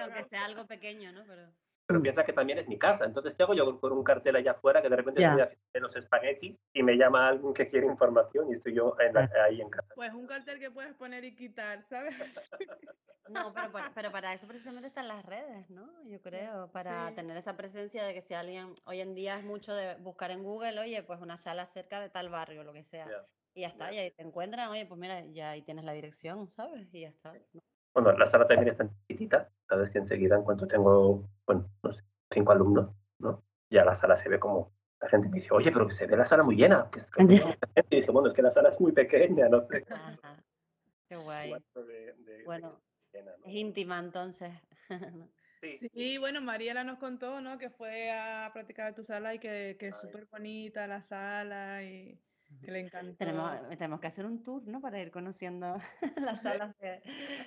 aunque 0.00 0.24
sea 0.24 0.44
algo 0.44 0.66
pequeño, 0.66 1.12
¿no? 1.12 1.24
Pero... 1.26 1.52
Pero 1.86 2.00
piensa 2.00 2.24
que 2.24 2.32
también 2.32 2.58
es 2.58 2.66
mi 2.66 2.78
casa. 2.78 3.04
Entonces, 3.04 3.34
¿qué 3.34 3.42
hago 3.42 3.54
yo 3.54 3.78
con 3.78 3.92
un 3.92 4.02
cartel 4.02 4.36
allá 4.36 4.52
afuera 4.52 4.80
que 4.80 4.88
de 4.88 4.96
repente 4.96 5.22
estoy 5.22 5.40
haciendo 5.42 5.88
los 5.88 5.96
espaguetis 5.96 6.56
y 6.72 6.82
me 6.82 6.96
llama 6.96 7.28
alguien 7.28 7.52
que 7.52 7.68
quiere 7.68 7.86
información 7.86 8.50
y 8.50 8.54
estoy 8.54 8.74
yo 8.74 8.96
ahí 8.98 9.60
en 9.60 9.68
casa? 9.68 9.88
Pues 9.94 10.12
un 10.14 10.26
cartel 10.26 10.58
que 10.58 10.70
puedes 10.70 10.94
poner 10.94 11.24
y 11.24 11.34
quitar, 11.34 11.84
¿sabes? 11.84 12.14
no, 13.28 13.52
pero, 13.52 13.70
pero, 13.94 14.12
para 14.12 14.32
eso 14.32 14.46
precisamente 14.46 14.88
están 14.88 15.08
las 15.08 15.24
redes, 15.26 15.68
¿no? 15.68 15.90
Yo 16.04 16.22
creo, 16.22 16.70
para 16.72 17.14
tener 17.14 17.36
esa 17.36 17.56
presencia 17.56 18.04
de 18.04 18.14
que 18.14 18.22
si 18.22 18.32
alguien, 18.32 18.74
hoy 18.86 19.00
en 19.00 19.14
día 19.14 19.38
es 19.38 19.44
mucho 19.44 19.74
de 19.74 19.96
buscar 19.96 20.30
en 20.30 20.42
Google, 20.42 20.80
oye, 20.80 21.02
pues 21.02 21.20
una 21.20 21.36
sala 21.36 21.66
cerca 21.66 22.00
de 22.00 22.08
tal 22.08 22.30
barrio, 22.30 22.64
lo 22.64 22.72
que 22.72 22.82
sea. 22.82 23.06
Y 23.52 23.60
ya 23.60 23.68
está, 23.68 23.92
y 23.92 23.98
ahí 23.98 24.10
te 24.10 24.22
encuentran, 24.22 24.70
oye, 24.70 24.86
pues 24.86 24.98
mira, 24.98 25.20
ya 25.32 25.50
ahí 25.50 25.62
tienes 25.62 25.84
la 25.84 25.92
dirección, 25.92 26.50
¿sabes? 26.50 26.92
Y 26.92 27.02
ya 27.02 27.08
está. 27.08 27.34
Bueno, 27.94 28.12
la 28.12 28.26
sala 28.26 28.46
también 28.48 28.68
está 28.68 28.88
chiquitita, 28.88 29.50
sabes 29.68 29.90
que 29.90 29.98
enseguida 29.98 30.36
en 30.36 30.42
cuanto 30.42 30.66
tengo, 30.66 31.28
bueno, 31.46 31.70
no 31.82 31.92
sé, 31.92 32.02
cinco 32.32 32.50
alumnos, 32.50 32.90
¿no? 33.20 33.44
Ya 33.70 33.84
la 33.84 33.94
sala 33.94 34.16
se 34.16 34.28
ve 34.28 34.40
como, 34.40 34.72
la 35.00 35.08
gente 35.08 35.28
me 35.28 35.36
dice, 35.36 35.48
oye, 35.52 35.70
pero 35.70 35.86
que 35.86 35.94
se 35.94 36.06
ve 36.06 36.16
la 36.16 36.26
sala 36.26 36.42
muy 36.42 36.56
llena, 36.56 36.90
que, 36.90 37.00
que 37.00 37.22
y 37.90 37.96
dice, 37.96 38.10
bueno, 38.10 38.28
es 38.28 38.34
que 38.34 38.42
la 38.42 38.50
sala 38.50 38.70
es 38.70 38.80
muy 38.80 38.90
pequeña, 38.90 39.48
no 39.48 39.60
sé. 39.60 39.84
Qué 41.08 41.16
guay. 41.16 41.54
bueno, 42.44 42.80
es 43.12 43.54
íntima 43.54 43.98
entonces. 43.98 44.52
Sí. 45.64 45.88
sí. 45.94 46.18
bueno, 46.18 46.42
Mariela 46.42 46.84
nos 46.84 46.98
contó, 46.98 47.40
¿no? 47.40 47.56
Que 47.56 47.70
fue 47.70 48.10
a 48.12 48.50
practicar 48.52 48.88
a 48.88 48.94
tu 48.94 49.02
sala 49.02 49.34
y 49.34 49.38
que, 49.38 49.78
que 49.80 49.88
es 49.88 49.96
súper 49.96 50.26
bonita 50.26 50.86
la 50.86 51.00
sala 51.00 51.82
y 51.82 52.20
que 52.60 52.70
le 52.70 52.80
encantó. 52.80 53.16
Tenemos, 53.16 53.68
tenemos 53.70 54.00
que 54.00 54.06
hacer 54.06 54.26
un 54.26 54.42
tour, 54.42 54.66
¿no? 54.66 54.80
Para 54.80 55.00
ir 55.00 55.10
conociendo 55.10 55.76
las 56.16 56.42
salas 56.42 56.76
de, 56.78 57.02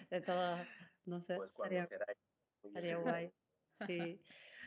de 0.09 0.21
todos. 0.21 0.59
No 1.05 1.21
sé, 1.21 1.37
pues 1.55 1.69
sería, 2.73 2.97
guay. 2.97 3.31
Sí. 3.87 4.19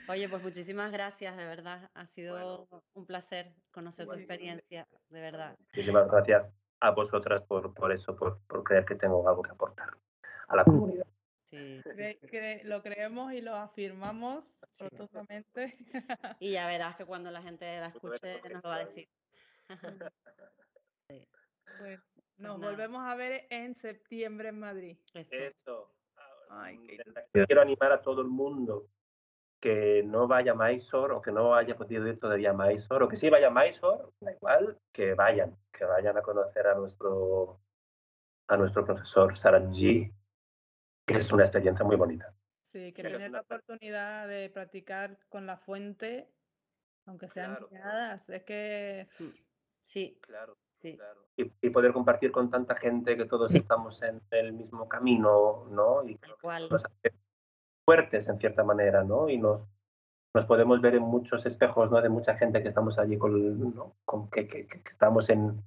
Oye, 0.09 0.29
pues 0.29 0.43
muchísimas 0.43 0.93
gracias, 0.93 1.37
de 1.37 1.45
verdad. 1.45 1.91
Ha 1.95 2.07
sido 2.07 2.69
un 2.95 3.07
placer 3.07 3.53
conocer 3.73 4.07
tu 4.07 4.15
experiencia, 4.15 4.87
de 5.09 5.21
verdad. 5.21 5.57
Muchísimas 5.75 6.09
gracias 6.09 6.47
a 6.81 6.91
vosotras 6.91 7.43
por, 7.43 7.75
por 7.75 7.93
eso, 7.93 8.17
por, 8.17 8.41
por 8.47 8.65
creer 8.65 8.85
que 8.85 8.95
tengo 8.95 9.29
algo 9.29 9.43
que 9.43 9.51
aportar 9.51 9.91
a 10.49 10.57
la 10.57 10.65
comunidad. 10.65 11.07
Sí, 11.45 11.83
Que 12.31 12.63
lo 12.65 12.81
creemos 12.81 13.33
y 13.33 13.41
lo 13.41 13.57
afirmamos 13.57 14.61
rotundamente. 14.79 15.77
Y 16.41 16.53
ya 16.53 16.69
verás 16.69 16.97
que 16.97 17.05
cuando 17.05 17.31
la 17.33 17.43
gente 17.43 17.65
la 17.81 17.89
escuche 17.89 18.41
nos 18.53 18.63
lo 18.63 18.69
va 18.69 18.77
a 18.77 18.85
decir. 18.85 19.09
Pues 21.79 22.01
nos 22.37 22.61
volvemos 22.61 23.01
a 23.01 23.15
ver 23.17 23.47
en 23.51 23.75
septiembre 23.75 24.49
en 24.49 24.59
Madrid. 24.59 24.99
Eso. 25.15 25.95
Quiero 27.33 27.61
animar 27.61 27.93
a 27.93 28.03
todo 28.03 28.23
el 28.23 28.29
mundo 28.29 28.89
que 29.61 30.03
no 30.05 30.27
vaya 30.27 30.53
a 30.53 30.55
Mysore 30.55 31.15
o 31.15 31.23
que 31.23 31.31
no 31.31 31.55
haya 31.55 31.77
podido 31.77 32.07
ir 32.09 32.19
todavía 32.19 32.51
a 32.51 32.55
Mysore 32.55 33.05
o 33.05 33.09
que 33.09 33.17
sí 33.17 33.29
vaya 33.29 33.49
a 33.49 33.51
Mysore, 33.51 34.05
da 34.21 34.33
igual, 34.33 34.79
que 34.91 35.15
vayan, 35.15 35.57
que 35.71 35.85
vayan 35.85 36.17
a 36.17 36.23
conocer 36.23 36.67
a 36.67 36.75
nuestro, 36.75 37.61
a 38.49 38.57
nuestro 38.57 38.85
profesor 38.85 39.39
Saranji, 39.39 40.13
que 41.07 41.15
es 41.15 41.33
una 41.33 41.45
experiencia 41.45 41.85
muy 41.85 41.97
bonita. 41.97 42.35
Sí, 42.63 42.93
que 42.93 43.03
tener 43.03 43.31
la 43.31 43.43
oportunidad 43.43 44.29
de 44.29 44.49
practicar 44.49 45.19
con 45.29 45.45
la 45.45 45.57
fuente, 45.57 46.33
aunque 47.05 47.29
sean 47.29 47.57
claro, 47.57 48.15
es 48.15 48.43
que 48.45 49.09
mm. 49.19 49.50
Sí, 49.83 50.19
claro. 50.21 50.57
Sí. 50.73 50.97
Claro. 50.97 51.27
Y, 51.37 51.71
poder 51.71 51.93
compartir 51.93 52.33
con 52.33 52.51
tanta 52.51 52.77
gente 52.77 53.17
que 53.17 53.27
todos 53.27 53.51
estamos 53.55 54.01
en 54.03 54.21
el 54.31 54.53
mismo 54.53 54.89
camino, 54.89 55.67
¿no? 55.71 56.07
Y 56.07 56.19
nos 56.71 56.83
fuertes 57.85 58.29
en 58.29 58.39
cierta 58.39 58.63
manera, 58.63 59.03
¿no? 59.03 59.29
Y 59.29 59.39
nos, 59.39 59.63
nos 60.35 60.47
podemos 60.47 60.81
ver 60.81 60.95
en 60.95 61.03
muchos 61.03 61.45
espejos, 61.47 61.91
¿no? 61.91 62.01
De 62.01 62.09
mucha 62.09 62.37
gente 62.37 62.63
que 62.63 62.69
estamos 62.69 62.99
allí 62.99 63.19
con, 63.19 63.75
¿no? 63.75 63.97
con 64.05 64.31
que, 64.31 64.47
que, 64.47 64.67
que, 64.67 64.83
estamos 64.89 65.29
en, 65.29 65.63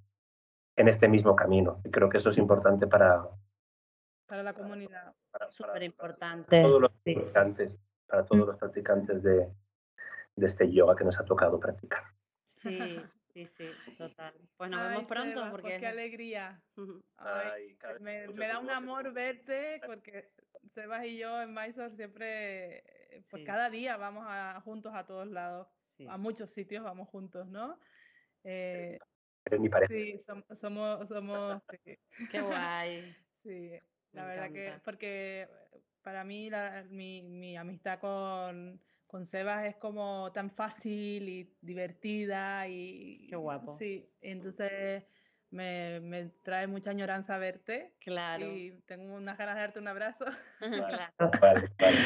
en 0.78 0.88
este 0.88 1.08
mismo 1.08 1.36
camino. 1.36 1.82
Y 1.84 1.92
creo 1.92 2.10
que 2.10 2.20
eso 2.20 2.30
es 2.30 2.38
importante 2.38 2.88
para... 2.88 3.28
Para 4.26 4.44
la 4.44 4.54
comunidad. 4.54 5.14
Súper 5.50 5.84
importante. 5.84 6.50
Para 6.50 6.64
todos 6.64 6.82
los 6.82 6.96
practicantes, 6.96 7.78
para 8.08 8.26
todos 8.26 8.48
los 8.48 8.58
practicantes 8.58 9.22
de, 9.22 9.52
de 10.36 10.46
este 10.46 10.72
yoga 10.72 10.96
que 10.96 11.04
nos 11.04 11.20
ha 11.20 11.26
tocado 11.26 11.60
practicar. 11.60 12.04
Sí. 12.46 13.02
Sí, 13.34 13.46
sí, 13.46 13.66
total. 13.98 14.34
Pues 14.58 14.70
nos 14.70 14.88
vemos 14.88 15.06
pronto. 15.10 15.48
Porque... 15.50 15.80
qué 15.80 15.88
alegría. 15.88 16.64
me, 18.00 18.48
da 18.48 18.60
un 18.60 18.70
amor 18.70 19.12
verte 19.12 19.82
porque 19.88 20.32
Sebas 20.74 21.06
y 21.06 21.18
yo 21.18 21.42
en 21.42 21.54
Mysore 21.54 21.96
siempre, 21.96 22.84
pues 23.30 23.44
cada 23.44 23.70
día 23.70 23.98
vamos 23.98 24.26
a, 24.28 24.62
juntos 24.62 24.94
a 24.96 25.06
todos 25.06 25.28
lados. 25.28 25.68
A 26.08 26.18
muchos 26.18 26.50
sitios 26.50 26.84
vamos 26.84 27.08
juntos, 27.10 27.48
¿no? 27.48 27.80
Eh, 28.44 29.00
mi 29.60 29.70
pareja. 29.70 29.94
Sí, 29.94 30.18
somos... 30.20 31.08
somos, 31.08 31.62
Qué 32.32 32.42
guay. 32.42 33.16
Sí, 33.44 33.72
la 34.12 34.26
verdad 34.26 34.52
que, 34.52 34.80
porque 34.84 35.50
para 36.02 36.24
mí 36.24 36.50
la, 36.50 36.86
mi, 36.90 37.24
mi 37.24 37.58
amistad 37.58 38.00
con 38.00 38.82
con 39.14 39.28
Sebas 39.28 39.66
es 39.66 39.76
como 39.76 40.32
tan 40.32 40.50
fácil 40.50 41.30
y 41.30 41.56
divertida 41.62 42.68
y... 42.68 43.28
Qué 43.30 43.36
guapo. 43.36 43.76
Sí, 43.78 44.12
entonces 44.22 45.06
me, 45.52 46.00
me 46.00 46.30
trae 46.42 46.66
mucha 46.66 46.90
añoranza 46.90 47.38
verte. 47.38 47.94
Claro. 48.00 48.44
Y 48.48 48.82
tengo 48.88 49.14
unas 49.14 49.38
ganas 49.38 49.54
de 49.54 49.62
darte 49.62 49.80
un 49.80 49.88
abrazo. 49.88 50.26
Claro. 50.60 51.14
Vale, 51.40 51.70
vale. 51.78 51.98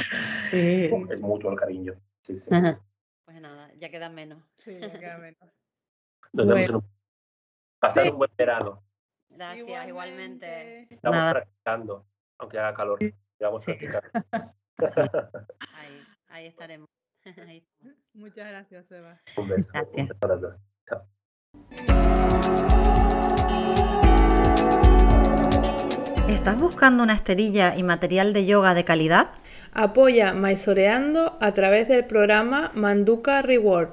Sí. 0.52 0.90
Es 1.10 1.20
mutuo 1.22 1.50
el 1.54 1.58
cariño. 1.58 1.94
Sí, 2.24 2.36
sí. 2.36 2.50
Ajá. 2.52 2.86
Pues 3.24 3.40
nada, 3.40 3.72
ya 3.76 3.90
queda 3.90 4.10
menos. 4.10 4.44
Sí, 4.58 4.78
ya 4.78 5.00
queda 5.00 5.18
menos. 5.18 5.40
Nos 6.34 6.46
vemos 6.46 6.68
en 6.68 6.76
un- 6.76 6.98
Pasar 7.80 8.12
un 8.12 8.18
buen 8.18 8.32
verano. 8.38 8.84
Gracias, 9.30 9.88
igualmente. 9.88 10.94
Estamos 10.94 11.18
Nada. 11.18 11.32
practicando, 11.32 12.06
aunque 12.38 12.60
haga 12.60 12.74
calor. 12.74 13.00
Vamos 13.40 13.64
Sí. 13.64 13.72
practicando. 13.76 14.10
Ahí, 15.74 16.04
ahí 16.28 16.46
estaremos. 16.48 16.88
Muchas 18.14 18.50
gracias, 18.50 18.92
Eva. 18.92 19.20
Un 19.36 19.48
beso. 19.48 19.70
Gracias. 19.74 19.98
Un 19.98 20.08
beso. 20.08 20.52
Chao. 20.88 21.02
¿Estás 26.30 26.60
buscando 26.60 27.04
una 27.04 27.14
esterilla 27.14 27.76
y 27.76 27.84
material 27.84 28.34
de 28.34 28.46
yoga 28.46 28.74
de 28.74 28.84
calidad? 28.84 29.30
Apoya 29.74 30.34
Maisoreando 30.34 31.38
a 31.40 31.52
través 31.52 31.88
del 31.88 32.06
programa 32.06 32.72
Manduca 32.76 33.42
Reward. 33.42 33.90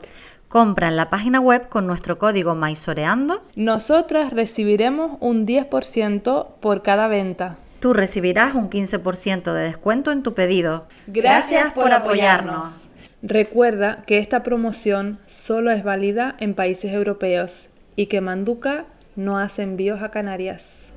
Compra 0.49 0.89
en 0.89 0.97
la 0.97 1.11
página 1.11 1.41
web 1.41 1.69
con 1.69 1.87
nuestro 1.87 2.19
código 2.19 2.55
MAISOREANDO. 2.55 3.43
Nosotras 3.57 4.33
recibiremos 4.33 5.17
un 5.21 5.47
10% 5.47 6.55
por 6.61 6.83
cada 6.83 7.09
venta. 7.09 7.59
Tú 7.81 7.93
recibirás 7.93 8.55
un 8.55 8.71
15% 8.71 9.53
de 9.53 9.63
descuento 9.63 10.13
en 10.13 10.23
tu 10.23 10.33
pedido. 10.35 10.87
Gracias 11.07 11.73
por 11.73 11.93
apoyarnos. 11.93 12.94
Recuerda 13.27 14.05
que 14.07 14.19
esta 14.19 14.43
promoción 14.43 15.19
solo 15.25 15.71
es 15.71 15.83
válida 15.83 16.37
en 16.41 16.55
países 16.55 16.93
europeos 16.93 17.71
y 17.97 18.09
que 18.09 18.21
Manduca 18.21 18.85
no 19.17 19.39
hace 19.39 19.63
envíos 19.63 20.03
a 20.03 20.11
Canarias. 20.11 20.93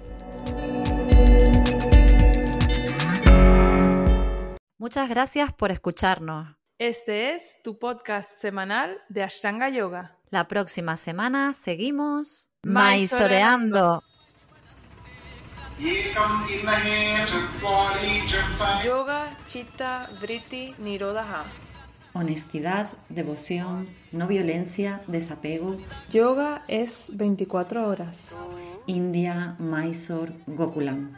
Muchas 4.77 5.07
gracias 5.07 5.53
por 5.53 5.71
escucharnos. 5.71 6.53
Este 6.77 7.33
es 7.33 7.61
tu 7.63 7.79
podcast 7.79 8.29
semanal 8.29 8.97
de 9.07 9.23
Ashtanga 9.23 9.69
Yoga. 9.69 10.17
La 10.29 10.49
próxima 10.49 10.97
semana 10.97 11.53
seguimos 11.53 12.49
maizoreando. 12.61 14.03
Yoga 18.83 19.37
Chitta 19.45 20.09
Vritti 20.19 20.75
Nirodha. 20.77 21.45
Honestidad, 22.19 22.89
devoción, 23.10 23.88
no 24.11 24.26
violencia, 24.26 25.03
desapego. 25.06 25.77
Yoga 26.11 26.64
es 26.68 27.11
24 27.14 27.88
horas. 27.88 28.34
India, 28.88 29.56
Mysore, 29.60 30.34
Gokulam. 30.48 31.14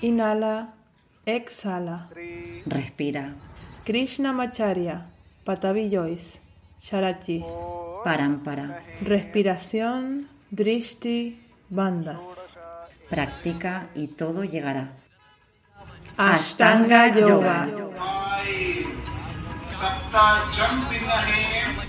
Inhala, 0.00 0.72
exhala. 1.26 2.08
Respira. 2.64 3.34
Krishna 3.84 4.32
Macharya, 4.32 5.10
Patavi 5.44 5.90
Joyce, 5.90 6.40
Sharachi. 6.80 7.44
Parampara. 8.02 8.82
Respiración, 9.02 10.28
Drishti, 10.50 11.42
Bandas. 11.68 12.54
Practica 13.10 13.90
y 13.94 14.08
todo 14.08 14.44
llegará. 14.44 14.92
Ashtanga 16.16 17.14
Yoga. 17.14 18.17
का 20.08 20.50
जन्म 20.50 20.82
है। 21.18 21.87